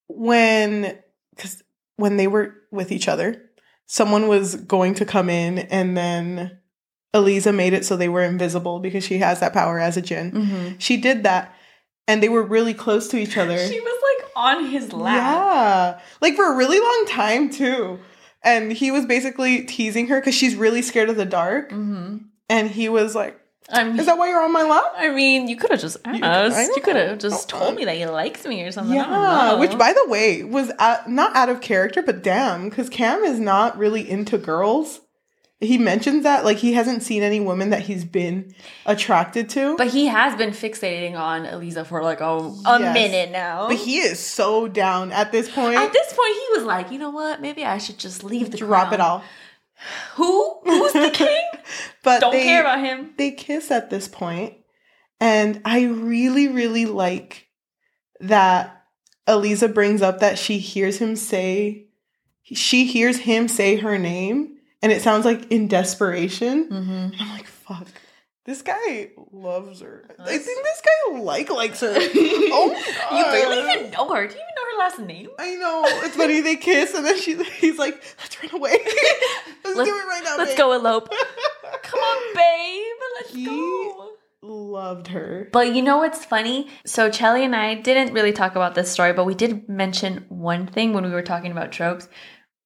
when 0.08 1.00
cuz 1.38 1.64
when 1.98 2.18
they 2.18 2.28
were 2.28 2.56
with 2.72 2.92
each 2.92 3.08
other, 3.08 3.50
someone 3.86 4.28
was 4.28 4.56
going 4.56 4.96
to 4.96 5.06
come 5.06 5.30
in 5.30 5.60
and 5.60 5.96
then 5.96 6.58
Alizeh 7.14 7.54
made 7.54 7.74
it 7.74 7.86
so 7.86 7.96
they 7.96 8.10
were 8.10 8.24
invisible 8.24 8.80
because 8.80 9.04
she 9.06 9.20
has 9.20 9.40
that 9.40 9.54
power 9.54 9.80
as 9.80 9.98
a 9.98 10.02
jinn. 10.02 10.32
Mhm. 10.32 10.76
She 10.80 10.98
did 10.98 11.24
that 11.24 11.54
and 12.08 12.22
they 12.22 12.30
were 12.30 12.44
really 12.44 12.74
close 12.74 13.08
to 13.10 13.18
each 13.18 13.38
other. 13.38 13.58
She 13.68 13.80
was 13.80 14.00
like 14.20 14.32
on 14.36 14.66
his 14.68 14.94
lap. 14.94 15.16
Yeah. 15.16 16.00
Like 16.22 16.36
for 16.36 16.52
a 16.52 16.56
really 16.56 16.80
long 16.80 17.06
time 17.08 17.50
too. 17.50 18.00
And 18.44 18.74
he 18.74 18.92
was 18.92 19.06
basically 19.06 19.64
teasing 19.64 20.08
her 20.08 20.20
because 20.20 20.36
she's 20.36 20.56
really 20.56 20.82
scared 20.82 21.10
of 21.10 21.16
the 21.16 21.26
dark. 21.26 21.72
hmm 21.72 22.18
And 22.50 22.70
he 22.70 22.90
was 22.90 23.16
like, 23.16 23.40
I 23.70 23.86
mean, 23.86 23.98
Is 23.98 24.08
that 24.08 24.18
why 24.18 24.28
you're 24.28 24.44
on 24.44 24.52
my 24.52 24.64
lap? 24.64 24.84
I 24.98 25.10
mean, 25.10 25.48
you 25.48 25.56
could 25.56 25.72
have 25.72 25.80
just 25.80 25.96
asked. 26.04 26.20
You- 26.20 26.26
I 26.26 26.64
You, 26.76 26.82
could 26.84 26.98
have 26.98 27.18
just 27.20 27.54
Oh, 27.54 27.60
told 27.60 27.76
me 27.76 27.86
that 27.86 27.98
you 27.98 28.08
liked 28.08 28.46
me 28.46 28.62
or 28.64 28.72
something. 28.74 28.94
Yeah. 28.94 29.54
Which, 29.56 29.78
by 29.78 29.94
the 29.94 30.06
way, 30.10 30.44
was 30.44 30.70
out, 30.80 31.10
not 31.10 31.34
out 31.34 31.48
of 31.48 31.62
character, 31.62 32.02
but 32.02 32.22
damn, 32.22 32.68
because 32.70 32.90
Cam 32.90 33.24
is 33.24 33.40
not 33.40 33.78
really 33.78 34.08
into 34.10 34.38
girls. 34.38 35.00
He 35.60 35.78
mentions 35.78 36.24
that, 36.24 36.44
like, 36.44 36.58
he 36.58 36.74
hasn't 36.74 37.04
seen 37.04 37.24
any 37.24 37.40
woman 37.40 37.70
that 37.70 37.82
he's 37.84 38.04
been 38.04 38.54
attracted 38.86 39.50
to. 39.52 39.78
But 39.78 39.88
he 39.88 40.08
has 40.08 40.36
been 40.36 40.50
fixating 40.50 41.18
on 41.18 41.46
Alizeh 41.46 41.86
for 41.86 42.04
like 42.04 42.20
a, 42.20 42.26
a 42.66 42.80
Yes. 42.80 42.94
minute 42.94 43.32
now. 43.32 43.68
But 43.70 43.78
he 43.78 44.00
is 44.00 44.20
so 44.20 44.68
down 44.68 45.12
at 45.14 45.32
this 45.32 45.50
point. 45.50 45.78
At 45.78 45.94
this 45.94 46.12
point, 46.12 46.34
he 46.36 46.48
was 46.58 46.64
like, 46.64 46.92
you 46.92 47.00
know 47.00 47.12
what? 47.12 47.40
Maybe 47.40 47.64
I 47.64 47.78
should 47.78 47.98
just 47.98 48.24
leave 48.26 48.52
the 48.52 48.58
drop 48.58 48.90
crown. 48.90 48.94
it 48.96 49.00
all. 49.00 49.24
Who? 50.16 50.60
Who's 50.66 50.94
the 50.94 51.12
king? 51.14 51.42
but 52.04 52.20
Don't 52.20 52.34
they, 52.34 52.44
care 52.44 52.62
about 52.62 52.80
him. 52.84 53.14
they 53.18 53.32
kiss 53.32 53.72
at 53.72 53.90
this 53.90 54.08
point, 54.10 54.56
and 55.22 55.62
I 55.64 55.84
really, 55.86 56.50
really 56.50 56.86
like 56.86 57.48
that 58.20 58.86
Alizeh 59.28 59.74
brings 59.74 60.02
up 60.02 60.20
that 60.20 60.38
she 60.38 60.58
hears 60.58 60.98
him 60.98 61.16
say, 61.16 61.86
she 62.44 62.86
hears 62.86 63.20
him 63.20 63.48
say 63.48 63.78
her 63.78 63.98
name, 63.98 64.53
and 64.84 64.92
it 64.92 65.02
sounds 65.02 65.26
like 65.26 65.52
in 65.52 65.68
desperation. 65.68 66.70
Mm-hmm. 66.70 66.92
And 66.92 67.16
I'm 67.20 67.30
like, 67.30 67.48
fuck. 67.48 67.88
This 68.46 68.62
guy 68.62 69.10
loves 69.32 69.80
her. 69.80 70.04
I 70.20 70.38
think 70.38 70.64
this 70.64 70.82
guy 70.82 71.18
like 71.20 71.50
likes 71.50 71.80
her. 71.80 71.88
oh 71.96 72.74
my 72.74 73.18
You 73.18 73.24
God. 73.24 73.32
barely 73.32 73.72
even 73.72 73.92
know 73.92 74.10
her. 74.14 74.28
Do 74.28 74.34
you 74.34 74.42
even 74.42 74.56
know 74.58 74.72
her 74.74 74.78
last 74.80 75.00
name? 75.00 75.30
I 75.40 75.56
know. 75.56 75.84
It's 76.06 76.18
funny. 76.18 76.42
They 76.42 76.58
kiss, 76.58 76.94
and 76.94 77.06
then 77.06 77.18
she, 77.18 77.42
he's 77.42 77.78
like, 77.80 78.04
"Let's 78.20 78.44
run 78.44 78.54
away. 78.60 78.78
let's, 78.84 79.78
Let's- 79.78 79.90
do 79.90 79.96
it 79.96 80.08
right 80.08 80.22
now. 80.26 80.36
Let's 80.38 80.52
babe." 80.52 80.58
go 80.58 80.74
elope. 80.74 81.10
Come 81.84 82.00
on, 82.02 82.36
babe. 82.36 82.96
Let's 83.22 83.34
He- 83.34 83.46
go. 83.46 84.10
Loved 84.46 85.08
her. 85.08 85.48
But 85.54 85.74
you 85.74 85.82
know 85.82 86.00
what's 86.00 86.26
funny? 86.26 86.68
So 86.86 87.10
Cheli 87.10 87.46
and 87.46 87.56
I 87.56 87.76
didn't 87.76 88.14
really 88.14 88.34
talk 88.34 88.58
about 88.58 88.76
this 88.76 88.92
story, 88.92 89.14
but 89.14 89.24
we 89.26 89.36
did 89.36 89.70
mention 89.70 90.26
one 90.28 90.68
thing 90.68 90.92
when 90.92 91.06
we 91.06 91.12
were 91.12 91.22
talking 91.22 91.50
about 91.54 91.72
tropes. 91.72 92.10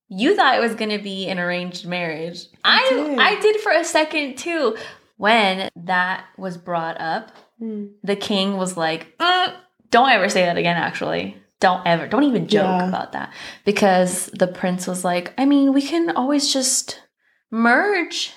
You 0.09 0.35
thought 0.35 0.55
it 0.55 0.61
was 0.61 0.75
going 0.75 0.91
to 0.91 1.03
be 1.03 1.27
an 1.27 1.39
arranged 1.39 1.85
marriage. 1.85 2.45
I 2.63 2.87
did. 2.89 3.19
I 3.19 3.39
did 3.39 3.59
for 3.61 3.71
a 3.71 3.83
second 3.83 4.37
too. 4.37 4.77
When 5.17 5.69
that 5.75 6.25
was 6.37 6.57
brought 6.57 6.99
up, 7.01 7.31
Mm. 7.61 7.93
the 8.03 8.15
king 8.15 8.55
was 8.55 8.77
like, 8.77 9.17
"Mm, 9.17 9.51
"Don't 9.89 10.09
ever 10.11 10.29
say 10.29 10.45
that 10.45 10.57
again." 10.57 10.77
Actually, 10.77 11.35
don't 11.59 11.81
ever, 11.87 12.07
don't 12.07 12.23
even 12.23 12.47
joke 12.47 12.65
Yeah. 12.67 12.87
about 12.87 13.13
that 13.13 13.33
because 13.65 14.27
the 14.27 14.45
prince 14.45 14.85
was 14.85 15.03
like, 15.03 15.33
"I 15.39 15.45
mean, 15.45 15.73
we 15.73 15.81
can 15.81 16.11
always 16.11 16.53
just 16.53 17.01
merge, 17.49 18.31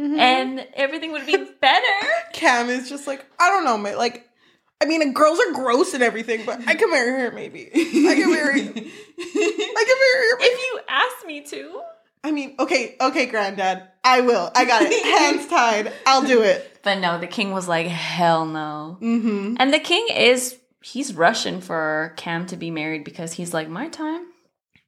Mhm. 0.00 0.18
and 0.18 0.66
everything 0.74 1.12
would 1.12 1.26
be 1.26 1.36
better." 1.60 2.08
Cam 2.32 2.68
is 2.68 2.88
just 2.88 3.06
like, 3.06 3.24
I 3.38 3.48
don't 3.50 3.64
know, 3.64 3.78
man. 3.78 3.96
Like, 3.96 4.28
I 4.80 4.84
mean, 4.84 5.12
girls 5.12 5.38
are 5.40 5.52
gross 5.52 5.94
and 5.94 6.02
everything, 6.02 6.44
but 6.44 6.60
I 6.66 6.74
can 6.74 6.90
marry 6.90 7.10
her 7.22 7.30
maybe. 7.32 7.70
I 7.74 8.14
can 8.14 8.30
marry. 8.30 8.60
I 8.60 8.64
can 8.64 8.74
marry 8.74 10.28
her. 10.30 10.38
if 10.40 10.60
you 10.66 10.80
ask 10.88 11.26
me 11.26 11.40
to. 11.42 11.80
I 12.22 12.32
mean, 12.32 12.56
okay, 12.58 12.96
okay, 13.00 13.26
granddad, 13.26 13.84
I 14.04 14.20
will. 14.20 14.50
I 14.54 14.64
got 14.64 14.82
it. 14.82 15.04
Hands 15.36 15.46
tied. 15.46 15.92
I'll 16.06 16.22
do 16.24 16.42
it. 16.42 16.80
But 16.82 16.96
no, 16.98 17.18
the 17.20 17.26
king 17.26 17.52
was 17.52 17.68
like, 17.68 17.86
hell 17.86 18.44
no. 18.46 18.98
Mm-hmm. 19.00 19.54
And 19.58 19.72
the 19.72 19.78
king 19.78 20.06
is, 20.14 20.56
he's 20.82 21.14
rushing 21.14 21.60
for 21.60 22.12
Cam 22.16 22.46
to 22.46 22.56
be 22.56 22.70
married 22.70 23.04
because 23.04 23.32
he's 23.32 23.54
like, 23.54 23.68
my 23.68 23.88
time 23.88 24.26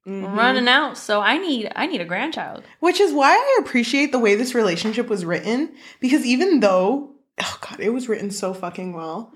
Mm-hmm. 0.06 0.38
running 0.38 0.68
out. 0.68 0.96
So 0.96 1.20
I 1.20 1.36
need, 1.36 1.70
I 1.76 1.86
need 1.86 2.00
a 2.00 2.04
grandchild. 2.06 2.64
Which 2.80 2.98
is 2.98 3.12
why 3.12 3.30
I 3.30 3.58
appreciate 3.60 4.10
the 4.10 4.18
way 4.18 4.36
this 4.36 4.54
relationship 4.54 5.06
was 5.08 5.22
written 5.22 5.74
because 6.00 6.24
even 6.24 6.60
though, 6.60 7.10
oh 7.38 7.58
god, 7.60 7.78
it 7.80 7.90
was 7.90 8.08
written 8.08 8.30
so 8.30 8.54
fucking 8.54 8.94
well, 8.94 9.34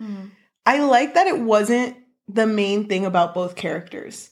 I 0.64 0.79
like 0.81 1.14
that 1.14 1.27
it 1.27 1.38
wasn't 1.40 1.96
the 2.29 2.46
main 2.46 2.88
thing 2.88 3.05
about 3.05 3.35
both 3.35 3.57
characters. 3.57 4.31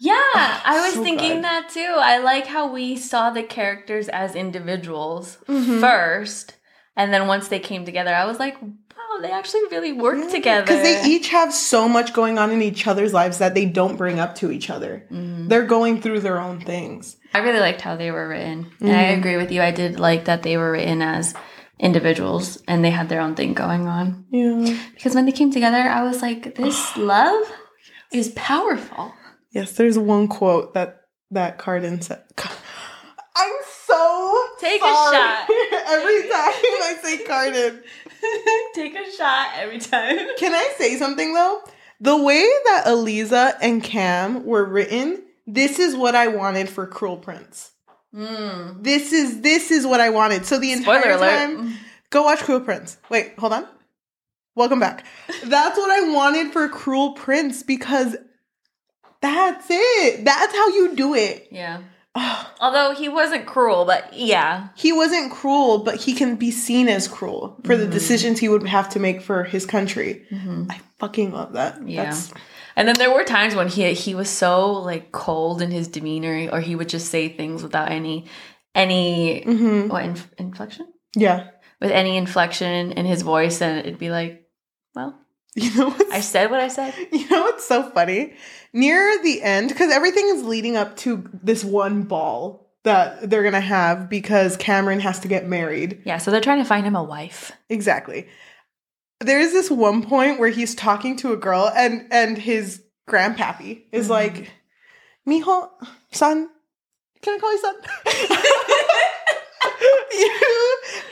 Yeah, 0.00 0.14
I 0.14 0.80
was 0.84 0.94
so 0.94 1.02
thinking 1.02 1.36
good. 1.36 1.44
that 1.44 1.68
too. 1.70 1.94
I 1.98 2.18
like 2.18 2.46
how 2.46 2.72
we 2.72 2.96
saw 2.96 3.30
the 3.30 3.42
characters 3.42 4.08
as 4.08 4.36
individuals 4.36 5.38
Mhm. 5.48 5.80
first. 5.80 6.54
And 6.96 7.12
then 7.12 7.26
once 7.26 7.48
they 7.48 7.58
came 7.58 7.84
together, 7.84 8.14
I 8.14 8.24
was 8.24 8.38
like, 8.38 8.60
wow, 8.62 9.20
they 9.20 9.30
actually 9.32 9.62
really 9.72 9.92
work 9.92 10.30
together. 10.30 10.62
Because 10.62 10.82
they 10.82 11.02
each 11.10 11.30
have 11.30 11.52
so 11.52 11.88
much 11.88 12.12
going 12.12 12.38
on 12.38 12.52
in 12.52 12.62
each 12.62 12.86
other's 12.86 13.12
lives 13.12 13.38
that 13.38 13.54
they 13.56 13.64
don't 13.66 13.96
bring 13.96 14.20
up 14.20 14.36
to 14.36 14.52
each 14.52 14.70
other. 14.70 15.04
Mhm. 15.12 15.48
They're 15.48 15.64
going 15.66 16.00
through 16.00 16.20
their 16.20 16.38
own 16.40 16.60
things. 16.60 17.16
I 17.34 17.38
really 17.38 17.60
liked 17.60 17.80
how 17.80 17.96
they 17.96 18.12
were 18.12 18.28
written. 18.28 18.70
And 18.80 18.92
I 18.92 19.04
Mhm. 19.14 19.18
agree 19.18 19.36
with 19.36 19.50
you. 19.50 19.62
I 19.62 19.72
did 19.72 19.98
like 19.98 20.26
that 20.26 20.44
they 20.44 20.56
were 20.56 20.70
written 20.72 21.02
as 21.02 21.34
individuals 21.78 22.62
and 22.66 22.84
they 22.84 22.90
had 22.90 23.08
their 23.08 23.20
own 23.20 23.34
thing 23.34 23.54
going 23.54 23.86
on. 23.86 24.24
Yeah. 24.30 24.78
Because 24.94 25.14
when 25.14 25.26
they 25.26 25.32
came 25.32 25.52
together, 25.52 25.76
I 25.76 26.02
was 26.02 26.22
like, 26.22 26.54
this 26.56 26.96
love 26.96 27.50
is 28.12 28.30
powerful. 28.30 29.12
Yes, 29.52 29.72
there's 29.72 29.98
one 29.98 30.28
quote 30.28 30.74
that 30.74 31.02
that 31.30 31.58
Cardan 31.58 32.02
said. 32.02 32.22
I'm 33.36 33.54
so 33.86 34.46
Take 34.58 34.82
a 34.82 34.84
shot. 34.84 35.48
every 35.88 36.22
time 36.22 36.52
I 36.82 36.98
say 37.02 37.24
Cardan. 37.24 37.82
Take 38.74 38.96
a 38.96 39.10
shot 39.16 39.50
every 39.56 39.78
time. 39.78 40.18
Can 40.36 40.52
I 40.52 40.72
say 40.76 40.96
something 40.96 41.34
though? 41.34 41.62
The 42.00 42.16
way 42.16 42.48
that 42.66 42.84
Alizeh 42.86 43.54
and 43.60 43.82
Cam 43.82 44.44
were 44.44 44.64
written, 44.64 45.22
this 45.46 45.78
is 45.78 45.96
what 45.96 46.14
I 46.14 46.28
wanted 46.28 46.68
for 46.68 46.86
Cruel 46.86 47.16
Prince. 47.16 47.72
Mm. 48.14 48.82
This 48.82 49.12
is 49.12 49.40
this 49.42 49.70
is 49.70 49.86
what 49.86 50.00
I 50.00 50.10
wanted. 50.10 50.46
So 50.46 50.58
the 50.58 50.72
entire 50.72 51.00
Spoiler 51.02 51.16
alert. 51.16 51.30
time, 51.30 51.74
go 52.10 52.22
watch 52.22 52.40
Cruel 52.40 52.60
Prince. 52.60 52.96
Wait, 53.10 53.34
hold 53.38 53.52
on. 53.52 53.66
Welcome 54.54 54.80
back. 54.80 55.04
That's 55.44 55.76
what 55.78 55.90
I 55.90 56.10
wanted 56.12 56.52
for 56.52 56.68
Cruel 56.68 57.12
Prince 57.12 57.62
because 57.62 58.16
that's 59.20 59.66
it. 59.70 60.24
That's 60.24 60.52
how 60.54 60.68
you 60.68 60.96
do 60.96 61.14
it. 61.14 61.48
Yeah. 61.50 61.82
Although 62.60 62.94
he 62.96 63.08
wasn't 63.08 63.46
cruel, 63.46 63.84
but 63.84 64.12
yeah. 64.12 64.68
he 64.74 64.92
wasn't 64.92 65.30
cruel, 65.30 65.78
but 65.78 65.96
he 65.96 66.14
can 66.14 66.34
be 66.34 66.50
seen 66.50 66.88
as 66.88 67.06
cruel 67.06 67.60
for 67.64 67.76
the 67.76 67.86
Mhm. 67.86 67.92
decisions 67.92 68.40
he 68.40 68.48
would 68.48 68.66
have 68.66 68.88
to 68.90 68.98
make 68.98 69.20
for 69.22 69.44
his 69.44 69.64
country. 69.64 70.26
Mhm. 70.32 70.68
I 70.68 70.80
fucking 70.98 71.30
love 71.32 71.52
that. 71.52 71.78
Yeah. 71.86 72.04
That's, 72.04 72.32
And 72.78 72.86
then 72.86 72.96
there 72.96 73.12
were 73.12 73.24
times 73.24 73.54
when 73.56 73.66
he 73.68 73.92
he 73.92 74.14
was 74.14 74.30
so 74.30 74.72
like 74.72 75.10
cold 75.12 75.60
in 75.60 75.70
his 75.72 75.88
demeanor, 75.88 76.48
or 76.52 76.60
he 76.60 76.76
would 76.76 76.88
just 76.88 77.08
say 77.10 77.28
things 77.28 77.62
without 77.62 77.90
any 77.90 78.26
any 78.74 79.42
Mhm. 79.44 79.88
what 79.88 80.04
inf- 80.04 80.30
inflection 80.38 80.86
Yeah. 81.16 81.48
with 81.80 81.90
any 81.90 82.16
inflection 82.16 82.92
in 82.92 83.04
his 83.04 83.22
voice, 83.22 83.60
and 83.60 83.80
it'd 83.80 83.98
be 83.98 84.10
like, 84.10 84.44
well, 84.94 85.18
You 85.56 85.74
know 85.76 85.96
I 86.12 86.20
said 86.20 86.50
what 86.52 86.60
I 86.60 86.68
said. 86.68 86.94
You 87.12 87.28
know 87.28 87.42
what's 87.42 87.66
so 87.66 87.82
funny? 87.90 88.34
Near 88.72 89.20
the 89.24 89.42
end, 89.42 89.70
because 89.70 89.90
everything 89.90 90.28
is 90.28 90.44
leading 90.44 90.76
up 90.76 90.96
to 90.98 91.28
this 91.42 91.64
one 91.64 92.02
ball 92.02 92.70
that 92.84 93.28
they're 93.28 93.42
gonna 93.42 93.60
have 93.60 94.08
because 94.08 94.56
Kamran 94.56 95.00
has 95.00 95.18
to 95.20 95.28
get 95.28 95.48
married. 95.48 96.02
Yeah, 96.04 96.18
so 96.18 96.30
they're 96.30 96.40
trying 96.40 96.58
to 96.62 96.64
find 96.68 96.86
him 96.86 96.94
a 96.94 97.02
wife. 97.02 97.50
Exactly. 97.68 98.28
There's 99.20 99.52
this 99.52 99.70
one 99.70 100.02
point 100.02 100.38
where 100.38 100.50
he's 100.50 100.74
talking 100.74 101.16
to 101.16 101.32
a 101.32 101.36
girl 101.36 101.70
and 101.74 102.06
and 102.10 102.38
his 102.38 102.82
grandpappy 103.08 103.82
is 103.92 104.06
Mhm. 104.06 104.10
like, 104.10 104.50
Mijo, 105.26 105.70
son, 106.12 106.48
can 107.22 107.34
I 107.34 107.38
call 107.38 107.52
you 107.52 107.58
son? 107.58 107.74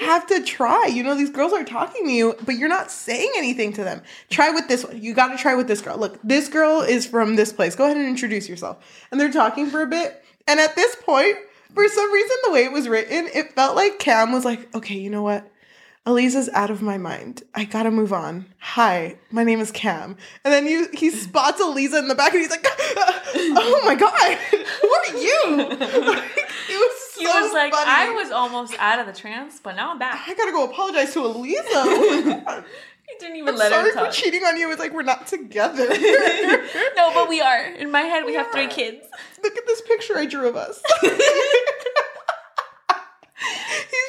you 0.01 0.07
have 0.07 0.27
to 0.29 0.43
try. 0.43 0.87
You 0.87 1.03
know, 1.03 1.15
these 1.15 1.31
girls 1.31 1.53
are 1.53 1.65
talking 1.65 2.05
to 2.07 2.13
you, 2.13 2.35
but 2.45 2.57
you're 2.57 2.69
not 2.69 2.91
saying 2.91 3.31
anything 3.37 3.73
to 3.75 3.85
them. 3.85 4.03
Try 4.31 4.51
with 4.51 4.69
this 4.69 4.85
one. 4.85 5.01
You 5.03 5.15
got 5.15 5.29
to 5.29 5.37
try 5.39 5.55
with 5.55 5.69
this 5.69 5.81
girl. 5.81 5.97
Look, 5.99 6.19
this 6.23 6.49
girl 6.49 6.81
is 6.83 7.07
from 7.07 7.37
this 7.37 7.53
place. 7.53 7.75
Go 7.75 7.85
ahead 7.85 7.97
and 7.97 8.07
introduce 8.07 8.49
yourself. 8.49 8.79
And 9.11 9.21
they're 9.21 9.33
talking 9.33 9.69
for 9.69 9.83
a 9.83 9.87
bit. 9.87 10.23
And 10.47 10.61
at 10.61 10.77
this 10.77 10.97
point, 11.05 11.37
for 11.75 11.87
some 11.89 12.13
reason, 12.13 12.37
the 12.45 12.53
way 12.53 12.65
it 12.65 12.73
was 12.73 12.89
written, 12.89 13.29
it 13.35 13.53
felt 13.55 13.77
like 13.77 13.99
Cam 13.99 14.33
was 14.33 14.45
like, 14.45 14.75
okay, 14.75 14.95
you 14.97 15.11
know 15.11 15.23
what? 15.23 15.51
Alizeh's 16.07 16.49
out 16.53 16.71
of 16.71 16.83
my 16.83 16.99
mind. 16.99 17.43
I 17.55 17.65
gotta 17.65 17.91
move 17.91 18.13
on. 18.13 18.47
Hi, 18.59 19.17
my 19.33 19.43
name 19.43 19.59
is 19.61 19.73
Cam. 19.73 20.17
And 20.45 20.55
then 20.55 20.65
you, 20.67 20.89
he 20.95 21.11
spots 21.11 21.61
Alizeh 21.61 21.99
in 21.99 22.07
the 22.07 22.15
back 22.15 22.33
and 22.33 22.41
he's 22.41 22.51
like, 22.51 22.65
oh 22.69 23.83
my 23.85 23.97
God, 23.97 24.39
who 24.81 24.89
are 24.95 25.19
you? 25.21 25.77
Like, 26.07 26.49
it 26.69 26.75
was 26.79 27.11
so 27.15 27.21
He 27.21 27.27
was 27.27 27.53
like, 27.53 27.73
funny. 27.73 27.91
I 27.91 28.11
was 28.11 28.31
almost 28.31 28.75
out 28.79 28.99
of 29.01 29.07
the 29.07 29.13
trance, 29.13 29.59
but 29.61 29.75
now 29.77 29.91
I'm 29.93 29.99
back. 29.99 30.29
I 30.29 30.35
gotta 30.35 30.53
go 30.53 30.65
apologize 30.65 31.13
to 31.15 31.21
Alizeh. 31.21 32.45
God. 32.45 32.65
He 33.09 33.15
didn't 33.21 33.37
even 33.37 33.49
I'm 33.51 33.57
let 33.57 33.71
sorry 33.73 33.93
her 33.95 34.07
for 34.07 34.13
cheating 34.13 34.43
on 34.45 34.57
you. 34.59 34.71
It's 34.71 34.81
like 34.81 34.93
we're 34.93 35.03
not 35.03 35.27
together. 35.27 35.89
no, 35.89 37.15
but 37.15 37.29
we 37.29 37.41
are. 37.41 37.65
In 37.65 37.91
my 37.91 38.03
head, 38.03 38.25
we, 38.25 38.33
We 38.33 38.37
have 38.37 38.51
three 38.53 38.67
kids. 38.69 39.07
Look 39.43 39.57
at 39.57 39.65
this 39.67 39.81
picture 39.83 40.19
I 40.19 40.27
drew 40.27 40.49
of 40.49 40.57
us. 40.57 40.83
He's 41.01 41.11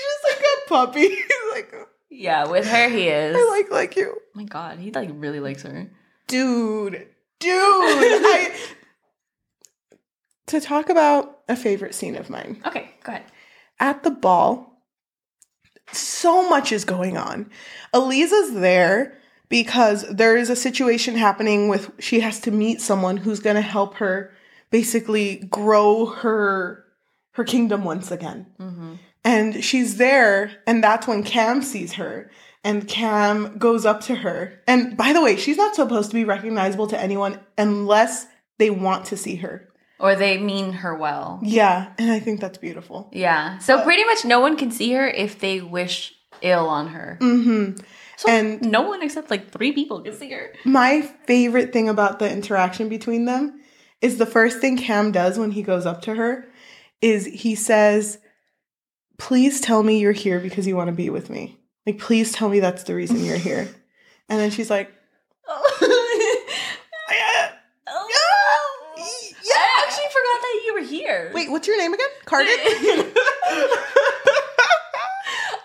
just 0.03 0.23
like 0.23 0.39
a 0.41 0.56
puppy. 0.67 1.07
He's 1.09 1.21
like, 1.53 1.73
Yeah, 2.09 2.47
with 2.47 2.67
her, 2.67 2.89
he 2.89 3.07
is. 3.07 3.35
I 3.37 3.49
like 3.57 3.71
like 3.71 3.95
you. 3.95 4.13
oh 4.15 4.21
my 4.35 4.43
god, 4.43 4.79
he 4.79 4.91
like 4.91 5.09
really 5.13 5.39
likes 5.39 5.63
her. 5.63 5.89
dude, 6.27 7.07
dude. 7.39 7.51
I 7.53 8.51
to 10.47 10.61
talk 10.61 10.89
about 10.89 11.39
a 11.49 11.55
favorite 11.55 11.93
scene 11.95 12.15
of 12.15 12.29
mine 12.29 12.61
Okay, 12.65 12.89
go 13.03 13.11
ahead. 13.13 13.25
at 13.79 14.03
the 14.03 14.11
ball. 14.11 14.73
So 15.93 16.49
much 16.49 16.71
is 16.71 16.83
going 16.85 17.17
on. 17.17 17.49
Alizeh's 17.93 18.53
there 18.53 19.17
because 19.49 20.03
there 20.09 20.35
is 20.35 20.49
a 20.49 20.55
situation 20.55 21.15
happening 21.15 21.69
with 21.69 21.91
she 21.99 22.19
has 22.19 22.39
to 22.41 22.51
meet 22.51 22.81
someone 22.81 23.15
who's 23.17 23.39
going 23.39 23.55
to 23.55 23.61
help 23.61 23.95
her 23.95 24.31
basically 24.69 25.37
grow 25.49 26.05
her 26.07 26.83
her 27.31 27.43
kingdom 27.45 27.83
once 27.85 28.11
again. 28.11 28.47
Mm-hmm. 28.59 28.95
And 29.27 29.63
she's 29.63 29.97
there, 29.97 30.51
and 30.65 30.81
that's 30.81 31.05
when 31.07 31.21
Cam 31.23 31.61
sees 31.61 31.93
her. 31.93 32.31
And 32.63 32.87
Cam 32.87 33.57
goes 33.57 33.85
up 33.85 33.99
to 34.07 34.15
her. 34.15 34.61
And 34.67 34.95
by 34.95 35.11
the 35.13 35.21
way, 35.21 35.35
she's 35.35 35.57
not 35.57 35.75
supposed 35.75 36.09
to 36.11 36.15
be 36.15 36.23
recognizable 36.23 36.87
to 36.87 36.99
anyone 36.99 37.39
unless 37.57 38.25
they 38.57 38.69
want 38.69 39.05
to 39.07 39.17
see 39.17 39.35
her. 39.37 39.67
or 39.99 40.15
they 40.15 40.37
mean 40.37 40.71
her 40.73 40.95
well. 40.95 41.39
Yeah, 41.43 41.91
and 41.97 42.11
I 42.11 42.19
think 42.19 42.39
that's 42.39 42.57
beautiful. 42.57 43.09
Yeah. 43.11 43.57
So 43.57 43.81
pretty 43.83 44.03
much 44.05 44.23
no 44.25 44.39
one 44.39 44.55
can 44.55 44.69
see 44.71 44.91
her 44.93 45.07
if 45.07 45.39
they 45.39 45.59
wish 45.59 46.13
ill 46.41 46.67
on 46.67 46.87
her. 46.89 47.17
Mm-hmm. 47.19 47.81
So 48.17 48.29
And- 48.29 48.61
no 48.61 48.81
one 48.83 49.01
except 49.03 49.29
like 49.31 49.49
three 49.51 49.71
people 49.73 50.01
can 50.01 50.13
see 50.13 50.29
her. 50.31 50.53
My 50.65 51.01
favorite 51.25 51.73
thing 51.73 51.89
about 51.89 52.19
the 52.19 52.31
interaction 52.31 52.89
between 52.89 53.25
them 53.25 53.59
is 54.01 54.17
the 54.19 54.25
first 54.27 54.59
thing 54.61 54.77
Cam 54.77 55.11
does 55.11 55.37
when 55.39 55.51
he 55.51 55.63
goes 55.63 55.85
up 55.85 56.01
to 56.03 56.13
her 56.15 56.45
is 57.01 57.25
he 57.25 57.55
says, 57.55 58.19
"Please 59.17 59.59
tell 59.61 59.83
me 59.83 59.99
you're 59.99 60.11
here 60.11 60.39
because 60.39 60.67
you 60.67 60.75
want 60.75 60.87
to 60.89 60.95
be 60.95 61.09
with 61.09 61.29
me. 61.29 61.57
Like, 61.85 61.99
please 61.99 62.31
tell 62.31 62.49
me 62.49 62.59
that's 62.59 62.83
the 62.83 62.95
reason 62.95 63.23
you're 63.23 63.37
here." 63.37 63.67
And 64.29 64.37
then 64.41 64.51
she's 64.51 64.69
like, 64.69 64.91
oh. 65.47 65.77
"Yeah." 67.09 67.51
I 69.55 69.83
actually 69.83 70.09
forgot 70.11 70.41
that 70.41 70.61
you 70.65 70.73
were 70.73 70.81
here. 70.81 71.31
"Wait, 71.33 71.49
what's 71.49 71.65
your 71.65 71.77
name 71.77 71.93
again? 71.93 72.07
Cardan." 72.25 72.49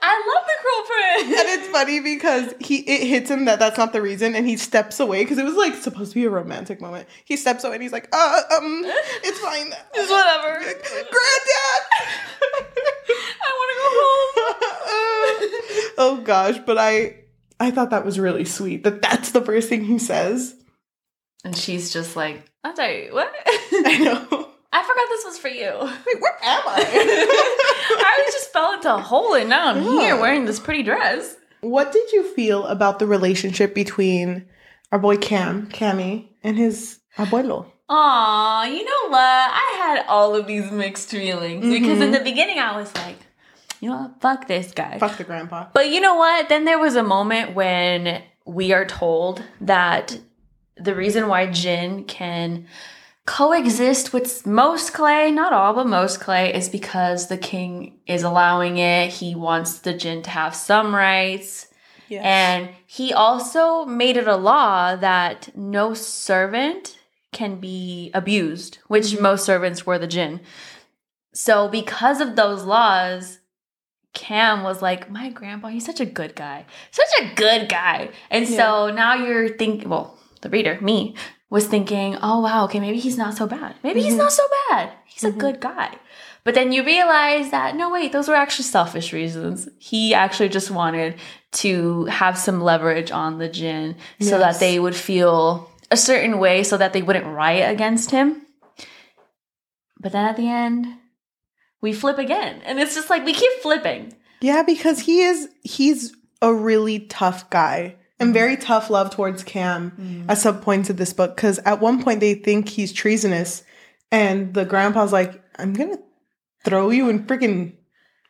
I 0.05 0.15
love 0.35 0.45
the 0.47 0.57
Cruel 0.61 0.85
Prince. 0.87 1.41
and 1.41 1.49
it's 1.61 1.69
funny 1.69 2.01
because 2.01 2.55
he 2.61 2.79
it 2.81 3.07
hits 3.07 3.31
him 3.31 3.45
that 3.47 3.59
that's 3.59 3.79
not 3.79 3.93
the 3.93 4.01
reason, 4.03 4.35
and 4.35 4.47
he 4.47 4.57
steps 4.57 5.01
away 5.01 5.23
because 5.25 5.39
it 5.39 5.45
was 5.45 5.55
like 5.55 5.75
supposed 5.75 6.13
to 6.13 6.15
be 6.15 6.25
a 6.25 6.31
romantic 6.31 6.81
moment. 6.81 7.09
He 7.25 7.37
steps 7.37 7.65
away 7.65 7.75
and 7.75 7.83
he's 7.83 7.93
like, 7.93 8.09
"Uh, 8.13 8.43
um, 8.57 8.83
it's 9.25 9.39
fine. 9.41 9.73
It's 9.95 10.11
whatever. 10.11 10.61
Granddad." 10.61 11.83
I 13.45 13.51
want 13.59 13.71
to 13.73 13.77
go 13.79 13.87
home. 13.99 15.32
oh 15.99 16.21
gosh, 16.25 16.59
but 16.65 16.79
I 16.79 17.17
I 17.61 17.71
thought 17.71 17.91
that 17.91 18.05
was 18.05 18.19
really 18.19 18.45
sweet. 18.45 18.85
That 18.85 19.03
that's 19.03 19.31
the 19.31 19.43
first 19.43 19.69
thing 19.69 19.85
he 19.85 19.99
says. 19.99 20.55
And 21.45 21.57
she's 21.57 21.93
just 21.93 22.17
like, 22.17 22.51
I'm 22.65 22.77
sorry, 22.77 23.11
what? 23.11 23.33
I 23.47 23.99
know. 23.99 24.49
I 24.73 24.83
forgot 24.83 25.09
this 25.09 25.25
was 25.25 25.39
for 25.39 25.49
you. 25.49 25.71
Wait, 26.07 26.21
where 26.21 26.37
am 26.43 26.63
I? 26.67 26.85
I 27.99 28.23
just 28.33 28.53
fell 28.53 28.75
into 28.75 28.95
a 28.95 28.99
hole 28.99 29.35
and 29.35 29.51
now 29.51 29.69
I'm 29.69 29.83
here 29.83 30.19
wearing 30.19 30.45
this 30.45 30.61
pretty 30.61 30.83
dress. 30.83 31.37
what 31.61 31.93
did 31.93 32.11
you 32.13 32.23
feel 32.35 32.67
about 32.67 32.99
the 32.99 33.07
relationship 33.07 33.75
between 33.75 34.47
our 34.91 34.99
boy 34.99 35.17
Cam, 35.17 35.67
Cammy, 35.67 36.29
and 36.43 36.57
his 36.57 37.01
abuelo? 37.19 37.71
Aw, 37.89 38.65
you 38.65 38.85
know 38.85 39.09
what? 39.09 39.21
I 39.21 39.75
had 39.79 40.07
all 40.07 40.35
of 40.35 40.47
these 40.47 40.71
mixed 40.71 41.11
feelings 41.11 41.67
because 41.67 42.01
in 42.01 42.05
mm-hmm. 42.05 42.13
the 42.13 42.21
beginning 42.21 42.59
I 42.59 42.77
was 42.77 42.95
like, 42.95 43.19
you 43.83 43.91
know 43.91 43.97
what? 43.97 44.21
Fuck 44.21 44.47
this 44.47 44.71
guy. 44.71 44.97
Fuck 44.99 45.19
the 45.19 45.25
grandpa. 45.25 45.67
But 45.75 45.91
you 45.91 46.01
know 46.01 46.15
what? 46.15 46.49
Then 46.49 46.65
there 46.65 46.79
was 46.79 46.95
a 46.95 47.03
moment 47.03 47.57
when 47.57 48.23
we 48.47 48.73
are 48.73 48.87
told 48.87 49.43
that 49.61 50.21
the 50.77 50.95
reason 50.95 51.27
why 51.27 51.49
jinn 51.49 52.05
can 52.05 52.69
coexist 53.27 54.13
with 54.13 54.47
most 54.47 54.93
clay, 54.93 55.33
not 55.33 55.53
all, 55.53 55.75
but 55.75 55.89
most 55.89 56.21
clay, 56.21 56.55
is 56.55 56.69
because 56.69 57.27
the 57.27 57.37
king 57.37 57.99
is 58.07 58.23
allowing 58.23 58.79
it. 58.79 59.11
He 59.11 59.35
wants 59.35 59.81
the 59.81 59.93
jinn 59.93 60.23
to 60.23 60.31
have 60.31 60.55
some 60.55 60.95
rights. 60.95 61.67
Yes. 62.09 62.23
And 62.25 62.69
he 62.87 63.13
also 63.13 63.85
made 63.85 64.17
it 64.17 64.29
a 64.29 64.37
law 64.37 64.95
that 64.95 65.57
no 65.57 65.93
servant 65.93 66.99
can 67.33 67.57
be 67.57 68.13
abused, 68.15 68.79
which 68.87 69.07
mm-hmm. 69.07 69.25
most 69.25 69.45
servants 69.45 69.85
were 69.85 69.99
the 69.99 70.07
jinn. 70.07 70.41
So, 71.35 71.67
because 71.67 72.21
of 72.21 72.37
those 72.37 72.63
laws, 72.63 73.39
Cam 74.15 74.63
was 74.63 74.83
like, 74.83 75.11
My 75.11 75.31
grandpa, 75.31 75.69
he's 75.69 75.87
such 75.87 76.01
a 76.01 76.07
good 76.07 76.35
guy. 76.35 76.65
Such 76.91 77.09
a 77.21 77.35
good 77.35 77.69
guy. 77.69 78.11
And 78.31 78.47
so 78.47 78.91
now 78.91 79.15
you're 79.15 79.49
thinking, 79.49 79.89
well, 79.89 80.19
the 80.43 80.51
reader, 80.51 80.79
me, 80.81 81.15
was 81.51 81.67
thinking, 81.67 82.17
Oh, 82.23 82.41
wow, 82.41 82.65
okay, 82.65 82.81
maybe 82.81 82.99
he's 82.99 83.19
not 83.19 83.35
so 83.35 83.47
bad. 83.47 83.75
Maybe 83.83 84.03
he's 84.03 84.13
mm-hmm. 84.13 84.19
not 84.19 84.33
so 84.33 84.45
bad. 84.71 84.93
He's 85.07 85.25
a 85.25 85.29
mm-hmm. 85.29 85.39
good 85.39 85.61
guy. 85.61 85.97
But 86.45 86.55
then 86.55 86.73
you 86.73 86.85
realize 86.85 87.51
that, 87.53 87.77
no, 87.77 87.91
wait, 87.91 88.13
those 88.13 88.29
were 88.29 88.35
actually 88.35 88.65
selfish 88.65 89.13
reasons. 89.13 89.69
He 89.79 90.13
actually 90.13 90.49
just 90.49 90.71
wanted 90.71 91.15
to 91.53 92.07
have 92.07 92.37
some 92.37 92.61
leverage 92.61 93.13
on 93.13 93.39
the 93.39 93.49
jinn 93.49 93.97
so 94.21 94.39
that 94.39 94.59
they 94.59 94.81
would 94.81 94.97
feel 94.97 95.71
a 95.93 95.97
certain 95.97 96.39
way 96.39 96.65
so 96.65 96.77
that 96.77 96.93
they 96.93 97.03
wouldn't 97.03 97.27
riot 97.27 97.71
against 97.71 98.11
him. 98.11 98.47
But 100.01 100.13
then 100.13 100.25
at 100.25 100.37
the 100.37 100.49
end, 100.49 100.87
we 101.83 101.93
flip 101.93 102.17
again. 102.17 102.63
And 102.65 102.79
it's 102.81 102.95
just 102.95 103.11
like 103.11 103.27
we 103.27 103.35
keep 103.35 103.53
flipping. 103.61 104.15
Yeah, 104.41 104.63
because 104.63 105.01
he 105.01 105.21
is 105.21 105.49
he's 105.63 106.17
a 106.41 106.55
really 106.55 107.01
tough 107.01 107.51
guy 107.51 107.97
and 108.19 108.33
very 108.33 108.57
tough 108.57 108.89
love 108.89 109.11
towards 109.11 109.43
Cam 109.45 110.25
at 110.29 110.39
some 110.39 110.61
points 110.61 110.89
of 110.89 110.97
this 110.97 111.13
book. 111.13 111.37
Because 111.37 111.59
at 111.61 111.81
one 111.81 112.03
point 112.03 112.21
they 112.21 112.35
think 112.35 112.69
he's 112.69 112.93
treasonous, 112.93 113.63
and 114.11 114.55
the 114.55 114.65
grandpa's 114.65 115.13
like, 115.13 115.43
"I'm 115.59 115.75
gonna 115.75 115.99
throw 116.65 116.91
you 116.91 117.09
in 117.09 117.27
freaking 117.27 117.75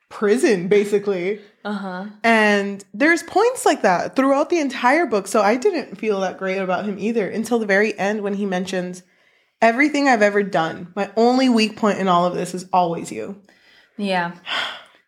prison, 0.09 0.69
basically." 0.69 1.41
Uh-huh. 1.65 2.07
And 2.25 2.85
there's 2.93 3.23
points 3.23 3.65
like 3.65 3.83
that 3.83 4.17
throughout 4.17 4.51
the 4.51 4.59
entire 4.59 5.07
book. 5.07 5.29
So 5.29 5.43
I 5.43 5.57
didn't 5.57 5.97
feel 5.97 6.21
that 6.21 6.39
great 6.39 6.59
about 6.59 6.87
him 6.87 6.99
either 6.99 7.29
until 7.29 7.59
the 7.59 7.67
very 7.67 7.97
end 7.99 8.23
when 8.23 8.35
he 8.35 8.47
mentions 8.47 9.03
everything 9.63 10.09
I've 10.09 10.21
ever 10.21 10.43
done. 10.43 10.93
My 10.95 11.11
only 11.17 11.49
weak 11.49 11.77
point 11.77 11.99
in 11.99 12.09
all 12.09 12.27
of 12.27 12.35
this 12.35 12.55
is 12.55 12.67
always 12.73 13.11
you. 13.11 13.41
Yeah. 13.97 14.33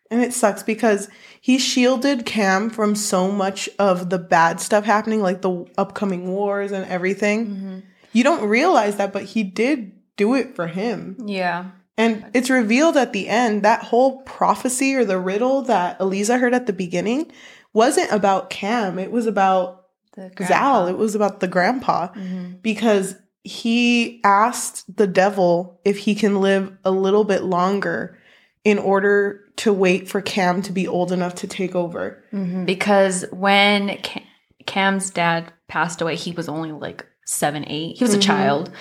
And 0.09 0.23
it 0.23 0.33
sucks 0.33 0.63
because 0.63 1.09
he 1.41 1.59
shielded 1.59 2.25
Cam 2.25 2.69
from 2.69 2.95
so 2.95 3.31
much 3.31 3.69
of 3.77 4.09
the 4.09 4.17
bad 4.17 4.61
stuff 4.61 4.85
happening, 4.85 5.21
like 5.21 5.41
the 5.41 5.65
upcoming 5.77 6.27
wars 6.31 6.71
and 6.71 6.85
everything. 6.85 7.47
Mm-hmm. 7.47 7.79
You 8.13 8.23
don't 8.23 8.47
realize 8.47 8.95
that, 8.95 9.11
but 9.11 9.23
he 9.23 9.43
did 9.43 9.91
do 10.15 10.35
it 10.35 10.55
for 10.55 10.67
him. 10.67 11.17
Yeah. 11.25 11.71
And 11.97 12.25
it's 12.33 12.49
revealed 12.49 12.97
at 12.97 13.13
the 13.13 13.27
end 13.27 13.63
that 13.63 13.83
whole 13.83 14.21
prophecy 14.23 14.95
or 14.95 15.05
the 15.05 15.19
riddle 15.19 15.61
that 15.63 15.99
Alizeh 15.99 16.39
heard 16.39 16.53
at 16.53 16.65
the 16.65 16.73
beginning 16.73 17.31
wasn't 17.73 18.11
about 18.11 18.49
Cam. 18.49 18.99
It 18.99 19.11
was 19.11 19.27
about 19.27 19.87
The 20.13 20.29
Zaal. 20.37 20.89
It 20.89 20.97
was 20.97 21.15
about 21.15 21.39
the 21.39 21.47
grandpa 21.47 22.07
mm-hmm. 22.09 22.53
because 22.61 23.15
he 23.45 24.19
asked 24.23 24.97
the 24.97 25.05
devil 25.05 25.79
if 25.85 25.99
he 25.99 26.15
can 26.15 26.41
live 26.41 26.75
a 26.83 26.89
little 26.89 27.23
bit 27.23 27.43
longer 27.43 28.17
in 28.63 28.79
order 28.79 29.41
to 29.57 29.71
wait 29.71 30.09
for 30.09 30.19
Cam 30.19 30.63
to 30.63 30.71
be 30.71 30.87
old 30.87 31.11
enough 31.11 31.35
to 31.35 31.47
take 31.47 31.75
over. 31.75 32.23
Mhm. 32.33 32.65
Because 32.65 33.23
when 33.31 33.97
Cam- 33.97 34.23
Cam's 34.65 35.11
dad 35.11 35.53
passed 35.67 36.01
away, 36.01 36.15
he 36.15 36.31
was 36.31 36.49
only 36.49 36.71
like 36.71 37.05
seven, 37.23 37.63
eight. 37.67 37.97
He 37.97 38.03
was 38.03 38.15
a 38.15 38.17
mm-hmm. 38.17 38.27
child. 38.27 38.71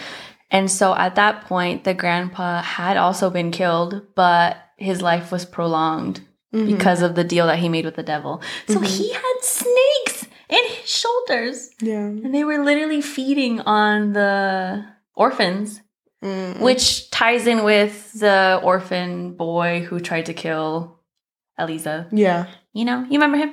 And 0.51 0.71
so 0.71 0.95
at 0.95 1.17
that 1.17 1.45
point, 1.45 1.85
the 1.85 1.93
grandpa 1.93 2.63
had 2.63 2.97
also 2.97 3.29
been 3.29 3.51
killed, 3.51 4.01
but 4.15 4.57
his 4.79 5.03
life 5.03 5.31
was 5.31 5.45
prolonged 5.45 6.23
mm-hmm. 6.55 6.75
because 6.75 7.03
of 7.03 7.15
the 7.17 7.25
deal 7.25 7.47
that 7.49 7.59
he 7.59 7.69
made 7.69 7.85
with 7.85 7.97
the 7.97 8.03
devil. 8.03 8.41
So 8.67 8.77
mm-hmm. 8.77 8.85
he 8.85 9.13
had 9.13 9.37
snakes 9.43 10.04
in 10.57 10.65
his 10.77 10.89
shoulders. 10.89 11.71
Yeah. 11.81 12.07
And 12.25 12.35
they 12.35 12.45
were 12.45 12.63
literally 12.65 13.01
feeding 13.03 13.61
on 13.61 14.13
the 14.13 14.85
orphans, 15.15 15.81
Mm. 16.23 16.59
which 16.61 17.11
ties 17.11 17.47
in 17.47 17.65
with 17.65 18.13
the 18.19 18.59
orphan 18.63 19.35
boy 19.37 19.85
who 19.87 20.01
tried 20.01 20.27
to 20.27 20.33
kill 20.35 21.01
Alizeh. 21.61 22.09
Yeah. 22.13 22.47
You 22.73 22.85
know, 22.87 23.01
you 23.11 23.19
remember 23.21 23.37
him? 23.37 23.53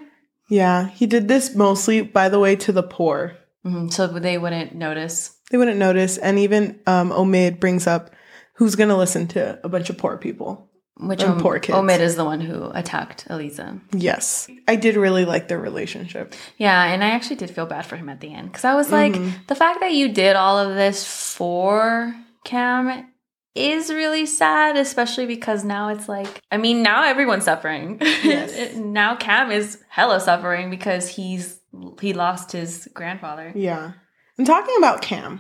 Yeah. 0.50 0.88
He 0.88 1.06
did 1.06 1.28
this 1.28 1.54
mostly, 1.56 2.02
by 2.02 2.30
the 2.30 2.40
way, 2.40 2.56
to 2.56 2.72
the 2.72 2.84
poor. 2.84 3.36
hmm 3.64 3.90
So 3.90 4.08
they 4.08 4.38
wouldn't 4.38 4.74
notice. 4.74 5.36
They 5.52 5.58
wouldn't 5.58 5.80
notice. 5.80 6.18
And 6.18 6.40
even 6.40 6.80
um, 6.88 7.12
Omid 7.12 7.60
brings 7.60 7.88
up 7.88 8.12
who's 8.56 8.76
going 8.76 8.90
to 8.90 8.96
listen 8.98 9.28
to 9.36 9.60
a 9.66 9.70
bunch 9.70 9.90
of 9.90 9.98
poor 9.98 10.18
people. 10.18 10.71
Which 11.02 11.24
Om- 11.24 11.40
poor 11.42 11.60
kids. 11.60 11.76
Omid 11.78 12.00
is 12.00 12.16
the 12.16 12.24
one 12.26 12.42
who 12.42 12.70
attacked 12.74 13.28
Alizeh. 13.28 13.80
Yes. 13.94 14.48
I 14.68 14.76
did 14.76 14.96
really 14.96 15.26
like 15.26 15.48
their 15.48 15.60
relationship. 15.60 16.36
Yeah, 16.58 16.84
and 16.84 17.04
I 17.04 17.10
actually 17.10 17.38
did 17.38 17.50
feel 17.50 17.66
bad 17.66 17.86
for 17.86 17.96
him 17.98 18.08
at 18.10 18.20
the 18.22 18.32
end 18.34 18.50
because 18.52 18.66
I 18.66 18.76
was 18.76 18.92
like, 18.92 19.14
Mm-hmm. 19.14 19.46
the 19.48 19.56
fact 19.56 19.80
that 19.80 19.94
you 19.94 20.10
did 20.14 20.36
all 20.36 20.58
of 20.60 20.76
this 20.76 21.04
for 21.36 22.14
Cam 22.44 23.08
is 23.56 23.90
really 23.92 24.26
sad, 24.28 24.78
especially 24.78 25.26
because 25.26 25.64
now 25.66 25.90
it's 25.90 26.08
like, 26.08 26.42
I 26.52 26.58
mean, 26.58 26.84
now 26.84 27.04
everyone's 27.04 27.46
suffering. 27.46 27.98
Yes. 28.24 28.76
now 28.76 29.16
Cam 29.16 29.52
is 29.52 29.80
hella 29.90 30.20
suffering 30.20 30.70
because 30.70 31.08
he's 31.10 31.60
he 32.00 32.14
lost 32.14 32.52
his 32.52 32.88
grandfather. 32.94 33.52
Yeah. 33.56 33.94
And 34.38 34.46
talking 34.48 34.76
about 34.78 35.02
Cam, 35.02 35.40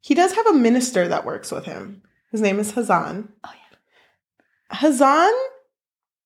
he 0.00 0.14
does 0.14 0.32
have 0.34 0.46
a 0.48 0.52
minister 0.52 1.08
that 1.08 1.24
works 1.24 1.50
with 1.50 1.64
him. 1.64 2.02
His 2.30 2.40
name 2.40 2.58
is 2.58 2.72
Hazan. 2.72 3.28
Oh, 3.44 3.50
yeah. 3.52 3.61
Hazan 4.72 5.30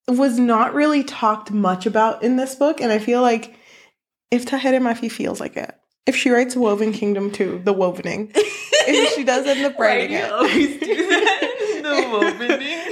was 0.09 0.39
not 0.39 0.75
really 0.75 1.03
talked 1.03 1.51
much 1.51 1.87
about 1.87 2.23
in 2.23 2.37
this 2.37 2.55
book, 2.55 2.81
and 2.81 2.93
I 2.93 2.99
feel 2.99 3.23
like 3.23 3.57
if 4.31 4.47
Tahereh 4.47 4.81
Mafi 4.81 5.11
feels 5.11 5.41
like 5.41 5.57
it, 5.57 5.75
if 6.07 6.15
she 6.15 6.31
writes 6.31 6.57
Woven 6.57 6.93
Kingdom 6.93 7.33
2, 7.33 7.63
The 7.65 7.73
Wovening, 7.73 8.31
if 8.35 9.15
she 9.15 9.25
does 9.25 9.47
end 9.47 9.65
up 9.65 9.79
writing 9.79 10.13
it, 10.13 10.31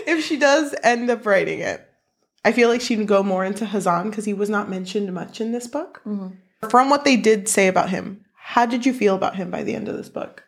if 0.06 0.24
she 0.24 0.36
does 0.36 0.74
end 0.82 1.10
up 1.10 1.26
writing 1.26 1.60
it, 1.60 1.86
I 2.44 2.52
feel 2.52 2.68
like 2.68 2.80
she'd 2.80 3.06
go 3.06 3.22
more 3.22 3.44
into 3.44 3.64
Hazan 3.64 4.10
because 4.10 4.24
he 4.24 4.34
was 4.34 4.50
not 4.50 4.68
mentioned 4.68 5.12
much 5.14 5.40
in 5.40 5.52
this 5.52 5.66
book. 5.66 6.02
Mhm. 6.06 6.36
From 6.70 6.90
what 6.90 7.04
they 7.04 7.16
did 7.16 7.48
say 7.48 7.68
about 7.68 7.90
him, 7.90 8.24
how 8.34 8.66
did 8.66 8.86
you 8.86 8.92
feel 8.92 9.14
about 9.14 9.36
him 9.36 9.50
by 9.50 9.62
the 9.62 9.74
end 9.74 9.88
of 9.88 9.96
this 9.96 10.08
book? 10.08 10.43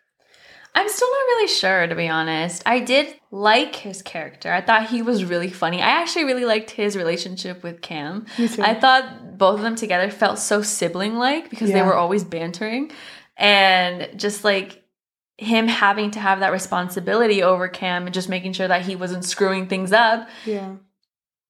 I'm 0.76 0.88
still 0.90 1.08
not 1.10 1.16
really 1.16 1.48
sure, 1.48 1.86
to 1.86 1.94
be 1.94 2.06
honest. 2.06 2.62
I 2.66 2.80
did 2.80 3.14
like 3.30 3.74
his 3.76 4.02
character. 4.02 4.52
I 4.52 4.60
thought 4.60 4.90
he 4.90 5.00
was 5.00 5.24
really 5.24 5.48
funny. 5.48 5.80
I 5.80 5.88
actually 6.02 6.24
really 6.24 6.44
liked 6.44 6.70
his 6.70 6.96
relationship 6.98 7.62
with 7.62 7.80
Cam. 7.80 8.26
I 8.38 8.74
thought 8.74 9.38
both 9.38 9.56
of 9.56 9.62
them 9.62 9.74
together 9.74 10.10
felt 10.10 10.38
so 10.38 10.60
sibling 10.60 11.14
like 11.14 11.48
because 11.48 11.70
they 11.72 11.80
were 11.80 11.94
always 11.96 12.24
bantering. 12.24 12.92
And 13.38 14.10
just 14.16 14.44
like 14.44 14.84
him 15.38 15.66
having 15.66 16.10
to 16.10 16.20
have 16.20 16.40
that 16.40 16.52
responsibility 16.52 17.42
over 17.42 17.68
Cam 17.68 18.04
and 18.04 18.12
just 18.12 18.28
making 18.28 18.52
sure 18.52 18.68
that 18.68 18.82
he 18.82 18.96
wasn't 18.96 19.24
screwing 19.24 19.68
things 19.68 19.92
up. 19.92 20.28
yeah. 20.44 20.76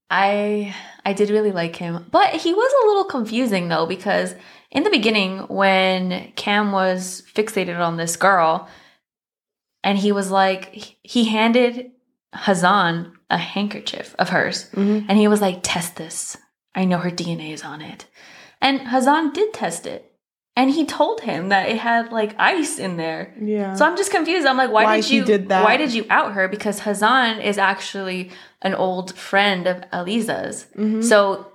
I 0.08 0.72
I 1.04 1.14
did 1.14 1.30
really 1.30 1.50
like 1.50 1.74
him. 1.74 2.06
But 2.12 2.30
he 2.34 2.54
was 2.54 2.72
a 2.72 2.86
little 2.86 3.04
confusing 3.04 3.66
though 3.66 3.86
because 3.86 4.36
in 4.70 4.84
the 4.84 4.90
beginning 4.90 5.38
when 5.48 6.30
Cam 6.36 6.70
was 6.70 7.24
fixated 7.34 7.78
on 7.80 7.96
this 7.96 8.16
girl 8.16 8.68
and 9.86 9.96
he 10.04 10.10
was 10.12 10.28
like 10.30 10.64
he 11.14 11.22
handed 11.38 11.74
Hazan 12.34 13.12
a 13.30 13.38
handkerchief 13.38 14.14
of 14.18 14.28
hers 14.28 14.68
Mhm. 14.74 15.06
and 15.08 15.18
he 15.18 15.28
was 15.28 15.40
like 15.40 15.60
test 15.62 15.96
this. 15.96 16.36
I 16.74 16.84
know 16.84 16.98
her 16.98 17.10
DNA 17.10 17.52
is 17.52 17.62
on 17.64 17.80
it. 17.80 18.06
And 18.60 18.80
Hazan 18.92 19.32
did 19.32 19.52
test 19.54 19.86
it. 19.86 20.02
And 20.58 20.70
he 20.70 20.84
told 20.86 21.20
him 21.20 21.48
that 21.50 21.68
it 21.68 21.78
had 21.78 22.12
like 22.12 22.34
ice 22.38 22.78
in 22.78 22.96
there. 22.96 23.34
Yeah. 23.40 23.74
So 23.74 23.84
I'm 23.86 23.96
just 23.96 24.10
confused. 24.10 24.46
I'm 24.46 24.56
like, 24.56 24.70
why, 24.70 24.84
Why 24.84 25.00
did 25.00 25.10
you 25.10 25.24
did 25.24 25.48
that. 25.50 25.64
Why 25.64 25.76
did 25.76 25.92
you 25.92 26.04
out 26.08 26.32
her? 26.32 26.48
Because 26.48 26.80
Hazan 26.80 27.42
is 27.44 27.58
actually 27.58 28.30
an 28.62 28.74
old 28.74 29.14
friend 29.16 29.66
of 29.66 29.76
Alizeh's. 29.92 30.66
Mhm. 30.76 31.02
So 31.04 31.46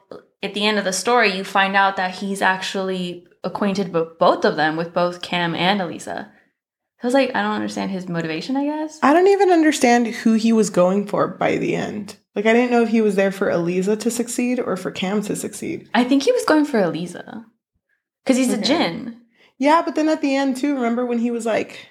at 0.44 0.54
the 0.54 0.66
end 0.66 0.78
of 0.80 0.86
the 0.86 0.94
story, 0.94 1.30
you 1.38 1.44
find 1.44 1.76
out 1.76 1.96
that 1.98 2.12
he's 2.22 2.42
actually 2.42 3.26
acquainted 3.44 3.92
with 3.94 4.20
both 4.20 4.46
of 4.46 4.56
them, 4.56 4.76
with 4.76 4.94
both 4.94 5.22
Cam 5.22 5.56
and 5.56 5.80
Alizeh. 5.82 6.28
I 7.04 7.08
was 7.08 7.14
like, 7.14 7.32
I 7.36 7.42
don't 7.42 7.54
understand 7.56 7.90
his 7.92 8.08
motivation. 8.08 8.56
I 8.56 8.66
guess. 8.66 9.00
I 9.02 9.14
don't 9.14 9.28
even 9.28 9.52
understand 9.52 10.08
who 10.08 10.34
he 10.34 10.54
was 10.54 10.70
going 10.70 11.08
for 11.08 11.28
by 11.28 11.58
the 11.58 11.76
end. 11.76 12.18
Like 12.36 12.46
I 12.46 12.54
didn't 12.54 12.72
know 12.72 12.84
if 12.84 12.90
he 12.90 13.02
was 13.02 13.16
there 13.16 13.32
for 13.32 13.48
Alizeh 13.48 14.00
to 14.00 14.12
succeed 14.12 14.60
or 14.60 14.78
for 14.78 14.92
Cam 14.92 15.22
to 15.24 15.36
succeed. 15.36 15.90
I 15.94 16.04
think 16.04 16.24
he 16.24 16.32
was 16.32 16.46
going 16.46 16.66
for 16.66 16.80
Alizeh 16.80 17.44
because 18.24 18.38
he's 18.38 18.54
a 18.54 18.58
Okay. 18.58 18.64
jinn. 18.68 19.18
Yeah, 19.58 19.82
but 19.84 19.96
then 19.96 20.10
at 20.10 20.22
the 20.22 20.36
end 20.36 20.58
too, 20.58 20.76
remember 20.76 21.06
when 21.06 21.20
he 21.20 21.32
was 21.32 21.46
like, 21.46 21.90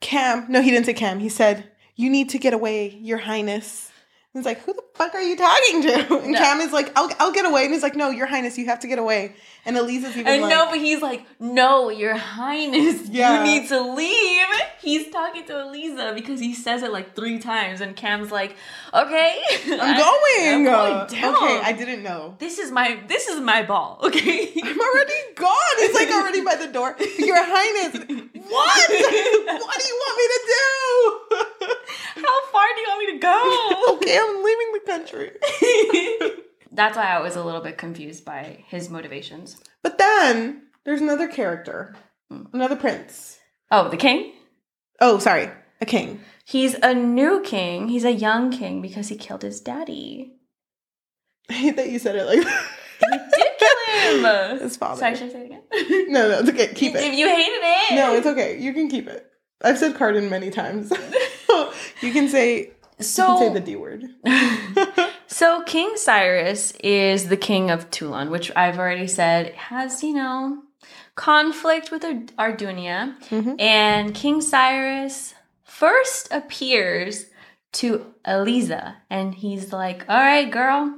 Cam? 0.00 0.46
No, 0.48 0.60
he 0.60 0.70
didn't 0.70 0.86
say 0.86 0.94
Cam. 0.94 1.20
He 1.20 1.28
said, 1.28 1.70
"You 1.94 2.10
need 2.10 2.28
to 2.30 2.38
get 2.38 2.52
away, 2.52 2.98
Your 3.00 3.18
Highness." 3.18 3.90
And 4.36 4.44
it's 4.44 4.46
like, 4.46 4.60
who 4.66 4.74
the 4.74 4.82
fuck 4.92 5.14
are 5.14 5.22
you 5.22 5.34
talking 5.34 5.80
to? 5.80 6.18
And 6.24 6.32
No. 6.32 6.38
Cam 6.38 6.60
is 6.60 6.70
like, 6.70 6.92
I'll, 6.94 7.10
I'll 7.18 7.32
get 7.32 7.46
away. 7.46 7.64
And 7.64 7.72
he's 7.72 7.82
like, 7.82 7.96
no, 7.96 8.10
Your 8.10 8.26
Highness, 8.26 8.58
you 8.58 8.66
have 8.66 8.80
to 8.80 8.86
get 8.86 8.98
away. 8.98 9.34
And 9.64 9.78
Alizeh's 9.78 10.14
even 10.14 10.26
I 10.28 10.36
like, 10.36 10.50
no, 10.50 10.66
but 10.70 10.78
he's 10.78 11.00
like, 11.00 11.24
no, 11.40 11.88
your 11.88 12.14
highness, 12.14 13.08
Yeah. 13.08 13.42
you 13.42 13.60
need 13.60 13.68
to 13.70 13.80
leave. 13.80 14.46
He's 14.80 15.10
talking 15.10 15.44
to 15.46 15.54
Alizeh 15.54 16.14
because 16.14 16.38
he 16.38 16.54
says 16.54 16.84
it 16.84 16.92
like 16.92 17.16
three 17.16 17.40
times, 17.40 17.80
and 17.80 17.96
Cam's 17.96 18.30
like, 18.30 18.54
okay, 18.94 19.40
I'm 19.66 19.96
going. 19.96 20.54
I'm 20.54 20.64
going 20.64 21.34
okay, 21.34 21.60
I 21.64 21.74
didn't 21.76 22.04
know. 22.04 22.36
This 22.38 22.60
is 22.60 22.70
my 22.70 23.00
this 23.08 23.26
is 23.26 23.40
my 23.40 23.64
ball, 23.64 23.98
okay? 24.04 24.52
I'm 24.62 24.78
already 24.80 25.14
gone. 25.34 25.74
It's 25.78 25.94
like 25.94 26.10
already 26.10 26.42
by 26.42 26.54
the 26.54 26.68
door. 26.68 26.94
Your 27.18 27.36
Highness, 27.40 27.94
what? 27.94 28.90
what 29.66 29.76
do 29.80 29.88
you 29.88 30.00
want 30.04 30.16
me 30.20 30.26
to 30.36 30.40
do? 30.54 31.46
How 32.16 32.46
far 32.52 32.64
do 32.74 32.80
you 32.80 32.86
want 32.88 33.06
me 33.06 33.12
to 33.12 33.18
go? 33.18 33.94
okay, 33.96 34.18
I'm 34.18 34.42
leaving 34.42 34.72
the 34.72 34.80
country. 34.86 35.30
That's 36.72 36.96
why 36.96 37.04
I 37.04 37.20
was 37.20 37.36
a 37.36 37.44
little 37.44 37.60
bit 37.60 37.78
confused 37.78 38.24
by 38.24 38.64
his 38.66 38.90
motivations. 38.90 39.56
But 39.82 39.98
then 39.98 40.62
there's 40.84 41.00
another 41.00 41.28
character, 41.28 41.94
Hmm. 42.30 42.44
another 42.52 42.76
prince. 42.76 43.38
Oh, 43.70 43.88
the 43.88 43.96
king? 43.96 44.32
Oh, 45.00 45.18
sorry, 45.18 45.48
a 45.80 45.86
king. 45.86 46.20
He's 46.44 46.74
a 46.74 46.92
new 46.94 47.40
king. 47.42 47.88
He's 47.88 48.04
a 48.04 48.12
young 48.12 48.50
king 48.50 48.80
because 48.82 49.08
he 49.08 49.16
killed 49.16 49.42
his 49.42 49.60
daddy. 49.60 50.32
I 51.48 51.52
hate 51.54 51.76
that 51.76 51.90
you 51.90 51.98
said 51.98 52.16
it 52.16 52.24
like 52.26 52.38
He 52.38 53.18
did 53.18 53.52
kill 53.58 54.24
him. 54.24 54.58
his 54.58 54.76
father. 54.76 54.98
Sorry, 55.00 55.14
should 55.16 55.28
I 55.28 55.32
say 55.32 55.40
it 55.42 55.46
again? 55.46 56.12
No, 56.12 56.28
no, 56.28 56.38
it's 56.40 56.48
okay. 56.50 56.72
Keep 56.74 56.94
it. 56.96 57.04
If 57.04 57.14
you 57.18 57.26
hated 57.28 57.60
it. 57.62 57.94
No, 57.96 58.14
it's 58.14 58.26
okay. 58.26 58.58
You 58.58 58.72
can 58.72 58.88
keep 58.88 59.06
it. 59.08 59.26
I've 59.62 59.78
said 59.78 59.94
Cardan 59.96 60.28
many 60.28 60.50
times. 60.50 60.90
you 62.00 62.12
can 62.12 62.28
say 62.28 62.70
so 63.00 63.22
you 63.22 63.38
can 63.38 63.48
say 63.54 63.60
the 63.60 63.66
D 63.66 63.76
word. 63.76 64.04
So 65.28 65.62
King 65.64 65.96
Cyrus 65.96 66.72
is 66.82 67.28
the 67.28 67.36
king 67.36 67.70
of 67.70 67.90
Tulan, 67.90 68.30
which 68.30 68.50
I've 68.56 68.78
already 68.78 69.08
said 69.08 69.52
has, 69.54 70.02
you 70.02 70.14
know, 70.14 70.62
conflict 71.14 71.90
with 71.90 72.04
Ar- 72.04 72.52
Ardunia. 72.52 73.18
Mhm. 73.28 73.60
And 73.60 74.14
King 74.14 74.40
Cyrus 74.40 75.34
first 75.64 76.32
appears 76.32 77.26
to 77.72 78.14
Alizeh 78.24 78.94
and 79.10 79.34
he's 79.34 79.72
like, 79.72 80.06
"All 80.08 80.16
right, 80.20 80.50
girl, 80.50 80.94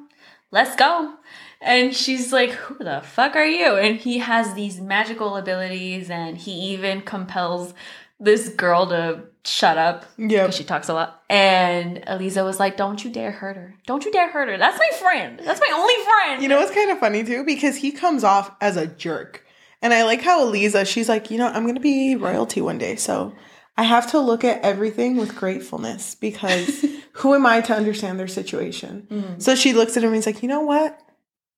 let's 0.52 0.76
go." 0.76 1.14
And 1.61 1.96
she's 1.96 2.32
like, 2.32 2.50
"Who 2.50 2.84
the 2.84 3.00
fuck 3.00 3.34
are 3.34 3.44
you?" 3.46 3.74
And 3.76 3.96
he 3.96 4.18
has 4.18 4.54
these 4.54 4.78
magical 4.78 5.36
abilities 5.36 6.11
and 6.11 6.36
he 6.38 6.52
even 6.74 7.00
compels 7.00 7.74
this 8.21 8.49
girl 8.49 8.87
to 8.89 9.23
shut 9.45 9.79
up 9.79 10.05
Yeah. 10.19 10.43
because 10.43 10.57
she 10.57 10.64
talks 10.64 10.89
a 10.89 10.95
lot. 10.95 11.23
And 11.31 11.99
Alizeh 12.07 12.45
was 12.45 12.59
like, 12.61 12.77
"Don't 12.77 13.03
you 13.05 13.11
dare 13.11 13.31
hurt 13.31 13.57
her! 13.57 13.75
Don't 13.87 14.05
you 14.05 14.12
dare 14.12 14.31
hurt 14.31 14.49
her! 14.49 14.59
That's 14.59 14.79
my 14.79 14.99
friend. 14.99 15.41
That's 15.43 15.61
my 15.61 15.73
only 15.75 15.95
friend." 16.05 16.43
You 16.43 16.49
know 16.49 16.59
what's 16.59 16.75
kind 16.75 16.91
of 16.91 16.99
funny 16.99 17.23
too? 17.25 17.45
Because 17.45 17.77
he 17.77 17.93
comes 17.93 18.25
off 18.25 18.51
as 18.61 18.77
a 18.77 18.87
jerk. 18.87 19.45
And 19.81 19.95
I 19.95 20.03
like 20.05 20.23
how 20.23 20.45
Alizeh, 20.45 20.87
she's 20.87 21.09
like, 21.09 21.31
you 21.31 21.39
know, 21.39 21.47
I'm 21.47 21.62
going 21.62 21.77
to 21.77 21.81
be 21.81 22.16
royalty 22.16 22.61
one 22.61 22.79
day. 22.79 22.97
So 22.97 23.33
I 23.77 23.85
have 23.85 24.11
to 24.11 24.19
look 24.19 24.43
at 24.43 24.61
everything 24.62 25.16
with 25.16 25.37
gratefulness 25.37 26.16
because 26.16 26.85
who 27.12 27.33
am 27.35 27.47
I 27.47 27.61
to 27.61 27.75
understand 27.75 28.19
their 28.19 28.27
situation? 28.27 29.07
Mhm. 29.09 29.41
So 29.41 29.55
she 29.55 29.73
looks 29.73 29.97
at 29.97 30.03
him 30.03 30.09
and 30.09 30.16
he's 30.16 30.27
like, 30.27 30.43
you 30.43 30.49
know 30.49 30.62
what? 30.62 30.99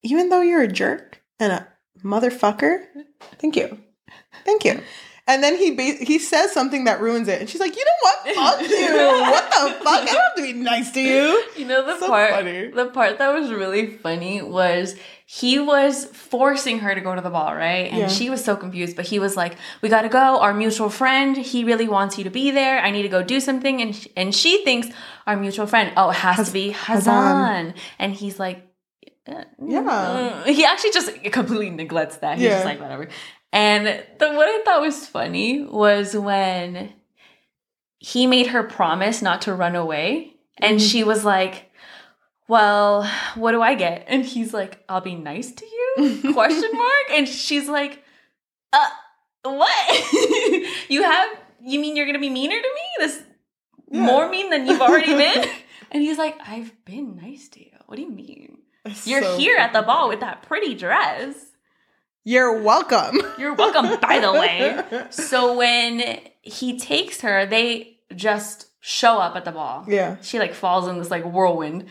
Even 0.02 0.28
though 0.28 0.42
you're 0.42 0.60
a 0.62 0.68
jerk 0.68 1.22
and 1.38 1.50
a 1.52 1.66
motherfucker, 2.04 2.84
thank 3.38 3.56
you. 3.56 3.78
Thank 4.44 4.64
you. 4.66 4.82
And 5.30 5.42
then 5.44 5.56
he 5.56 5.70
ba- 5.70 6.04
he 6.04 6.18
says 6.18 6.52
something 6.52 6.84
that 6.84 7.00
ruins 7.00 7.28
it. 7.28 7.40
And 7.40 7.48
she's 7.48 7.60
like, 7.60 7.76
you 7.76 7.84
know 7.84 7.98
what? 8.06 8.18
Fuck 8.34 8.60
you. 8.70 8.96
What 9.32 9.44
the 9.50 9.84
fuck? 9.84 10.02
I 10.02 10.04
don't 10.04 10.16
have 10.26 10.34
to 10.36 10.42
be 10.42 10.52
nice 10.52 10.90
to 10.92 11.00
you. 11.00 11.44
You 11.56 11.66
know 11.66 11.84
the 11.86 11.98
So 11.98 12.08
part. 12.08 12.30
funny. 12.30 12.68
The 12.68 12.86
part 12.86 13.18
that 13.18 13.32
was 13.32 13.50
really 13.52 13.86
funny 13.96 14.42
was 14.42 14.96
he 15.26 15.58
was 15.60 16.06
forcing 16.06 16.80
her 16.80 16.94
to 16.94 17.00
go 17.00 17.14
to 17.14 17.20
the 17.20 17.30
ball, 17.30 17.54
right? 17.54 17.86
And 17.90 17.98
Yeah. 17.98 18.08
she 18.08 18.30
was 18.30 18.42
so 18.44 18.56
confused. 18.56 18.96
But 18.96 19.06
he 19.06 19.18
was 19.20 19.36
like, 19.36 19.54
"We 19.82 19.88
got 19.88 20.02
to 20.02 20.08
go. 20.08 20.40
Our 20.40 20.52
mutual 20.52 20.90
friend. 20.90 21.36
He 21.36 21.62
really 21.64 21.88
wants 21.88 22.18
you 22.18 22.24
to 22.24 22.30
be 22.30 22.50
there. 22.50 22.80
I 22.80 22.90
need 22.90 23.02
to 23.02 23.08
go 23.18 23.22
do 23.22 23.38
something." 23.40 23.80
And 23.82 23.94
sh- 23.94 24.08
and 24.16 24.34
she 24.34 24.64
thinks 24.64 24.88
our 25.26 25.36
mutual 25.36 25.66
friend. 25.66 25.92
Oh, 25.96 26.10
it 26.10 26.16
has 26.16 26.36
Haz- 26.36 26.46
to 26.48 26.52
be 26.52 26.72
Hazan. 26.72 27.04
Hazan. 27.04 27.74
And 28.00 28.12
he's 28.12 28.38
like, 28.40 28.66
uh, 29.28 29.44
Yeah. 29.64 29.80
uh, 29.86 30.44
He 30.44 30.64
actually 30.64 30.90
just 30.92 31.08
completely 31.30 31.70
neglects 31.70 32.16
that. 32.18 32.38
He's 32.38 32.46
Yeah. 32.46 32.54
just 32.56 32.64
like 32.64 32.80
whatever. 32.80 33.06
And 33.52 33.86
the 34.18 34.28
what 34.32 34.48
I 34.48 34.62
thought 34.64 34.80
was 34.80 35.06
funny 35.06 35.62
was 35.64 36.16
when 36.16 36.92
he 37.98 38.26
made 38.26 38.48
her 38.48 38.62
promise 38.62 39.20
not 39.22 39.42
to 39.42 39.54
run 39.54 39.74
away, 39.76 40.34
and 40.58 40.78
Mhm. 40.78 40.90
she 40.90 41.04
was 41.04 41.24
like, 41.24 41.70
"Well, 42.48 43.04
what 43.34 43.52
do 43.52 43.60
I 43.62 43.74
get?" 43.74 44.04
And 44.08 44.24
he's 44.24 44.54
like, 44.54 44.82
"I'll 44.88 45.00
be 45.00 45.14
nice 45.16 45.52
to 45.52 45.66
you?" 45.66 46.20
Question 46.32 46.70
mark. 46.72 47.06
And 47.10 47.28
she's 47.28 47.68
like, 47.68 48.04
"Uh, 48.72 48.88
what? 49.42 50.12
you 50.88 51.02
have? 51.02 51.28
You 51.62 51.78
mean 51.80 51.96
you're 51.96 52.06
gonna 52.06 52.18
be 52.18 52.30
meaner 52.30 52.56
to 52.56 52.68
me? 52.74 53.06
This 53.06 53.22
Yeah. 53.90 54.02
more 54.06 54.28
mean 54.28 54.50
than 54.50 54.66
you've 54.66 54.80
already 54.82 55.14
been?" 55.14 55.48
And 55.92 56.04
he's 56.04 56.18
like, 56.18 56.36
"I've 56.46 56.72
been 56.84 57.16
nice 57.16 57.48
to 57.48 57.60
you. 57.60 57.72
What 57.86 57.96
do 57.96 58.02
you 58.02 58.10
mean? 58.12 58.58
It's 58.84 59.08
You're 59.08 59.22
so 59.22 59.36
here 59.36 59.56
at 59.56 59.72
the 59.72 59.82
ball 59.82 60.08
with 60.08 60.20
that 60.20 60.42
pretty 60.42 60.74
dress." 60.76 61.49
You're 62.24 62.60
welcome. 62.62 63.20
You're 63.38 63.54
welcome, 63.54 63.98
by 64.00 64.18
the 64.18 64.32
way. 64.32 65.04
So 65.10 65.56
when 65.56 66.20
he 66.42 66.78
takes 66.78 67.20
her, 67.22 67.46
they 67.46 67.98
just 68.14 68.66
show 68.80 69.18
up 69.18 69.36
at 69.36 69.44
the 69.44 69.52
ball. 69.52 69.84
Yeah. 69.88 70.16
She 70.20 70.38
like 70.38 70.54
falls 70.54 70.86
in 70.88 70.98
this 70.98 71.10
like 71.10 71.24
whirlwind. 71.24 71.86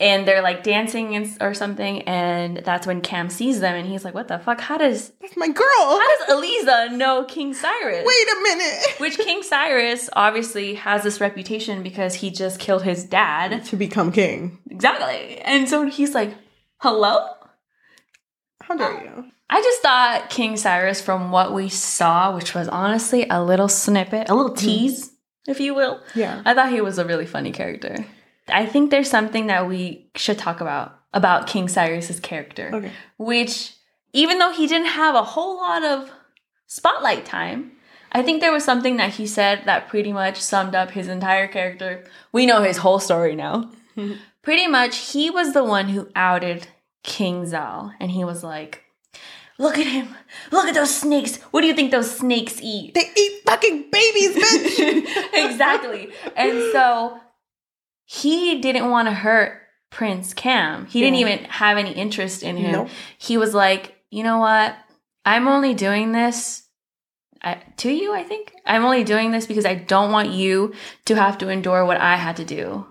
And 0.00 0.26
they're 0.26 0.42
like 0.42 0.64
dancing 0.64 1.14
and, 1.14 1.36
or 1.40 1.54
something, 1.54 2.02
and 2.02 2.56
that's 2.64 2.84
when 2.84 3.00
Cam 3.00 3.30
sees 3.30 3.60
them, 3.60 3.76
and 3.76 3.86
he's 3.86 4.04
like, 4.04 4.12
"What 4.12 4.26
the 4.26 4.40
fuck? 4.40 4.60
How 4.60 4.76
does 4.76 5.12
That's 5.20 5.36
my 5.36 5.46
girl. 5.46 5.64
how 5.78 6.18
does 6.18 6.28
Alizeh 6.34 6.96
know 6.96 7.22
King 7.28 7.54
Cyrus?" 7.54 8.04
Wait 8.04 8.26
a 8.28 8.40
minute. 8.42 8.84
Which 8.98 9.16
King 9.18 9.44
Cyrus 9.44 10.10
obviously 10.14 10.74
has 10.74 11.04
this 11.04 11.20
reputation 11.20 11.84
because 11.84 12.14
he 12.16 12.30
just 12.30 12.58
killed 12.58 12.82
his 12.82 13.04
dad. 13.04 13.64
to 13.66 13.76
become 13.76 14.10
king. 14.10 14.58
Exactly, 14.68 15.38
and 15.42 15.68
so 15.68 15.86
he's 15.88 16.12
like, 16.12 16.34
"Hello." 16.78 17.28
How 18.62 18.76
dare 18.76 19.00
you? 19.04 19.24
I 19.50 19.60
just 19.60 19.82
thought 19.82 20.30
King 20.30 20.56
Cyrus, 20.56 21.00
from 21.00 21.30
what 21.30 21.52
we 21.52 21.68
saw, 21.68 22.34
which 22.34 22.54
was 22.54 22.68
honestly 22.68 23.26
a 23.28 23.42
little 23.42 23.68
snippet, 23.68 24.28
a 24.28 24.34
little 24.34 24.52
mm. 24.52 24.58
tease, 24.58 25.12
if 25.46 25.60
you 25.60 25.74
will, 25.74 26.00
Yeah. 26.14 26.42
I 26.44 26.54
thought 26.54 26.72
he 26.72 26.80
was 26.80 26.98
a 26.98 27.04
really 27.04 27.26
funny 27.26 27.52
character. 27.52 28.04
I 28.48 28.66
think 28.66 28.90
there's 28.90 29.10
something 29.10 29.46
that 29.48 29.68
we 29.68 30.10
should 30.16 30.38
talk 30.38 30.60
about 30.60 30.98
about 31.12 31.46
King 31.46 31.68
Cyrus's 31.68 32.18
character, 32.20 32.70
Okay. 32.74 32.90
which 33.18 33.74
even 34.12 34.38
though 34.38 34.52
he 34.52 34.66
didn't 34.66 34.88
have 34.88 35.14
a 35.14 35.22
whole 35.22 35.56
lot 35.58 35.84
of 35.84 36.10
spotlight 36.66 37.24
time, 37.24 37.72
I 38.10 38.22
think 38.22 38.40
there 38.40 38.52
was 38.52 38.64
something 38.64 38.96
that 38.96 39.14
he 39.14 39.26
said 39.26 39.62
that 39.66 39.88
pretty 39.88 40.12
much 40.12 40.40
summed 40.40 40.74
up 40.74 40.92
his 40.92 41.08
entire 41.08 41.48
character. 41.48 42.04
We 42.32 42.46
know 42.46 42.62
his 42.62 42.78
whole 42.78 43.00
story 43.00 43.34
now. 43.34 43.70
pretty 44.42 44.66
much, 44.68 45.12
he 45.12 45.30
was 45.30 45.52
the 45.52 45.64
one 45.64 45.88
who 45.88 46.08
outed 46.14 46.68
King 47.02 47.44
Zaal, 47.44 47.92
and 48.00 48.10
he 48.10 48.24
was 48.24 48.44
like, 48.44 48.83
Look 49.58 49.78
at 49.78 49.86
him. 49.86 50.08
Look 50.50 50.66
at 50.66 50.74
those 50.74 50.94
snakes. 50.94 51.36
What 51.50 51.60
do 51.60 51.66
you 51.66 51.74
think 51.74 51.90
those 51.90 52.18
snakes 52.18 52.60
eat? 52.60 52.94
They 52.94 53.08
eat 53.16 53.42
fucking 53.46 53.90
babies, 53.90 54.36
bitch. 54.36 55.06
exactly. 55.32 56.10
And 56.36 56.72
so 56.72 57.20
he 58.04 58.60
didn't 58.60 58.90
want 58.90 59.08
to 59.08 59.14
hurt 59.14 59.60
Prince 59.90 60.34
Cam. 60.34 60.86
He 60.86 61.00
didn't 61.00 61.16
even 61.16 61.44
have 61.44 61.78
any 61.78 61.92
interest 61.92 62.42
in 62.42 62.56
him. 62.56 62.72
Nope. 62.72 62.88
He 63.18 63.36
was 63.36 63.54
like, 63.54 63.94
you 64.10 64.24
know 64.24 64.38
what? 64.38 64.76
I'm 65.24 65.46
only 65.46 65.72
doing 65.72 66.12
this 66.12 66.64
I, 67.40 67.62
to 67.78 67.90
you, 67.90 68.12
I 68.12 68.24
think. 68.24 68.52
I'm 68.66 68.84
only 68.84 69.04
doing 69.04 69.30
this 69.30 69.46
because 69.46 69.64
I 69.64 69.74
don't 69.74 70.10
want 70.10 70.30
you 70.30 70.74
to 71.04 71.14
have 71.14 71.38
to 71.38 71.48
endure 71.48 71.84
what 71.84 72.00
I 72.00 72.16
had 72.16 72.36
to 72.36 72.44
do 72.44 72.86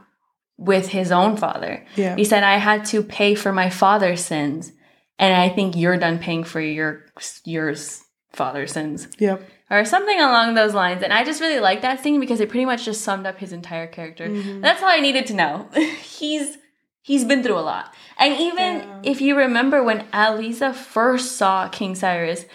with 0.58 0.88
his 0.90 1.12
own 1.12 1.36
father. 1.36 1.86
yeah. 1.96 2.16
He 2.16 2.24
said, 2.24 2.44
I 2.44 2.56
had 2.56 2.86
to 2.86 3.04
pay 3.04 3.36
for 3.36 3.52
my 3.52 3.70
father's 3.70 4.24
sins. 4.24 4.72
And 5.20 5.34
I 5.34 5.50
think 5.50 5.76
you're 5.76 5.98
done 5.98 6.20
paying 6.20 6.44
for 6.44 6.60
your 6.60 7.06
yours 7.46 8.02
father's 8.32 8.72
sins 8.72 9.08
Yep. 9.20 9.48
or 9.70 9.86
something 9.86 10.20
along 10.20 10.56
those 10.56 10.74
lines. 10.74 11.04
And 11.04 11.14
I 11.14 11.24
just 11.24 11.40
really 11.40 11.60
like 11.60 11.82
that 11.82 12.02
scene 12.02 12.20
because 12.20 12.40
it 12.40 12.50
pretty 12.50 12.66
much 12.66 12.86
just 12.86 13.02
summed 13.04 13.28
up 13.28 13.38
his 13.38 13.54
entire 13.54 13.86
character. 13.88 14.28
Mhm. 14.28 14.62
That's 14.62 14.82
all 14.82 14.90
I 14.90 15.00
needed 15.00 15.28
to 15.28 15.34
know. 15.36 15.70
he's 16.02 16.58
he's 17.04 17.26
been 17.26 17.44
through 17.44 17.60
a 17.60 17.62
lot. 17.62 17.94
And 18.18 18.34
even 18.40 18.78
Yeah. 18.80 19.00
if 19.04 19.22
you 19.22 19.38
remember 19.38 19.84
when 19.84 20.08
Alizeh 20.12 20.74
first 20.74 21.34
saw 21.38 21.68
King 21.70 21.94
Cyrus, 21.96 22.46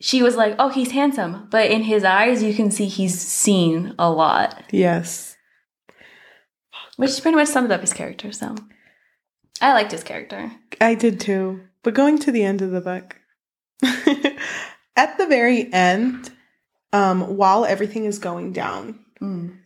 she 0.00 0.22
was 0.22 0.36
like, 0.36 0.54
"Oh, 0.58 0.68
he's 0.70 0.92
handsome," 0.92 1.48
but 1.50 1.70
in 1.70 1.82
his 1.82 2.04
eyes, 2.04 2.42
you 2.42 2.54
can 2.54 2.70
see 2.70 2.86
he's 2.86 3.20
seen 3.20 3.94
a 3.98 4.08
lot, 4.10 4.62
Yes. 4.70 5.36
which 6.96 7.20
pretty 7.20 7.36
much 7.36 7.48
sums 7.48 7.70
up 7.70 7.80
his 7.80 7.92
character. 7.92 8.32
So 8.32 8.54
I 9.60 9.72
liked 9.72 9.92
his 9.92 10.04
character. 10.04 10.52
I 10.80 10.94
did 10.94 11.20
too. 11.20 11.62
But 11.82 11.94
going 11.94 12.18
to 12.20 12.32
the 12.32 12.42
end 12.44 12.60
of 12.62 12.70
the 12.70 12.80
book, 12.80 13.16
at 14.96 15.16
the 15.18 15.26
very 15.26 15.72
end, 15.72 16.30
um, 16.92 17.36
while 17.36 17.64
everything 17.64 18.04
is 18.04 18.18
going 18.18 18.52
down, 18.52 19.00
Mm. 19.20 19.56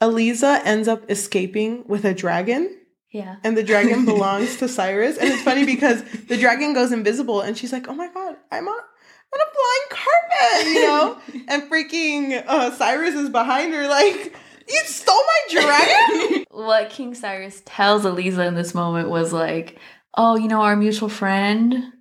Alizeh 0.00 0.60
ends 0.64 0.86
up 0.86 1.10
escaping 1.10 1.82
with 1.88 2.04
a 2.04 2.14
dragon, 2.14 2.76
Yeah. 3.10 3.36
and 3.42 3.56
the 3.56 3.62
dragon 3.64 4.04
belongs 4.12 4.56
to 4.58 4.68
Cyrus. 4.68 5.16
And 5.18 5.30
it's 5.30 5.42
funny 5.42 5.64
because 5.66 6.02
the 6.28 6.36
dragon 6.36 6.74
goes 6.74 6.92
invisible, 6.92 7.40
and 7.40 7.58
she's 7.58 7.72
like, 7.72 7.88
"Oh 7.88 7.94
my 7.94 8.06
god, 8.08 8.36
I'm 8.52 8.68
on." 8.68 8.80
On 9.34 9.40
a 9.40 9.50
flying 9.56 10.00
carpet, 10.60 10.74
you 10.74 10.82
know, 10.86 11.18
and 11.48 11.62
freaking 11.64 12.44
uh, 12.46 12.70
Cyrus 12.70 13.14
is 13.16 13.30
behind 13.30 13.74
her, 13.74 13.88
like, 13.88 14.32
you 14.68 14.80
stole 14.84 15.16
my 15.16 15.60
dragon. 15.60 16.44
what 16.52 16.90
King 16.90 17.16
Cyrus 17.16 17.60
tells 17.66 18.04
Alizeh 18.04 18.46
in 18.46 18.54
this 18.54 18.74
moment 18.76 19.08
was 19.08 19.32
like, 19.32 19.80
"Oh, 20.16 20.36
you 20.36 20.48
know 20.48 20.62
our 20.62 20.76
mutual 20.76 21.08
friend. 21.08 21.92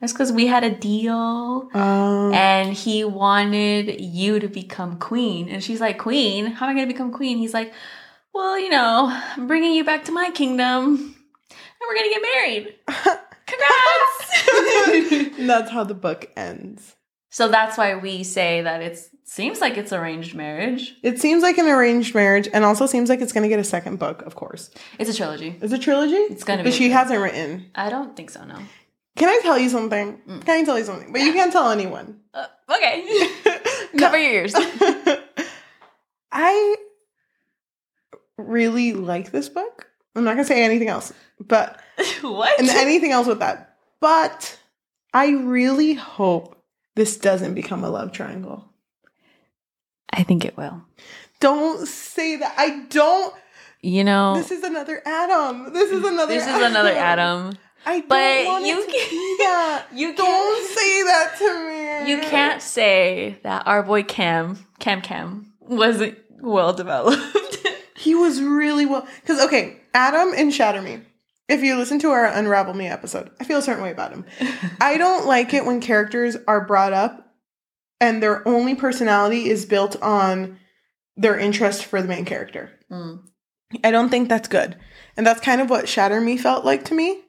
That's 0.00 0.12
because 0.12 0.32
we 0.32 0.46
had 0.46 0.64
a 0.64 0.70
deal." 0.70 1.68
Um, 1.74 2.32
and 2.34 2.72
he 2.72 3.04
wanted 3.04 4.00
you 4.00 4.38
to 4.40 4.48
become 4.48 4.98
queen. 4.98 5.48
And 5.48 5.62
she's 5.64 5.80
like, 5.80 5.98
Queen? 5.98 6.46
How 6.46 6.66
am 6.66 6.70
I 6.70 6.74
going 6.74 6.88
to 6.88 6.92
become 6.92 7.12
queen? 7.12 7.38
He's 7.38 7.54
like, 7.54 7.72
Well, 8.34 8.58
you 8.58 8.68
know, 8.68 9.06
I'm 9.36 9.46
bringing 9.46 9.72
you 9.72 9.84
back 9.84 10.04
to 10.04 10.12
my 10.12 10.30
kingdom 10.30 11.16
and 11.78 11.88
we're 11.88 11.94
going 11.94 12.12
to 12.12 12.20
get 12.20 12.22
married. 12.34 12.74
Congrats! 13.46 15.38
and 15.38 15.48
that's 15.48 15.70
how 15.70 15.84
the 15.84 15.94
book 15.94 16.30
ends. 16.36 16.96
so 17.30 17.48
that's 17.48 17.78
why 17.78 17.94
we 17.96 18.22
say 18.24 18.62
that 18.62 18.82
it 18.82 18.98
seems 19.26 19.60
like 19.60 19.76
it's 19.76 19.92
arranged 19.92 20.34
marriage. 20.34 20.94
It 21.02 21.20
seems 21.20 21.42
like 21.42 21.58
an 21.58 21.66
arranged 21.66 22.14
marriage, 22.14 22.48
and 22.52 22.64
also 22.64 22.86
seems 22.86 23.10
like 23.10 23.20
it's 23.20 23.32
going 23.32 23.42
to 23.42 23.48
get 23.48 23.58
a 23.58 23.64
second 23.64 23.98
book. 23.98 24.22
Of 24.22 24.34
course, 24.34 24.70
It's 24.98 25.10
a 25.10 25.14
trilogy. 25.14 25.58
It's 25.60 25.72
a 25.72 25.78
trilogy? 25.78 26.14
It's 26.14 26.44
gonna 26.44 26.62
be 26.62 26.70
but 26.70 26.74
she 26.74 26.90
hasn't 26.90 27.20
written. 27.20 27.70
I 27.74 27.90
don't 27.90 28.16
think 28.16 28.30
so, 28.30 28.44
no. 28.44 28.56
Can 29.16 29.28
I 29.28 29.40
tell 29.42 29.58
you 29.58 29.68
something? 29.68 30.20
Mm. 30.28 30.44
Can 30.44 30.60
I 30.60 30.64
tell 30.64 30.78
you 30.78 30.84
something? 30.84 31.12
But 31.12 31.22
you 31.22 31.32
can't 31.32 31.52
tell 31.52 31.70
anyone. 31.70 32.20
Uh, 32.34 32.46
okay. 32.70 33.28
Cover 33.98 34.18
your 34.18 34.32
ears. 34.32 34.54
I 36.32 36.76
really 38.36 38.92
like 38.92 39.30
this 39.32 39.48
book. 39.48 39.86
I'm 40.14 40.24
not 40.24 40.32
gonna 40.32 40.44
say 40.44 40.62
anything 40.62 40.88
else, 40.88 41.12
but 41.40 41.80
what? 42.20 42.58
and 42.58 42.68
anything 42.68 43.12
else 43.12 43.26
with 43.26 43.38
that. 43.40 43.76
But 44.00 44.58
I 45.14 45.30
really 45.30 45.94
hope 45.94 46.62
this 46.94 47.16
doesn't 47.16 47.54
become 47.54 47.84
a 47.84 47.90
love 47.90 48.12
triangle. 48.12 48.70
I 50.12 50.22
think 50.22 50.44
it 50.44 50.56
will. 50.56 50.82
Don't 51.40 51.86
say 51.86 52.36
that. 52.36 52.54
I 52.56 52.80
don't. 52.88 53.34
You 53.82 54.02
know, 54.04 54.34
This 54.36 54.50
is 54.50 54.64
another 54.64 55.00
Adam. 55.06 55.72
This 55.72 55.90
is 55.92 56.04
another. 56.04 56.32
this 56.34 56.46
is 56.46 56.54
another 56.62 56.90
Adam. 56.90 57.56
I 57.84 58.00
don't 58.00 58.08
But 58.08 58.46
want 58.46 58.66
you 58.66 58.80
it 58.80 58.86
to 58.86 58.92
can- 58.92 59.10
be 59.10 59.36
that. 59.40 59.86
You 59.94 60.16
Don't 60.16 60.68
say 60.68 61.02
that 61.04 61.34
to 61.38 62.04
me. 62.04 62.10
You 62.10 62.18
can't 62.20 62.60
say 62.60 63.38
that 63.44 63.64
our 63.66 63.82
boy 63.84 64.02
Cam, 64.02 64.58
Cam 64.80 65.02
Cam, 65.02 65.52
wasn't 65.60 66.18
well 66.40 66.72
developed. 66.72 67.22
He 67.98 68.14
was 68.14 68.40
really 68.40 68.86
well. 68.86 69.06
Because, 69.20 69.40
okay, 69.46 69.80
Adam 69.92 70.32
and 70.36 70.52
Shatter 70.54 70.80
Me, 70.82 71.00
if 71.48 71.62
you 71.62 71.76
listen 71.76 71.98
to 72.00 72.10
our 72.10 72.26
Unravel 72.26 72.74
Me 72.74 72.86
episode, 72.86 73.30
I 73.40 73.44
feel 73.44 73.58
a 73.58 73.62
certain 73.62 73.82
way 73.82 73.90
about 73.90 74.12
him. 74.12 74.24
I 74.80 74.96
don't 74.96 75.26
like 75.26 75.52
it 75.54 75.64
when 75.64 75.80
characters 75.80 76.36
are 76.46 76.64
brought 76.64 76.92
up 76.92 77.25
and 78.00 78.22
their 78.22 78.46
only 78.46 78.74
personality 78.74 79.48
is 79.48 79.64
built 79.66 80.00
on 80.02 80.58
their 81.16 81.38
interest 81.38 81.84
for 81.84 82.00
the 82.02 82.08
main 82.08 82.24
character. 82.24 82.70
Mm. 82.90 83.20
I 83.82 83.90
don't 83.90 84.10
think 84.10 84.28
that's 84.28 84.48
good. 84.48 84.76
And 85.16 85.26
that's 85.26 85.40
kind 85.40 85.60
of 85.60 85.70
what 85.70 85.88
Shatter 85.88 86.20
Me 86.20 86.36
felt 86.36 86.64
like 86.64 86.84
to 86.86 86.94
me. 86.94 87.22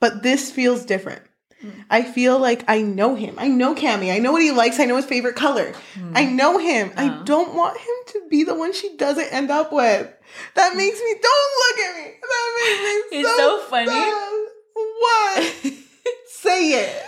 But 0.00 0.22
this 0.22 0.50
feels 0.50 0.84
different. 0.84 1.22
Mm. 1.62 1.84
I 1.90 2.02
feel 2.02 2.38
like 2.38 2.64
I 2.68 2.82
know 2.82 3.14
him. 3.14 3.34
I 3.38 3.48
know 3.48 3.74
Cammy. 3.74 4.12
I 4.14 4.18
know 4.18 4.32
what 4.32 4.42
he 4.42 4.50
likes. 4.50 4.78
I 4.80 4.84
know 4.86 4.96
his 4.96 5.04
favorite 5.06 5.36
color. 5.36 5.72
I 6.14 6.24
know 6.26 6.58
him. 6.58 6.90
I 6.96 7.08
Uh. 7.08 7.22
don't 7.24 7.54
want 7.54 7.76
him 7.78 7.94
to 8.08 8.22
be 8.28 8.44
the 8.44 8.54
one 8.54 8.72
she 8.72 8.96
doesn't 8.96 9.32
end 9.32 9.50
up 9.50 9.72
with. 9.72 10.10
That 10.54 10.76
makes 10.76 10.98
me 11.00 11.14
don't 11.22 11.52
look 11.58 11.78
at 11.86 11.96
me. 11.96 12.12
That 12.22 12.52
makes 12.60 13.10
me 13.12 13.18
It's 13.20 13.36
so 13.36 13.58
funny. 13.70 13.86
sad. 13.86 14.46
What? 14.74 15.44
Say 16.28 16.72
it. 16.72 17.02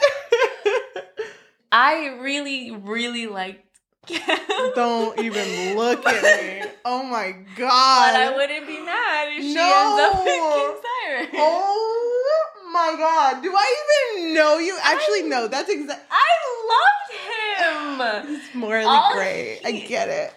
I 1.70 2.16
really, 2.20 2.70
really 2.70 3.26
liked 3.26 3.64
Cam. 4.06 4.38
don't 4.74 5.18
even 5.20 5.76
look 5.76 6.06
at 6.06 6.22
me. 6.22 6.70
Oh 6.84 7.02
my 7.02 7.34
But 7.54 7.56
god. 7.58 8.14
I 8.16 8.34
wouldn't 8.34 8.66
be 8.66 8.80
mad 8.80 9.28
if 9.32 9.42
she 9.42 9.52
No. 9.54 9.60
ends 9.60 10.16
up 10.16 10.24
with 10.24 10.34
King 10.54 11.28
Cyrus. 11.28 11.28
Oh 11.34 12.70
my 12.72 12.94
god. 12.96 13.42
Do 13.42 13.52
I 13.54 14.14
even 14.14 14.34
know 14.34 14.56
you? 14.58 14.78
Actually, 14.82 15.24
I- 15.24 15.28
no. 15.28 15.48
That's 15.48 15.68
exactly. 15.68 16.06
I 16.10 18.00
loved 18.00 18.26
him. 18.26 18.34
It's 18.36 18.54
morally 18.54 18.86
All 18.86 19.12
gray. 19.12 19.60
I 19.64 19.72
get 19.72 20.08
it. 20.08 20.32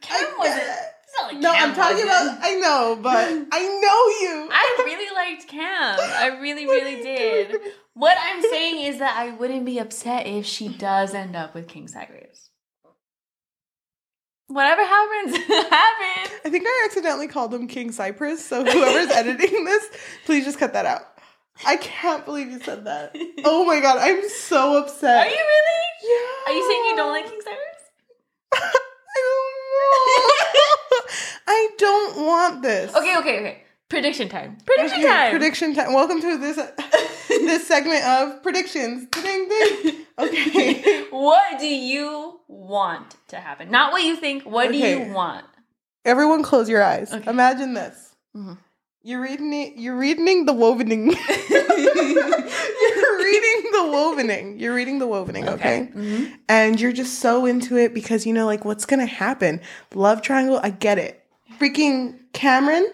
Cam 0.00 0.16
I 0.20 0.38
wasn't. 0.38 0.68
Like 1.22 1.42
No, 1.42 1.52
Cam 1.52 1.70
I'm 1.70 1.74
talking 1.74 2.04
about. 2.04 2.38
I 2.40 2.54
know, 2.54 2.98
but 3.02 3.28
I 3.50 3.60
know 3.82 4.28
you. 4.28 4.48
I 4.52 4.82
really 4.84 5.12
liked 5.14 5.48
Cam. 5.48 5.98
I 5.98 6.38
really, 6.40 6.66
really 6.66 7.02
did. 7.02 7.60
What 7.94 8.16
I'm 8.20 8.42
saying 8.42 8.86
is 8.86 8.98
that 9.00 9.16
I 9.16 9.30
wouldn't 9.32 9.64
be 9.66 9.78
upset 9.78 10.26
if 10.26 10.46
she 10.46 10.68
does 10.68 11.12
end 11.14 11.34
up 11.36 11.54
with 11.54 11.68
King 11.68 11.88
Cyrus. 11.88 12.50
Whatever 14.46 14.84
happens, 14.84 15.36
happens. 15.46 16.40
I 16.44 16.48
think 16.50 16.64
I 16.66 16.82
accidentally 16.86 17.28
called 17.28 17.54
him 17.54 17.68
King 17.68 17.92
Cypress, 17.92 18.44
so 18.44 18.64
whoever's 18.64 19.10
editing 19.10 19.64
this, 19.64 19.88
please 20.24 20.44
just 20.44 20.58
cut 20.58 20.72
that 20.72 20.86
out. 20.86 21.02
I 21.66 21.76
can't 21.76 22.24
believe 22.24 22.50
you 22.50 22.60
said 22.60 22.84
that. 22.86 23.14
Oh 23.44 23.64
my 23.64 23.80
god, 23.80 23.98
I'm 23.98 24.28
so 24.28 24.76
upset. 24.82 25.26
Are 25.26 25.30
you 25.30 25.36
really? 25.36 25.80
Yeah. 26.02 26.52
Are 26.52 26.56
you 26.56 26.68
saying 26.68 26.84
you 26.90 26.96
don't 26.96 27.12
like 27.12 27.24
King 27.28 27.40
Cyrus? 27.42 27.58
I 28.52 28.70
don't 29.16 30.98
know. 30.98 31.14
I 31.46 31.68
don't 31.78 32.26
want 32.26 32.62
this. 32.62 32.94
Okay, 32.94 33.16
okay, 33.18 33.38
okay. 33.38 33.62
Prediction 33.88 34.28
time. 34.28 34.58
Prediction 34.64 35.00
Okay, 35.00 35.08
time. 35.08 35.30
Prediction 35.30 35.74
time. 35.74 35.92
Welcome 35.94 36.20
to 36.20 36.38
this 36.38 36.58
this 37.46 37.66
segment 37.66 38.04
of 38.04 38.42
predictions. 38.42 39.06
Ding 39.10 39.48
ding. 39.48 39.96
Okay. 40.20 41.04
what 41.10 41.58
do 41.58 41.66
you 41.66 42.40
want 42.46 43.16
to 43.28 43.36
happen? 43.36 43.70
Not 43.70 43.90
what 43.92 44.02
you 44.02 44.16
think. 44.16 44.42
What 44.42 44.70
do 44.70 44.76
you 44.76 45.12
want? 45.14 45.46
Everyone 46.04 46.42
close 46.42 46.68
your 46.68 46.82
eyes. 46.82 47.10
Okay. 47.10 47.30
Imagine 47.30 47.72
this. 47.72 48.14
Mhm. 48.36 48.58
You're 49.02 49.22
reading 49.22 49.50
it, 49.54 49.76
you're 49.78 49.96
reading 49.96 50.44
the 50.44 50.52
wovening. 50.52 51.06
you're 51.48 53.18
reading 53.18 53.70
the 53.72 53.88
wovening. 53.90 54.58
You're 54.58 54.74
reading 54.74 54.98
the 54.98 55.06
wovening, 55.06 55.48
okay? 55.48 55.88
Mhm. 55.94 56.38
And 56.50 56.78
you're 56.78 56.92
just 56.92 57.20
so 57.20 57.46
into 57.46 57.78
it 57.78 57.94
because 57.94 58.26
you 58.26 58.34
know, 58.34 58.44
like, 58.44 58.66
what's 58.66 58.84
gonna 58.84 59.06
happen? 59.06 59.62
Love 59.94 60.20
triangle, 60.20 60.60
I 60.62 60.68
get 60.68 60.98
it. 60.98 61.24
Freaking 61.58 62.18
Kamran 62.34 62.86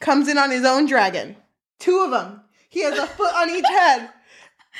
comes 0.00 0.28
in 0.28 0.36
on 0.36 0.50
his 0.50 0.64
own 0.66 0.84
dragon. 0.86 1.36
Two 1.78 2.00
of 2.00 2.10
them. 2.10 2.42
He 2.68 2.82
has 2.82 2.98
a 2.98 3.06
foot 3.06 3.34
on 3.34 3.50
each 3.50 3.66
head. 3.66 4.10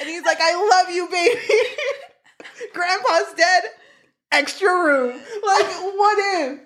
And 0.01 0.09
he's 0.09 0.24
like, 0.24 0.39
I 0.41 0.55
love 0.84 0.95
you, 0.95 1.09
baby. 1.09 1.41
Grandpa's 2.74 3.34
dead. 3.36 3.64
extra 4.32 4.68
room. 4.68 5.12
Like, 5.12 5.66
what 5.97 6.18
if 6.18 6.61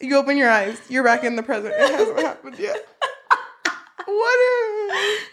you 0.00 0.16
open 0.16 0.36
your 0.36 0.50
eyes, 0.50 0.80
you're 0.88 1.04
back 1.04 1.24
in 1.24 1.36
the 1.36 1.42
present, 1.42 1.74
it 1.76 1.90
hasn't 1.90 2.18
happened 2.20 2.58
yet? 2.58 2.76
What 4.06 4.38
if? 4.40 5.24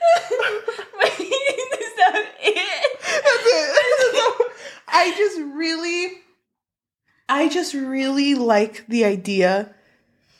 Is 1.19 1.95
that 1.97 2.25
it? 2.41 2.99
That's 3.01 3.45
it. 3.45 4.51
I 4.87 5.13
just 5.17 5.39
really, 5.39 6.11
I 7.29 7.47
just 7.49 7.73
really 7.73 8.35
like 8.35 8.85
the 8.87 9.05
idea 9.05 9.73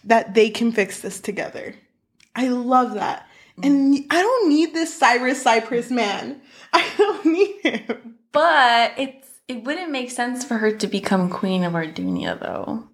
that 0.04 0.34
they 0.34 0.50
can 0.50 0.72
fix 0.72 1.00
this 1.02 1.20
together. 1.20 1.76
I 2.36 2.50
love 2.50 2.96
that. 2.96 3.28
And 3.64 4.06
I 4.10 4.22
don't 4.22 4.50
need 4.50 4.74
this 4.74 4.98
Cyrus 4.98 5.42
Cypress 5.42 5.90
man. 5.90 6.42
I 6.74 6.86
don't 6.98 7.26
need 7.26 7.62
him. 7.62 8.16
But 8.32 8.94
it's 8.98 9.30
it 9.48 9.64
wouldn't 9.64 9.92
make 9.92 10.12
sense 10.12 10.44
for 10.44 10.58
her 10.58 10.72
to 10.76 10.88
become 10.88 11.30
queen 11.30 11.64
of 11.64 11.74
Ardunia 11.74 12.40
though. 12.40 12.90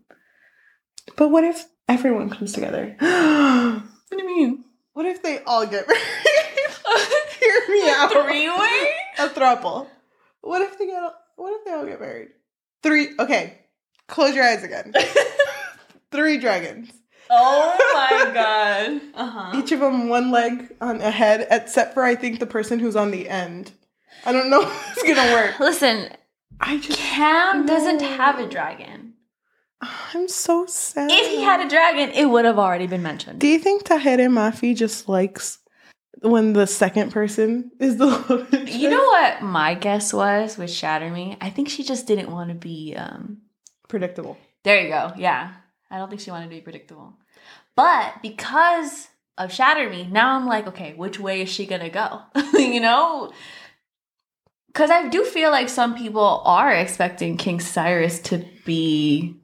But 1.15 1.29
what 1.29 1.43
if 1.43 1.65
everyone 1.87 2.29
comes 2.29 2.53
together? 2.53 2.95
What 4.11 4.17
do 4.19 4.25
you 4.25 4.35
mean? 4.35 4.65
what 4.93 5.05
if 5.05 5.23
they 5.23 5.39
all 5.43 5.65
get 5.65 5.87
married? 5.87 6.01
Hear 7.39 7.61
me 7.69 7.89
out. 7.89 8.11
Three 8.11 8.49
way? 8.49 8.93
A 9.19 9.29
throuple. 9.29 9.87
What 10.41 10.61
if 10.61 10.77
they 10.77 10.85
get? 10.87 11.01
What 11.37 11.53
if 11.59 11.65
they 11.65 11.71
all 11.71 11.85
get 11.85 12.01
married? 12.01 12.29
Three. 12.83 13.09
Okay. 13.17 13.59
Close 14.07 14.35
your 14.35 14.43
eyes 14.43 14.63
again. 14.63 14.93
Three 16.11 16.37
dragons. 16.37 16.91
Oh 17.33 17.77
my 17.93 18.31
god. 18.33 19.01
Uh-huh. 19.15 19.51
Each 19.57 19.71
of 19.71 19.79
them 19.79 20.09
one 20.09 20.31
leg 20.31 20.75
on 20.81 20.99
a 21.01 21.11
head, 21.11 21.47
except 21.49 21.93
for 21.93 22.03
I 22.03 22.15
think 22.15 22.39
the 22.39 22.45
person 22.45 22.79
who's 22.79 22.95
on 22.95 23.11
the 23.11 23.29
end. 23.29 23.71
I 24.25 24.31
don't 24.33 24.49
know 24.49 24.61
if 24.67 24.97
it's 24.97 25.03
gonna 25.03 25.33
work. 25.33 25.59
Listen, 25.59 26.09
I 26.59 26.77
just. 26.77 26.99
Cam 26.99 27.65
doesn't 27.65 28.01
have 28.01 28.37
a 28.39 28.47
dragon. 28.47 29.13
I'm 30.13 30.27
so 30.27 30.65
sad. 30.65 31.09
If 31.11 31.27
he 31.29 31.41
had 31.41 31.61
a 31.65 31.69
dragon, 31.69 32.09
it 32.11 32.25
would 32.25 32.45
have 32.45 32.59
already 32.59 32.87
been 32.87 33.01
mentioned. 33.01 33.39
Do 33.39 33.47
you 33.47 33.59
think 33.59 33.83
Tahereh 33.83 34.29
Mafi 34.29 34.75
just 34.75 35.07
likes 35.07 35.57
when 36.21 36.53
the 36.53 36.67
second 36.67 37.11
person 37.11 37.71
is 37.79 37.97
the 37.97 38.05
love? 38.29 38.53
You 38.69 38.89
know 38.89 39.03
what 39.05 39.41
my 39.41 39.73
guess 39.73 40.11
was 40.13 40.57
with 40.57 40.69
Shatter 40.69 41.09
Me? 41.09 41.37
I 41.41 41.49
think 41.49 41.69
she 41.69 41.83
just 41.83 42.05
didn't 42.07 42.29
want 42.29 42.49
to 42.49 42.55
be 42.55 42.93
um 42.97 43.37
predictable. 43.87 44.37
there 44.63 44.81
you 44.83 44.89
go. 44.89 45.13
Yeah. 45.17 45.53
I 45.91 45.97
don't 45.97 46.09
think 46.09 46.21
she 46.21 46.31
wanted 46.31 46.45
to 46.45 46.49
be 46.49 46.61
predictable. 46.61 47.13
But 47.75 48.21
because 48.21 49.09
of 49.37 49.51
Shatter 49.51 49.89
Me, 49.89 50.07
now 50.09 50.35
I'm 50.35 50.47
like, 50.47 50.67
okay, 50.67 50.93
which 50.93 51.19
way 51.19 51.41
is 51.41 51.49
she 51.49 51.65
gonna 51.65 51.89
go? 51.89 52.21
you 52.53 52.79
know? 52.79 53.31
Cause 54.73 54.89
I 54.89 55.09
do 55.09 55.25
feel 55.25 55.51
like 55.51 55.67
some 55.67 55.95
people 55.95 56.41
are 56.45 56.71
expecting 56.71 57.35
King 57.35 57.59
Cyrus 57.59 58.19
to 58.21 58.45
be 58.65 59.35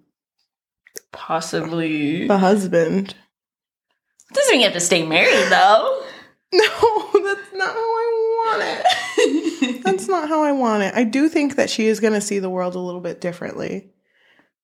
possibly 1.12 2.28
The 2.28 2.38
husband. 2.38 3.14
doesn't 4.34 4.52
mean 4.52 4.62
you 4.62 4.66
have 4.68 4.74
to 4.74 4.80
stay 4.80 5.06
married 5.06 5.50
though. 5.52 6.04
No, 6.54 6.64
that's 7.26 7.54
not 7.54 7.68
how 7.74 7.76
I 7.76 8.38
want 8.40 8.64
it. 8.64 9.84
That's 9.84 10.08
not 10.08 10.30
how 10.30 10.44
I 10.44 10.54
want 10.54 10.84
it. 10.84 10.94
I 10.96 11.04
do 11.04 11.28
think 11.28 11.58
that 11.58 11.70
she 11.70 11.88
is 11.88 12.00
going 12.00 12.14
to 12.14 12.22
see 12.22 12.40
the 12.40 12.50
world 12.50 12.76
a 12.76 12.80
little 12.80 13.02
bit 13.02 13.20
differently. 13.20 13.90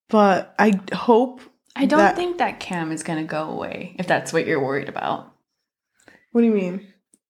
But 0.07 0.55
I 0.57 0.79
hope. 0.93 1.41
I 1.75 1.85
don't 1.85 1.99
that- 1.99 2.15
think 2.15 2.37
that 2.37 2.59
Cam 2.59 2.91
is 2.91 3.03
gonna 3.03 3.23
go 3.23 3.49
away 3.49 3.95
if 3.99 4.07
that's 4.07 4.31
what 4.33 4.45
you're 4.45 4.63
worried 4.63 4.89
about. 4.89 5.31
What 6.31 6.41
do 6.41 6.47
you 6.47 6.53
mean? 6.53 6.87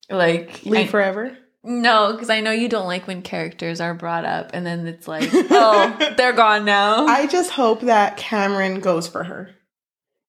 Like 0.09 0.65
Leave 0.65 0.87
I- 0.87 0.91
forever? 0.91 1.37
No, 1.65 2.11
because 2.11 2.29
I 2.29 2.41
know 2.41 2.51
you 2.51 2.67
don't 2.67 2.87
like 2.87 3.07
when 3.07 3.21
characters 3.21 3.79
are 3.79 3.93
brought 3.93 4.25
up 4.25 4.49
and 4.53 4.65
then 4.65 4.85
it's 4.85 5.07
like, 5.07 5.29
oh, 5.33 6.13
they're 6.17 6.33
gone 6.33 6.65
now. 6.65 7.05
I 7.05 7.25
just 7.25 7.51
hope 7.51 7.81
that 7.81 8.17
Kamran 8.17 8.81
goes 8.81 9.07
for 9.07 9.23
her. 9.23 9.49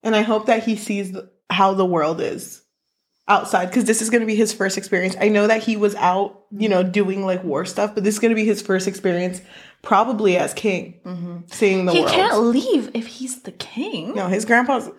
And 0.04 0.14
I 0.14 0.22
hope 0.22 0.46
that 0.46 0.62
he 0.62 0.76
sees 0.76 1.16
how 1.50 1.74
the 1.74 1.84
world 1.84 2.20
is 2.20 2.62
outside 3.26 3.66
because 3.66 3.84
this 3.84 4.00
is 4.00 4.10
going 4.10 4.20
to 4.20 4.28
be 4.28 4.36
his 4.36 4.52
first 4.52 4.78
experience. 4.78 5.16
I 5.20 5.28
know 5.28 5.48
that 5.48 5.64
he 5.64 5.76
was 5.76 5.96
out, 5.96 6.44
you 6.52 6.68
know, 6.68 6.84
doing 6.84 7.26
like 7.26 7.42
war 7.42 7.64
stuff, 7.64 7.96
but 7.96 8.04
this 8.04 8.14
is 8.14 8.20
going 8.20 8.30
to 8.30 8.36
be 8.36 8.44
his 8.44 8.62
first 8.62 8.86
experience 8.86 9.40
probably 9.84 10.36
as 10.36 10.54
king, 10.54 11.00
hmm 11.04 11.38
seeing 11.46 11.84
the 11.86 11.92
He 11.92 12.00
world. 12.00 12.10
He 12.10 12.16
can't 12.16 12.42
leave 12.42 12.90
if 12.94 13.06
he's 13.06 13.42
the 13.42 13.52
king. 13.52 14.14
No, 14.14 14.28
his 14.28 14.44
grandpa's 14.44 14.90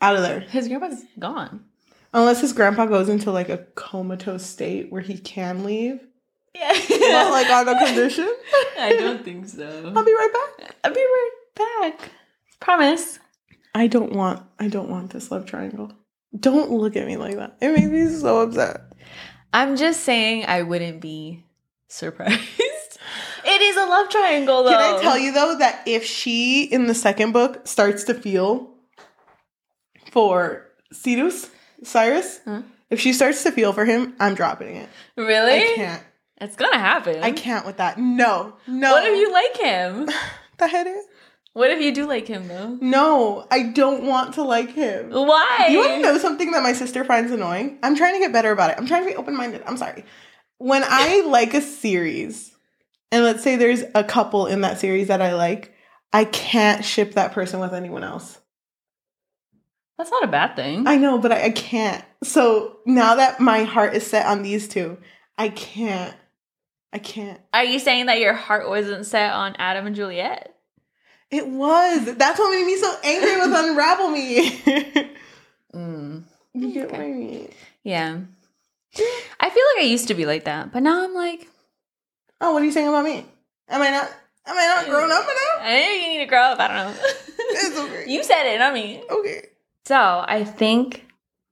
out 0.00 0.16
of 0.16 0.22
there. 0.22 0.40
His 0.40 0.68
grandpa's 0.68 1.02
gone. 1.18 1.64
Unless 2.14 2.40
his 2.42 2.52
grandpa 2.52 2.86
goes 2.86 3.08
into 3.08 3.30
like 3.32 3.48
a 3.48 3.58
comatose 3.74 4.44
state 4.44 4.92
where 4.92 5.00
he 5.00 5.16
can 5.18 5.64
leave. 5.64 6.00
Yeah. 6.54 6.72
But 6.88 7.30
like 7.30 7.48
on 7.50 7.68
a 7.68 7.78
condition. 7.86 8.30
I 8.78 8.94
don't 8.98 9.24
think 9.24 9.48
so. 9.48 9.92
I'll 9.96 10.04
be 10.04 10.12
right 10.12 10.32
back. 10.58 10.76
I'll 10.84 10.92
be 10.92 11.00
right 11.00 11.30
back. 11.54 12.10
Promise. 12.60 13.18
I 13.74 13.86
don't 13.86 14.12
want 14.12 14.42
I 14.58 14.68
don't 14.68 14.90
want 14.90 15.10
this 15.10 15.30
love 15.30 15.46
triangle. 15.46 15.92
Don't 16.38 16.70
look 16.70 16.96
at 16.96 17.06
me 17.06 17.16
like 17.16 17.36
that. 17.36 17.56
It 17.60 17.70
makes 17.72 17.88
me 17.88 18.08
so 18.08 18.40
upset. 18.42 18.92
I'm 19.54 19.76
just 19.76 20.00
saying 20.02 20.44
I 20.46 20.62
wouldn't 20.62 21.00
be 21.00 21.44
surprised. 21.88 22.40
It 23.44 23.60
is 23.60 23.76
a 23.76 23.84
love 23.86 24.08
triangle 24.08 24.62
though. 24.64 24.70
Can 24.70 24.98
I 24.98 25.00
tell 25.00 25.18
you 25.18 25.32
though 25.32 25.56
that 25.58 25.82
if 25.86 26.04
she 26.04 26.64
in 26.64 26.86
the 26.86 26.94
second 26.94 27.32
book 27.32 27.66
starts 27.66 28.04
to 28.04 28.14
feel 28.14 28.70
for 30.10 30.66
Cyrus, 30.92 31.50
Cyrus, 31.82 32.40
Huh? 32.44 32.62
if 32.90 33.00
she 33.00 33.12
starts 33.12 33.42
to 33.44 33.50
feel 33.52 33.72
for 33.72 33.84
him, 33.84 34.14
I'm 34.20 34.34
dropping 34.34 34.76
it. 34.76 34.88
Really? 35.16 35.72
I 35.72 35.72
can't. 35.74 36.02
It's 36.40 36.56
gonna 36.56 36.78
happen. 36.78 37.22
I 37.22 37.30
can't 37.32 37.64
with 37.64 37.76
that. 37.78 37.98
No. 37.98 38.54
No. 38.66 38.92
What 38.92 39.06
if 39.06 39.16
you 39.18 39.32
like 39.32 39.56
him? 39.58 40.08
the 40.58 40.66
head 40.68 40.86
is? 40.86 41.04
What 41.54 41.70
if 41.70 41.80
you 41.82 41.92
do 41.94 42.06
like 42.06 42.26
him 42.26 42.48
though? 42.48 42.78
No, 42.80 43.46
I 43.50 43.64
don't 43.64 44.04
want 44.04 44.34
to 44.34 44.42
like 44.42 44.70
him. 44.72 45.10
Why? 45.10 45.66
You 45.70 45.78
want 45.78 45.92
to 45.92 46.00
know 46.02 46.18
something 46.18 46.50
that 46.52 46.62
my 46.62 46.72
sister 46.72 47.04
finds 47.04 47.30
annoying? 47.30 47.78
I'm 47.82 47.94
trying 47.94 48.14
to 48.14 48.20
get 48.20 48.32
better 48.32 48.50
about 48.52 48.70
it. 48.70 48.76
I'm 48.78 48.86
trying 48.86 49.02
to 49.04 49.08
be 49.10 49.16
open 49.16 49.36
minded. 49.36 49.62
I'm 49.66 49.76
sorry. 49.76 50.04
When 50.58 50.82
I 50.84 51.22
like 51.26 51.52
a 51.54 51.60
series, 51.60 52.51
and 53.12 53.24
let's 53.24 53.42
say 53.42 53.56
there's 53.56 53.84
a 53.94 54.02
couple 54.02 54.46
in 54.46 54.62
that 54.62 54.80
series 54.80 55.08
that 55.08 55.22
I 55.22 55.34
like, 55.34 55.74
I 56.12 56.24
can't 56.24 56.84
ship 56.84 57.12
that 57.14 57.32
person 57.32 57.60
with 57.60 57.74
anyone 57.74 58.02
else. 58.02 58.38
That's 59.98 60.10
not 60.10 60.24
a 60.24 60.28
bad 60.28 60.56
thing. 60.56 60.86
I 60.86 60.96
know, 60.96 61.18
but 61.18 61.30
I, 61.30 61.44
I 61.44 61.50
can't. 61.50 62.04
So 62.24 62.78
now 62.86 63.16
that 63.16 63.38
my 63.38 63.64
heart 63.64 63.94
is 63.94 64.06
set 64.06 64.26
on 64.26 64.42
these 64.42 64.66
two, 64.66 64.98
I 65.38 65.50
can't. 65.50 66.16
I 66.92 66.98
can't. 66.98 67.40
Are 67.54 67.64
you 67.64 67.78
saying 67.78 68.06
that 68.06 68.18
your 68.18 68.34
heart 68.34 68.68
wasn't 68.68 69.06
set 69.06 69.32
on 69.32 69.54
Adam 69.58 69.86
and 69.86 69.94
Juliette? 69.94 70.54
It 71.30 71.46
was. 71.46 72.16
That's 72.16 72.38
what 72.38 72.50
made 72.50 72.66
me 72.66 72.76
so 72.76 72.94
angry 73.04 73.36
with 73.36 73.52
Unravel 73.54 74.10
Me. 74.10 75.10
Mm. 75.74 76.24
you 76.52 76.72
get 76.72 76.90
what 76.90 77.00
I 77.00 77.10
mean? 77.10 77.50
Yeah. 77.82 78.18
I 79.40 79.50
feel 79.50 79.64
like 79.74 79.84
I 79.84 79.86
used 79.86 80.08
to 80.08 80.14
be 80.14 80.26
like 80.26 80.44
that, 80.44 80.70
but 80.70 80.82
now 80.82 81.02
I'm 81.02 81.14
like, 81.14 81.48
Oh, 82.42 82.52
what 82.52 82.62
are 82.62 82.64
you 82.64 82.72
saying 82.72 82.88
about 82.88 83.04
me? 83.04 83.24
Am 83.68 83.80
I 83.80 83.90
not? 83.90 84.10
Am 84.46 84.56
I 84.58 84.66
not 84.74 84.86
grown 84.90 85.10
up 85.12 85.22
enough? 85.22 85.60
I 85.60 85.70
think 85.70 86.02
you 86.02 86.08
need 86.10 86.24
to 86.24 86.26
grow 86.26 86.40
up. 86.40 86.58
I 86.60 86.66
don't 86.68 86.76
know. 86.76 86.94
It's 87.54 87.78
okay. 87.78 88.04
you 88.10 88.24
said 88.24 88.46
it, 88.52 88.58
not 88.58 88.72
me. 88.74 89.02
Okay. 89.10 89.48
So 89.84 89.96
I 90.26 90.42
think, 90.42 91.06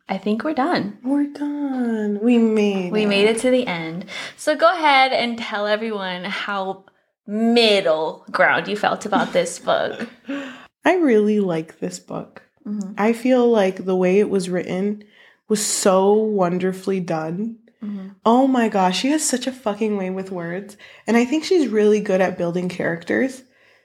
I 0.09 0.19
think 0.19 0.43
we're 0.45 0.55
done. 0.55 0.99
We're 1.05 1.27
done. 1.33 2.19
We 2.23 2.39
made 2.39 2.91
We 2.91 3.07
made 3.07 3.27
it 3.29 3.39
to 3.41 3.51
the 3.51 3.67
end. 3.67 4.07
So 4.37 4.57
go 4.57 4.73
ahead 4.73 5.13
and 5.13 5.39
tell 5.39 5.67
everyone 5.67 6.25
how 6.25 6.85
middle 7.27 8.25
ground 8.31 8.67
you 8.67 8.77
felt 8.77 9.07
about 9.07 9.33
this 9.33 9.59
book. 9.59 10.09
I 10.85 10.97
really 10.97 11.39
like 11.39 11.79
this 11.79 11.99
book. 12.01 12.43
Mhm. 12.67 12.95
I 12.99 13.13
feel 13.13 13.49
like 13.49 13.85
the 13.85 13.97
way 13.97 14.19
it 14.19 14.31
was 14.31 14.49
written 14.51 15.05
was 15.49 15.65
so 15.65 16.13
wonderfully 16.15 17.01
done. 17.01 17.59
Mhm. 17.83 18.17
Oh 18.25 18.47
my 18.47 18.69
gosh, 18.69 18.99
she 19.01 19.09
has 19.11 19.25
such 19.27 19.47
a 19.47 19.53
fucking 19.53 19.97
way 19.97 20.11
with 20.11 20.31
words. 20.31 20.77
And 21.07 21.17
I 21.17 21.25
think 21.25 21.45
she's 21.45 21.69
really 21.69 22.01
good 22.01 22.21
at 22.21 22.37
building 22.39 22.69
characters. 22.69 23.43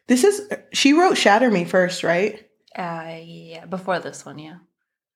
This 0.08 0.24
is, 0.24 0.42
she 0.74 0.94
wrote 0.94 1.18
Shatter 1.18 1.50
Me 1.50 1.64
first, 1.66 2.04
right? 2.04 2.46
Uh, 2.78 3.18
yeah, 3.24 3.66
before 3.66 4.00
this 4.00 4.26
one, 4.26 4.38
yeah. 4.40 4.58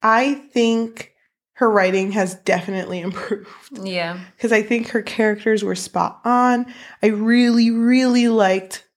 I 0.02 0.36
think 0.54 1.12
her 1.54 1.70
writing 1.70 2.14
has 2.14 2.36
definitely 2.36 3.02
improved. 3.08 3.50
Yeah. 3.84 4.20
because 4.36 4.52
I 4.54 4.62
think 4.62 4.90
her 4.90 5.02
characters 5.02 5.64
were 5.64 5.76
spot 5.76 6.22
on. 6.24 6.66
I 7.04 7.08
really, 7.08 7.70
really 7.70 8.30
liked 8.30 8.88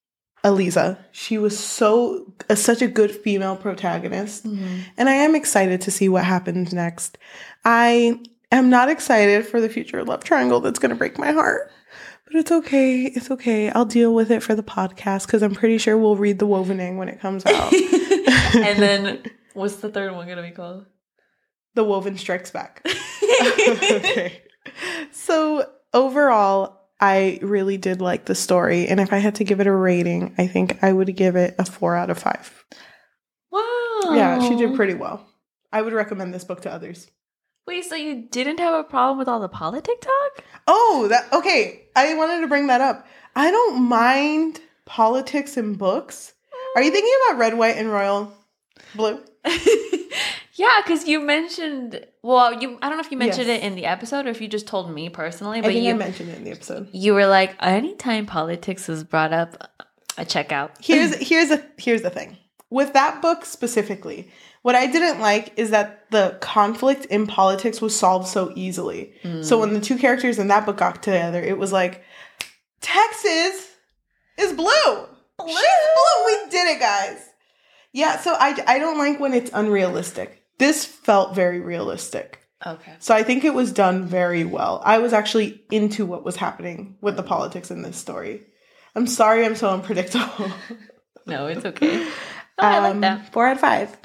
Alizeh. 0.45 0.97
She 1.11 1.39
was 1.39 1.59
so 1.59 2.33
uh, 2.49 2.55
such 2.55 2.83
a 2.83 2.87
good 2.89 3.11
female 3.11 3.57
protagonist, 3.57 4.45
and 4.45 5.09
I 5.09 5.12
am 5.14 5.35
excited 5.35 5.80
to 5.83 5.91
see 5.91 6.09
what 6.09 6.24
happens 6.24 6.72
next. 6.72 7.18
I 7.64 8.20
am 8.57 8.70
not 8.70 8.88
excited 8.88 9.46
for 9.46 9.61
the 9.61 9.68
future 9.68 10.05
love 10.05 10.24
triangle 10.24 10.61
that's 10.61 10.78
going 10.78 10.90
to 10.90 10.96
break 10.96 11.18
my 11.18 11.32
heart. 11.32 11.70
But 12.26 12.36
it's 12.36 12.53
okay. 12.53 13.05
It's 13.05 13.30
okay. 13.30 13.70
I'll 13.70 13.84
deal 13.84 14.14
with 14.14 14.30
it 14.30 14.42
for 14.42 14.55
the 14.55 14.62
podcast 14.62 15.26
because 15.26 15.42
I'm 15.42 15.55
pretty 15.55 15.78
sure 15.78 15.98
we'll 15.98 16.16
read 16.16 16.38
the 16.38 16.46
Wovening 16.46 16.96
when 16.96 17.09
it 17.09 17.20
comes 17.20 17.44
out. 17.44 17.72
and 18.55 18.82
then 18.82 19.22
what's 19.55 19.76
the 19.76 19.90
third 19.90 20.12
one 20.12 20.26
gonna 20.26 20.42
be 20.42 20.50
called? 20.50 20.86
the 21.74 21.84
Woven 21.84 22.18
Strikes 22.18 22.50
Back. 22.50 22.84
okay. 23.42 24.42
So 25.11 25.68
overall, 25.92 26.80
I 27.00 27.38
really 27.42 27.76
did 27.78 28.00
like 28.00 28.26
the 28.26 28.34
story. 28.34 28.86
And 28.88 29.00
if 29.00 29.12
I 29.12 29.18
had 29.18 29.36
to 29.36 29.44
give 29.44 29.61
it 29.61 29.66
a 29.66 29.72
rating, 29.72 30.34
I 30.38 30.46
think 30.46 30.82
I 30.82 30.92
would 30.92 31.14
give 31.16 31.36
it 31.36 31.55
a 31.59 31.64
four 31.64 31.96
out 31.96 32.11
of 32.11 32.18
five. 32.18 32.64
Wow. 33.50 34.00
Yeah, 34.12 34.46
she 34.46 34.57
did 34.57 34.74
pretty 34.76 34.94
well. 34.94 35.26
I 35.72 35.82
would 35.82 35.92
recommend 35.92 36.34
this 36.34 36.44
book 36.44 36.62
to 36.62 36.72
others. 36.72 37.11
Wait, 37.66 37.84
so 37.84 37.94
you 37.94 38.22
didn't 38.30 38.58
have 38.58 38.74
a 38.74 38.84
problem 38.84 39.18
with 39.18 39.28
all 39.28 39.40
the 39.40 39.48
politic 39.48 40.00
talk? 40.00 40.44
Oh, 40.66 41.06
that 41.08 41.32
okay. 41.32 41.82
I 41.94 42.14
wanted 42.14 42.40
to 42.40 42.46
bring 42.48 42.66
that 42.66 42.80
up. 42.80 43.06
I 43.36 43.50
don't 43.50 43.82
mind 43.82 44.60
politics 44.84 45.56
in 45.56 45.74
books. 45.74 46.34
Are 46.76 46.82
you 46.82 46.90
thinking 46.90 47.12
about 47.28 47.38
red, 47.38 47.56
white, 47.56 47.76
and 47.76 47.90
royal 47.90 48.32
blue? 48.94 49.20
yeah, 50.54 50.80
because 50.84 51.06
you 51.06 51.20
mentioned. 51.20 52.04
Well, 52.22 52.60
you. 52.60 52.78
I 52.82 52.88
don't 52.88 52.98
know 52.98 53.04
if 53.04 53.10
you 53.10 53.18
mentioned 53.18 53.46
Yes. 53.48 53.62
it 53.62 53.66
in 53.66 53.74
the 53.74 53.86
episode 53.86 54.26
or 54.26 54.30
if 54.30 54.40
you 54.40 54.48
just 54.48 54.66
told 54.66 54.90
me 54.90 55.08
personally, 55.08 55.58
I 55.58 55.62
but 55.62 55.68
think 55.72 55.84
I 55.84 55.88
you 55.88 55.94
mentioned 55.94 56.30
it 56.30 56.38
in 56.38 56.44
the 56.44 56.50
episode. 56.52 56.88
you 56.92 57.14
were 57.14 57.26
like, 57.26 57.54
anytime 57.60 58.26
politics 58.26 58.88
is 58.88 59.04
brought 59.04 59.32
up, 59.32 59.70
I 60.18 60.24
check 60.24 60.52
out. 60.52 60.72
Here's 60.80 61.14
here's 61.28 61.50
a 61.50 61.64
here's 61.78 62.02
the 62.02 62.10
thing. 62.10 62.36
With 62.70 62.92
that 62.94 63.20
book 63.20 63.44
specifically, 63.44 64.30
what 64.62 64.74
I 64.74 64.86
didn't 64.86 65.20
like 65.20 65.52
is 65.58 65.70
that 65.70 66.10
the 66.10 66.38
conflict 66.40 67.04
in 67.06 67.26
politics 67.26 67.80
was 67.80 67.98
solved 67.98 68.28
so 68.28 68.52
easily. 68.56 69.12
So 69.42 69.58
when 69.60 69.74
the 69.74 69.80
two 69.80 69.96
characters 69.98 70.38
in 70.38 70.48
that 70.48 70.64
book 70.66 70.76
got 70.78 71.02
together, 71.02 71.40
it 71.42 71.58
was 71.58 71.72
like 71.72 72.02
Texas 72.80 73.68
is 74.38 74.52
blue. 74.52 75.06
She's 75.46 75.56
blue. 75.56 76.26
We 76.26 76.50
did 76.50 76.76
it, 76.76 76.80
guys. 76.80 77.18
Yeah, 77.92 78.18
so 78.18 78.34
I 78.38 78.62
I 78.66 78.78
don't 78.78 78.98
like 78.98 79.20
when 79.20 79.34
it's 79.34 79.50
unrealistic. 79.52 80.42
This 80.58 80.84
felt 80.84 81.34
very 81.34 81.60
realistic. 81.60 82.38
okay. 82.64 82.94
So 83.00 83.14
I 83.14 83.22
think 83.22 83.44
it 83.44 83.54
was 83.54 83.72
done 83.72 84.06
very 84.06 84.44
well. 84.44 84.80
I 84.84 84.98
was 84.98 85.12
actually 85.12 85.62
into 85.70 86.06
what 86.06 86.24
was 86.24 86.36
happening 86.36 86.96
with 87.00 87.16
the 87.16 87.22
politics 87.22 87.70
in 87.70 87.82
this 87.82 87.96
story. 87.96 88.42
I'm 88.94 89.06
sorry 89.06 89.44
I'm 89.44 89.56
so 89.56 89.70
unpredictable. 89.70 90.50
No, 91.26 91.46
it's 91.46 91.64
okay. 91.64 92.04
Oh, 92.04 92.10
I 92.58 92.78
like 92.80 92.94
Um, 92.94 93.00
that. 93.02 93.32
Four 93.32 93.46
out 93.46 93.52
of 93.54 93.60
five. 93.60 93.96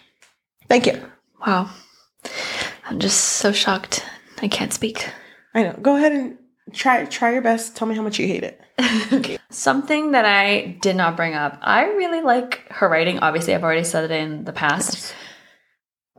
Thank 0.69 0.87
you. 0.87 1.01
Wow. 1.45 1.69
I'm 2.85 2.99
just 2.99 3.19
so 3.19 3.51
shocked. 3.51 4.05
I 4.41 4.47
can't 4.47 4.73
speak. 4.73 5.09
I 5.53 5.63
know. 5.63 5.79
Go 5.81 5.95
ahead 5.95 6.11
and 6.11 6.37
try 6.73 7.05
try 7.05 7.33
your 7.33 7.41
best. 7.41 7.75
Tell 7.75 7.87
me 7.87 7.95
how 7.95 8.01
much 8.01 8.19
you 8.19 8.27
hate 8.27 8.43
it. 8.43 8.61
okay. 9.13 9.37
Something 9.49 10.11
that 10.11 10.25
I 10.25 10.77
did 10.81 10.95
not 10.95 11.15
bring 11.15 11.33
up. 11.33 11.57
I 11.61 11.85
really 11.85 12.21
like 12.21 12.65
her 12.71 12.87
writing. 12.87 13.19
Obviously, 13.19 13.55
I've 13.55 13.63
already 13.63 13.83
said 13.83 14.09
it 14.09 14.11
in 14.11 14.43
the 14.43 14.53
past. 14.53 15.15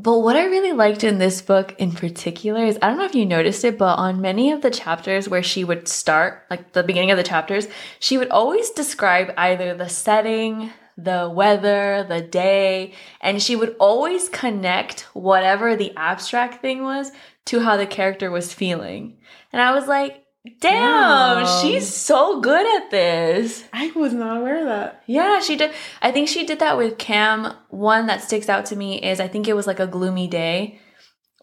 But 0.01 0.21
what 0.21 0.37
I 0.37 0.45
really 0.45 0.73
liked 0.73 1.03
in 1.03 1.19
this 1.19 1.43
book 1.43 1.75
in 1.79 1.91
particular 1.91 2.65
is 2.65 2.79
I 2.81 2.89
don't 2.89 2.99
know 2.99 3.05
if 3.05 3.17
you 3.17 3.27
noticed 3.27 3.65
it, 3.65 3.77
but 3.77 3.99
on 3.99 4.21
many 4.21 4.53
of 4.53 4.63
the 4.63 4.71
chapters 4.71 5.29
where 5.29 5.43
she 5.43 5.65
would 5.65 5.89
start, 5.89 6.47
like 6.51 6.73
the 6.73 6.85
beginning 6.85 7.11
of 7.11 7.17
the 7.17 7.25
chapters, 7.25 7.67
she 7.99 8.17
would 8.17 8.29
always 8.29 8.71
describe 8.71 9.35
either 9.37 9.75
the 9.75 9.89
setting, 9.89 10.71
the 10.99 11.31
weather, 11.33 12.05
the 12.09 12.21
day, 12.21 12.93
and 13.21 13.41
she 13.41 13.55
would 13.55 13.77
always 13.79 14.29
connect 14.29 15.03
whatever 15.15 15.77
the 15.77 15.93
abstract 15.97 16.61
thing 16.61 16.83
was 16.83 17.13
to 17.47 17.61
how 17.61 17.77
the 17.77 17.87
character 17.87 18.31
was 18.31 18.53
feeling. 18.53 19.17
And 19.53 19.63
I 19.63 19.73
was 19.73 19.87
like, 19.87 20.25
damn, 20.61 21.47
she's 21.63 21.87
so 21.87 22.41
good 22.41 22.83
at 22.83 22.91
this. 22.91 23.65
I 23.73 23.93
was 23.95 24.13
not 24.13 24.39
aware 24.39 24.61
of 24.61 24.67
that. 24.67 25.05
Yeah, 25.07 25.41
she 25.41 25.55
did. 25.55 25.71
I 26.03 26.11
think 26.11 26.29
she 26.29 26.45
did 26.45 26.59
that 26.59 26.77
with 26.77 26.99
Cam. 26.99 27.55
One 27.71 28.07
that 28.09 28.23
sticks 28.23 28.49
out 28.49 28.67
to 28.67 28.77
me 28.77 29.01
is 29.01 29.21
I 29.21 29.29
think 29.29 29.47
it 29.47 29.55
was 29.55 29.69
like 29.69 29.81
a 29.81 29.87
gloomy 29.87 30.27
day, 30.27 30.81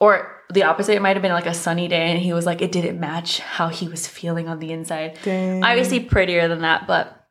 or 0.01 0.43
the 0.49 0.63
opposite. 0.63 0.95
It 0.95 1.01
might 1.01 1.15
have 1.15 1.23
been 1.23 1.31
like 1.31 1.45
a 1.45 1.53
sunny 1.53 1.87
day, 1.87 2.11
and 2.11 2.19
he 2.19 2.33
was 2.33 2.45
like, 2.45 2.61
it 2.61 2.73
didn't 2.73 2.99
match 2.99 3.39
how 3.39 3.69
he 3.69 3.87
was 3.87 4.05
feeling 4.05 4.49
on 4.49 4.59
the 4.59 4.73
inside. 4.73 5.17
Dang. 5.23 5.63
Obviously, 5.63 6.01
prettier 6.01 6.49
than 6.49 6.61
that, 6.61 6.87
but 6.87 7.24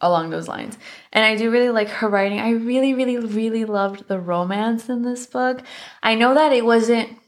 along 0.00 0.30
those 0.30 0.48
lines. 0.48 0.76
And 1.12 1.24
I 1.24 1.36
do 1.36 1.50
really 1.50 1.70
like 1.70 1.88
her 1.88 2.08
writing. 2.08 2.38
I 2.40 2.50
really, 2.50 2.94
really, 2.94 3.16
really 3.18 3.64
loved 3.64 4.08
the 4.08 4.20
romance 4.20 4.88
in 4.88 5.02
this 5.02 5.26
book. 5.26 5.62
I 6.02 6.14
know 6.14 6.34
that 6.34 6.52
it 6.52 6.64
wasn't 6.64 7.18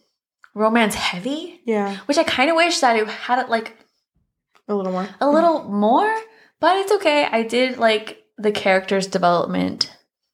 romance 0.54 0.94
heavy, 0.94 1.60
Yeah, 1.64 1.96
which 2.06 2.18
I 2.18 2.24
kind 2.24 2.50
of 2.50 2.56
wish 2.56 2.80
that 2.80 2.96
it 2.96 3.06
had 3.08 3.38
it 3.38 3.48
like 3.48 3.76
a 4.66 4.74
little 4.74 4.92
more. 4.92 5.08
a 5.20 5.30
little 5.30 5.64
more, 5.64 6.14
but 6.60 6.76
it's 6.78 6.92
okay. 6.92 7.24
I 7.24 7.42
did 7.42 7.78
like 7.78 8.22
the 8.36 8.52
characters' 8.52 9.06
development 9.06 9.90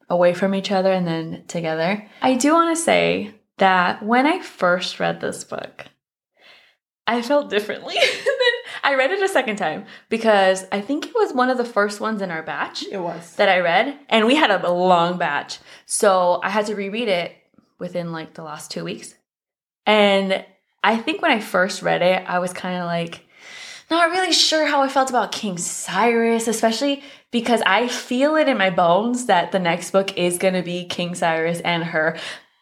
away 0.08 0.34
from 0.34 0.54
each 0.54 0.70
other 0.70 0.92
and 0.92 1.06
then 1.06 1.44
together. 1.46 2.06
I 2.20 2.34
do 2.34 2.52
want 2.52 2.76
to 2.76 2.82
say 2.82 3.34
that 3.58 4.02
when 4.02 4.26
I 4.26 4.40
first 4.40 4.98
read 4.98 5.20
this 5.20 5.44
book, 5.44 5.86
I 7.06 7.22
felt 7.22 7.50
differently. 7.50 7.94
than 8.24 8.72
I 8.82 8.94
read 8.94 9.10
it 9.10 9.22
a 9.22 9.28
second 9.28 9.56
time 9.56 9.84
because 10.08 10.64
I 10.72 10.80
think 10.80 11.06
it 11.06 11.14
was 11.14 11.32
one 11.32 11.50
of 11.50 11.58
the 11.58 11.64
first 11.64 12.00
ones 12.00 12.22
in 12.22 12.30
our 12.30 12.42
batch 12.42 12.84
It 12.90 12.98
was. 12.98 13.36
that 13.36 13.48
I 13.48 13.60
read, 13.60 13.98
and 14.08 14.26
we 14.26 14.34
had 14.34 14.50
a 14.50 14.70
long 14.70 15.18
batch. 15.18 15.58
So 15.86 16.40
I 16.42 16.50
had 16.50 16.66
to 16.66 16.74
reread 16.74 17.08
it 17.08 17.32
within 17.78 18.12
like 18.12 18.34
the 18.34 18.42
last 18.42 18.70
two 18.70 18.84
weeks. 18.84 19.14
And 19.86 20.44
I 20.82 20.96
think 20.96 21.22
when 21.22 21.30
I 21.30 21.40
first 21.40 21.82
read 21.82 22.02
it, 22.02 22.24
I 22.26 22.38
was 22.38 22.52
kind 22.52 22.78
of 22.78 22.86
like 22.86 23.24
not 23.90 24.10
really 24.10 24.32
sure 24.32 24.66
how 24.66 24.82
I 24.82 24.88
felt 24.88 25.10
about 25.10 25.32
King 25.32 25.58
Cyrus, 25.58 26.48
especially 26.48 27.02
because 27.30 27.62
I 27.66 27.88
feel 27.88 28.36
it 28.36 28.48
in 28.48 28.56
my 28.56 28.70
bones 28.70 29.26
that 29.26 29.52
the 29.52 29.58
next 29.58 29.90
book 29.90 30.16
is 30.16 30.38
going 30.38 30.54
to 30.54 30.62
be 30.62 30.86
King 30.86 31.14
Cyrus 31.14 31.60
and 31.60 31.84
her 31.84 32.16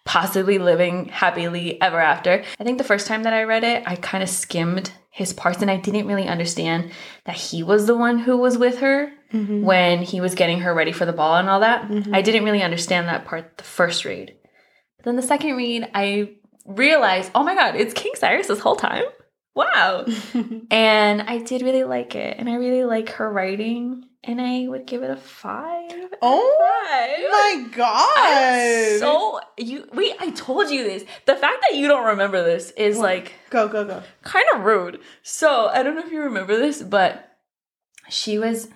possibly 0.05 0.59
living 0.59 1.07
happily 1.09 1.81
ever 1.81 2.01
after. 2.01 2.43
I 2.59 2.65
think 2.65 2.79
the 2.79 2.85
first 2.85 3.07
time 3.07 3.23
that 3.23 3.33
I 3.33 3.45
read 3.45 3.65
it, 3.65 3.83
I 3.87 3.97
kind 3.97 4.23
of 4.23 4.29
skimmed 4.29 4.91
his 5.11 5.33
parts 5.33 5.61
and 5.63 5.71
I 5.71 5.77
didn't 5.77 6.07
really 6.07 6.27
understand 6.27 6.91
that 7.27 7.37
he 7.37 7.63
was 7.63 7.87
the 7.87 7.97
one 7.97 8.19
who 8.19 8.37
was 8.37 8.57
with 8.59 8.79
her 8.79 9.13
Mhm. 9.33 9.63
when 9.63 10.03
he 10.03 10.21
was 10.21 10.35
getting 10.35 10.61
her 10.61 10.73
ready 10.75 10.93
for 10.93 11.05
the 11.05 11.13
ball 11.13 11.37
and 11.37 11.49
all 11.49 11.61
that. 11.61 11.89
Mhm. 11.89 12.15
I 12.15 12.23
didn't 12.23 12.45
really 12.45 12.63
understand 12.63 13.09
that 13.09 13.25
part 13.27 13.59
the 13.59 13.65
first 13.65 14.05
read. 14.05 14.35
But 14.97 15.05
then 15.05 15.17
the 15.17 15.23
second 15.23 15.57
read, 15.57 15.89
I 15.95 16.31
realized, 16.67 17.31
oh 17.35 17.43
my 17.43 17.55
god, 17.55 17.77
it's 17.77 17.93
King 17.95 18.13
Cyrus 18.15 18.47
this 18.47 18.61
whole 18.61 18.77
time. 18.77 19.05
Wow. 19.55 20.07
and 20.71 21.23
I 21.23 21.39
did 21.39 21.61
really 21.63 21.85
like 21.85 22.15
it. 22.15 22.37
And 22.39 22.49
I 22.49 22.55
really 22.55 22.85
like 22.85 23.11
her 23.11 23.31
writing. 23.31 24.05
And 24.25 24.41
I 24.41 24.69
would 24.69 24.87
give 24.87 25.03
it 25.03 25.11
a 25.11 25.17
five. 25.17 25.91
Oh 26.23 26.57
five. 26.89 27.31
My 27.31 27.77
God. 27.77 29.01
So 29.01 29.41
you 29.59 29.89
wait, 29.93 30.15
I 30.21 30.31
told 30.31 30.71
you 30.71 30.85
this. 30.85 31.05
The 31.27 31.35
fact 31.35 31.65
that 31.69 31.77
you 31.77 31.89
don't 31.89 32.07
remember 32.07 32.45
this 32.45 32.71
is 32.73 32.97
What? 32.97 33.05
like 33.05 33.33
go 33.51 33.67
go 33.69 33.85
go. 33.85 34.03
kind 34.23 34.45
of 34.55 34.63
rude. 34.63 35.01
So 35.23 35.67
I 35.67 35.83
don't 35.83 35.97
know 35.97 36.05
if 36.05 36.13
you 36.13 36.23
remember 36.23 36.57
this, 36.57 36.83
but 36.83 37.37
she 38.09 38.39
was 38.39 38.69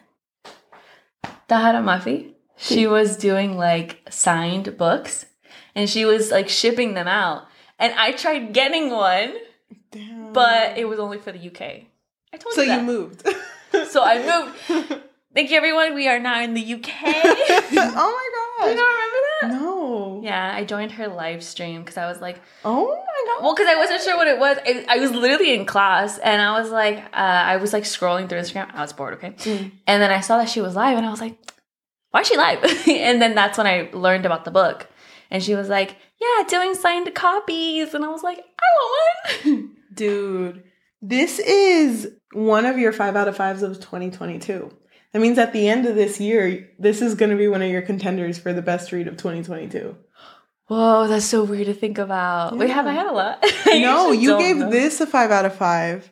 Tahereh 1.49 1.85
Mafi. 1.85 2.33
She 2.57 2.85
hmm. 2.85 2.91
was 2.91 3.17
doing 3.17 3.57
like 3.57 4.03
signed 4.11 4.77
books 4.77 5.27
and 5.75 5.89
she 5.89 6.05
was 6.05 6.31
like 6.31 6.49
shipping 6.49 6.95
them 6.95 7.07
out. 7.07 7.47
And 7.79 7.93
I 7.95 8.13
tried 8.13 8.53
getting 8.53 8.91
one, 8.91 9.35
Damn. 9.91 10.33
but 10.33 10.79
it 10.79 10.89
was 10.89 10.99
only 10.99 11.19
for 11.19 11.31
the 11.31 11.39
UK. 11.39 11.85
I 12.33 12.37
told 12.39 12.55
so 12.55 12.63
you 12.63 12.69
So 12.69 12.77
you 12.77 12.83
moved. 12.83 13.29
So 13.91 14.03
I 14.03 14.45
moved. 14.71 15.03
Thank 15.37 15.51
you 15.51 15.59
everyone. 15.59 15.95
We 15.95 16.09
are 16.09 16.19
now 16.19 16.41
in 16.41 16.55
the 16.55 16.63
UK. 16.63 16.89
oh 17.05 17.69
my 17.69 17.71
you 17.75 17.79
my 17.79 18.75
don't 18.75 18.95
remember 18.95 19.19
that? 19.43 19.49
No. 19.51 20.23
Yeah, 20.25 20.55
I 20.57 20.65
joined 20.65 20.93
her 20.93 21.09
live 21.09 21.45
stream 21.45 21.83
because 21.83 21.99
I 21.99 22.07
was 22.07 22.23
like, 22.23 22.41
Oh 22.65 22.87
my 22.87 23.35
god. 23.35 23.45
Well, 23.45 23.55
because 23.55 23.69
I 23.69 23.77
wasn't 23.77 24.01
sure 24.01 24.17
what 24.17 24.29
it 24.29 24.39
was. 24.39 24.57
I, 24.65 24.87
I 24.89 24.97
was 24.97 25.11
literally 25.11 25.53
in 25.53 25.67
class 25.67 26.17
and 26.17 26.41
I 26.41 26.59
was 26.59 26.71
like, 26.71 27.01
uh, 27.13 27.19
I 27.19 27.59
was 27.59 27.75
like 27.75 27.85
scrolling 27.85 28.31
through 28.31 28.39
Instagram. 28.39 28.75
I 28.75 28.81
was 28.81 28.95
bored, 28.95 29.13
okay? 29.17 29.33
Mm. 29.33 29.73
And 29.87 30.03
then 30.03 30.11
I 30.11 30.21
saw 30.21 30.39
that 30.39 30.49
she 30.49 30.63
was 30.63 30.75
live 30.75 30.97
and 30.97 31.05
I 31.05 31.11
was 31.11 31.21
like, 31.21 31.37
why 32.13 32.23
is 32.23 32.29
she 32.29 32.39
live? 32.39 32.65
and 32.89 33.21
then 33.21 33.35
that's 33.35 33.59
when 33.59 33.67
I 33.67 33.91
learned 33.93 34.25
about 34.25 34.47
the 34.47 34.51
book. 34.51 34.87
And 35.31 35.43
she 35.43 35.55
was 35.55 35.69
like, 35.69 35.99
yeah, 36.19 36.49
doing 36.49 36.75
signed 36.75 37.15
copies. 37.15 37.93
And 37.93 38.07
I 38.07 38.09
was 38.09 38.23
like, 38.23 38.39
I 38.39 38.71
want 38.79 39.45
one. 39.45 39.77
Dude, 39.93 40.65
this 41.03 41.39
is 41.41 42.11
one 42.33 42.65
of 42.65 42.79
your 42.79 42.95
five 42.95 43.17
out 43.17 43.29
of 43.29 43.37
fives 43.37 43.63
of 43.63 43.75
2022. 43.75 44.71
That 45.17 45.23
means 45.23 45.39
at 45.39 45.55
the 45.55 45.67
end 45.67 45.87
of 45.87 45.95
this 45.95 46.21
year, 46.21 46.69
this 46.79 47.01
is 47.01 47.15
going 47.15 47.31
to 47.31 47.39
be 47.39 47.49
one 47.49 47.63
of 47.63 47.71
your 47.71 47.81
contenders 47.81 48.39
for 48.39 48.53
the 48.53 48.61
best 48.61 48.93
read 48.93 49.09
of 49.09 49.17
2022. 49.17 49.97
Whoa, 50.67 51.09
that's 51.09 51.25
so 51.25 51.43
weird 51.43 51.69
to 51.69 51.73
think 51.73 51.97
about. 51.97 52.55
Wait, 52.59 52.69
have 52.69 52.87
I 52.87 52.93
had 52.93 53.07
a 53.07 53.13
lot? 53.13 53.43
No, 53.67 54.13
you 54.13 54.37
gave 54.37 54.59
know. 54.59 54.69
this 54.71 55.01
a 55.01 55.07
five 55.07 55.31
out 55.31 55.47
of 55.47 55.55
five. 55.55 56.11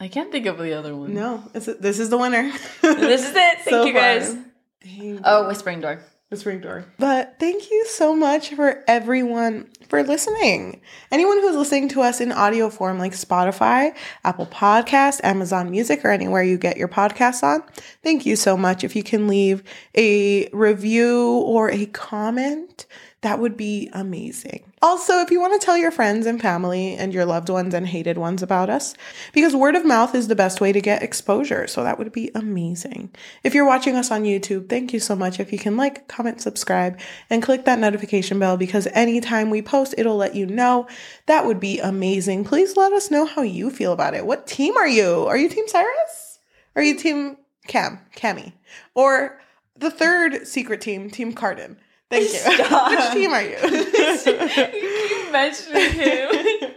I 0.00 0.08
can't 0.08 0.32
think 0.32 0.46
of 0.46 0.58
the 0.58 0.72
other 0.76 0.96
one. 0.96 1.14
No, 1.14 1.44
it's 1.54 1.66
this 1.66 2.00
is 2.00 2.10
the 2.10 2.18
winner. 2.18 2.50
This 2.82 3.22
is 3.22 3.36
it. 3.36 3.58
Thank 3.60 3.68
So 3.70 3.84
you 3.84 3.92
guys. 3.92 4.36
Dang. 4.82 5.20
Oh, 5.22 5.46
Whispering 5.46 5.80
Door. 5.80 6.02
the 6.30 6.36
spring 6.36 6.60
door. 6.60 6.86
But 6.98 7.36
thank 7.38 7.70
you 7.70 7.86
so 7.86 8.16
much 8.16 8.48
for 8.52 8.82
everyone 8.88 9.68
for 9.90 10.02
listening. 10.04 10.80
Anyone 11.10 11.40
who's 11.40 11.56
listening 11.56 11.88
to 11.90 12.00
us 12.00 12.20
in 12.20 12.30
audio 12.32 12.70
form 12.70 12.98
like 12.98 13.12
Spotify, 13.12 13.94
Apple 14.24 14.46
Podcast, 14.46 15.20
Amazon 15.24 15.70
Music, 15.70 16.04
or 16.04 16.10
anywhere 16.10 16.44
you 16.44 16.56
get 16.56 16.76
your 16.76 16.88
podcasts 16.88 17.42
on, 17.42 17.62
thank 18.02 18.24
you 18.24 18.36
so 18.36 18.56
much. 18.56 18.84
If 18.84 18.94
you 18.94 19.02
can 19.02 19.26
leave 19.26 19.64
a 19.96 20.48
review 20.52 21.40
or 21.44 21.70
a 21.70 21.86
comment, 21.86 22.86
that 23.22 23.40
would 23.40 23.56
be 23.56 23.90
amazing. 23.92 24.69
Also, 24.82 25.20
if 25.20 25.30
you 25.30 25.38
want 25.38 25.60
to 25.60 25.64
tell 25.64 25.76
your 25.76 25.90
friends 25.90 26.24
and 26.24 26.40
family 26.40 26.94
and 26.94 27.12
your 27.12 27.26
loved 27.26 27.50
ones 27.50 27.74
and 27.74 27.86
hated 27.86 28.16
ones 28.16 28.42
about 28.42 28.70
us, 28.70 28.94
because 29.34 29.54
word 29.54 29.76
of 29.76 29.84
mouth 29.84 30.14
is 30.14 30.28
the 30.28 30.34
best 30.34 30.58
way 30.58 30.72
to 30.72 30.80
get 30.80 31.02
exposure. 31.02 31.66
So 31.66 31.84
that 31.84 31.98
would 31.98 32.12
be 32.12 32.30
amazing. 32.34 33.10
If 33.44 33.54
you're 33.54 33.66
watching 33.66 33.94
us 33.94 34.10
on 34.10 34.22
YouTube, 34.22 34.70
thank 34.70 34.94
you 34.94 34.98
so 35.00 35.14
much. 35.14 35.38
If 35.38 35.52
you 35.52 35.58
can 35.58 35.76
like, 35.76 36.08
comment, 36.08 36.40
subscribe, 36.40 36.98
and 37.28 37.42
click 37.42 37.66
that 37.66 37.78
notification 37.78 38.38
bell 38.38 38.56
because 38.56 38.86
anytime 38.94 39.50
we 39.50 39.60
post, 39.60 39.94
it'll 39.98 40.16
let 40.16 40.34
you 40.34 40.46
know. 40.46 40.88
That 41.26 41.44
would 41.44 41.60
be 41.60 41.78
amazing. 41.78 42.44
Please 42.44 42.74
let 42.74 42.94
us 42.94 43.10
know 43.10 43.26
how 43.26 43.42
you 43.42 43.68
feel 43.68 43.92
about 43.92 44.14
it. 44.14 44.24
What 44.24 44.46
team 44.46 44.78
are 44.78 44.88
you? 44.88 45.26
Are 45.26 45.36
you 45.36 45.50
Team 45.50 45.68
Cyrus? 45.68 46.38
Are 46.74 46.82
you 46.82 46.96
Team 46.96 47.36
Cam, 47.66 47.98
Cammy? 48.16 48.54
Or 48.94 49.38
the 49.76 49.90
third 49.90 50.46
secret 50.46 50.80
team, 50.80 51.10
Team 51.10 51.34
Cardan? 51.34 51.76
Thank 52.10 52.32
you. 52.32 52.38
Stop. 52.38 52.90
Which 52.90 53.12
team 53.12 53.30
are 53.32 53.42
you? 53.42 53.56
you 55.30 55.30
him. 55.90 56.74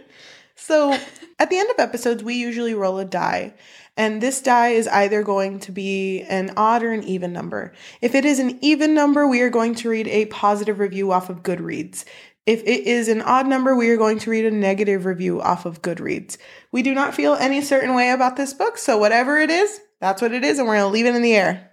So 0.54 0.96
at 1.38 1.50
the 1.50 1.58
end 1.58 1.70
of 1.70 1.78
episodes, 1.78 2.22
we 2.22 2.34
usually 2.34 2.74
roll 2.74 2.98
a 2.98 3.04
die. 3.04 3.54
And 3.96 4.20
this 4.20 4.40
die 4.40 4.70
is 4.70 4.88
either 4.88 5.22
going 5.22 5.60
to 5.60 5.72
be 5.72 6.22
an 6.22 6.52
odd 6.56 6.82
or 6.82 6.92
an 6.92 7.04
even 7.04 7.32
number. 7.32 7.72
If 8.00 8.14
it 8.14 8.24
is 8.24 8.38
an 8.38 8.58
even 8.60 8.94
number, 8.94 9.26
we 9.26 9.40
are 9.42 9.50
going 9.50 9.74
to 9.76 9.88
read 9.88 10.08
a 10.08 10.26
positive 10.26 10.78
review 10.78 11.12
off 11.12 11.30
of 11.30 11.42
Goodreads. 11.42 12.04
If 12.46 12.62
it 12.62 12.86
is 12.86 13.08
an 13.08 13.22
odd 13.22 13.46
number, 13.46 13.74
we 13.74 13.88
are 13.90 13.96
going 13.96 14.18
to 14.20 14.30
read 14.30 14.44
a 14.44 14.50
negative 14.50 15.04
review 15.06 15.40
off 15.40 15.64
of 15.64 15.80
Goodreads. 15.80 16.38
We 16.72 16.82
do 16.82 16.92
not 16.92 17.14
feel 17.14 17.34
any 17.34 17.60
certain 17.62 17.94
way 17.94 18.10
about 18.10 18.36
this 18.36 18.52
book, 18.52 18.78
so 18.78 18.98
whatever 18.98 19.38
it 19.38 19.50
is, 19.50 19.80
that's 20.00 20.20
what 20.20 20.32
it 20.32 20.44
is, 20.44 20.58
and 20.58 20.68
we're 20.68 20.76
going 20.76 20.88
to 20.88 20.92
leave 20.92 21.06
it 21.06 21.14
in 21.14 21.22
the 21.22 21.34
air. 21.34 21.70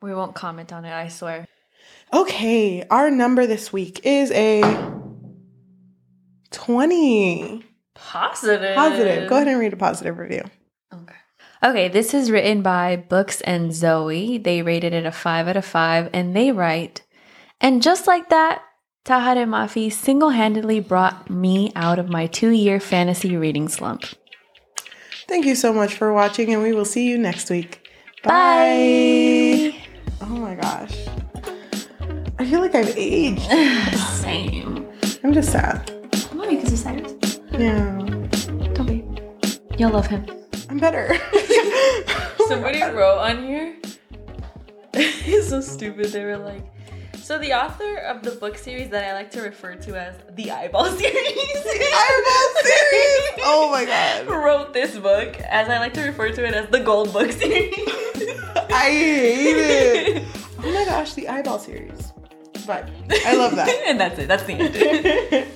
We 0.00 0.14
won't 0.14 0.34
comment 0.34 0.72
on 0.72 0.84
it, 0.84 0.92
I 0.92 1.08
swear. 1.08 1.46
Okay, 2.12 2.84
our 2.90 3.10
number 3.10 3.46
this 3.46 3.72
week 3.72 4.00
is 4.04 4.30
a 4.32 4.62
20. 6.50 7.64
Positive. 7.94 8.74
Positive. 8.74 9.28
Go 9.28 9.36
ahead 9.36 9.48
and 9.48 9.60
read 9.60 9.72
a 9.72 9.76
positive 9.76 10.18
review. 10.18 10.42
Okay. 10.92 11.14
Okay, 11.62 11.88
this 11.88 12.12
is 12.12 12.30
written 12.30 12.62
by 12.62 12.96
Books 12.96 13.40
and 13.42 13.72
Zoe. 13.72 14.38
They 14.38 14.62
rated 14.62 14.92
it 14.92 15.06
a 15.06 15.12
5 15.12 15.48
out 15.48 15.56
of 15.56 15.64
5, 15.64 16.10
and 16.12 16.34
they 16.34 16.50
write, 16.50 17.02
And 17.60 17.82
just 17.82 18.06
like 18.06 18.30
that, 18.30 18.62
Tahereh 19.04 19.46
Mafi 19.46 19.92
single 19.92 20.30
handedly 20.30 20.80
brought 20.80 21.30
me 21.30 21.72
out 21.76 21.98
of 21.98 22.08
my 22.08 22.26
two 22.26 22.50
year 22.50 22.80
fantasy 22.80 23.36
reading 23.36 23.68
slump. 23.68 24.04
Thank 25.28 25.46
you 25.46 25.54
so 25.54 25.72
much 25.72 25.94
for 25.94 26.12
watching, 26.12 26.52
and 26.52 26.62
we 26.62 26.72
will 26.72 26.84
see 26.84 27.08
you 27.08 27.16
next 27.16 27.50
week. 27.50 27.88
Bye. 28.24 29.74
Oh 30.20 30.26
my 30.26 30.54
gosh. 30.56 31.09
I 32.40 32.46
feel 32.46 32.60
like 32.60 32.74
I've 32.74 32.96
aged. 32.96 33.42
Same. 34.14 34.88
I'm 35.22 35.34
just 35.34 35.52
sad. 35.52 35.92
Mommy, 36.32 36.56
because 36.56 36.70
he's 36.70 36.82
Cyrus. 36.82 37.38
Yeah. 37.52 37.98
Don't 38.72 38.86
be. 38.86 39.04
You'll 39.76 39.90
love 39.90 40.06
him. 40.06 40.24
I'm 40.70 40.78
better. 40.78 41.18
Somebody 42.48 42.80
wrote 42.80 43.18
on 43.18 43.44
here. 43.46 43.76
it's 44.94 45.50
so 45.50 45.60
stupid. 45.60 46.06
They 46.06 46.24
were 46.24 46.38
like, 46.38 46.62
so 47.12 47.36
the 47.36 47.52
author 47.52 47.96
of 47.96 48.22
the 48.22 48.30
book 48.30 48.56
series 48.56 48.88
that 48.88 49.04
I 49.04 49.12
like 49.12 49.30
to 49.32 49.42
refer 49.42 49.74
to 49.74 50.00
as 50.00 50.16
the 50.34 50.50
Eyeball 50.50 50.86
series. 50.96 51.56
Eyeball 51.66 52.48
series. 52.62 53.44
Oh 53.44 53.68
my 53.70 53.84
god. 53.84 54.28
wrote 54.28 54.72
this 54.72 54.96
book 54.96 55.38
as 55.42 55.68
I 55.68 55.78
like 55.78 55.92
to 55.92 56.00
refer 56.00 56.30
to 56.30 56.46
it 56.46 56.54
as 56.54 56.70
the 56.70 56.80
Gold 56.80 57.12
Book 57.12 57.32
series. 57.32 57.74
I 58.70 58.88
hate 58.90 59.56
it. 59.58 60.24
Oh 60.64 60.72
my 60.72 60.86
gosh, 60.86 61.12
the 61.12 61.28
eyeball 61.28 61.58
series. 61.58 62.14
But 62.66 62.88
I 63.26 63.34
love 63.34 63.56
that. 63.56 63.68
and 63.86 64.00
that's 64.00 64.18
it. 64.18 64.28
That's 64.28 64.44
the 64.44 64.54
end. 64.54 65.46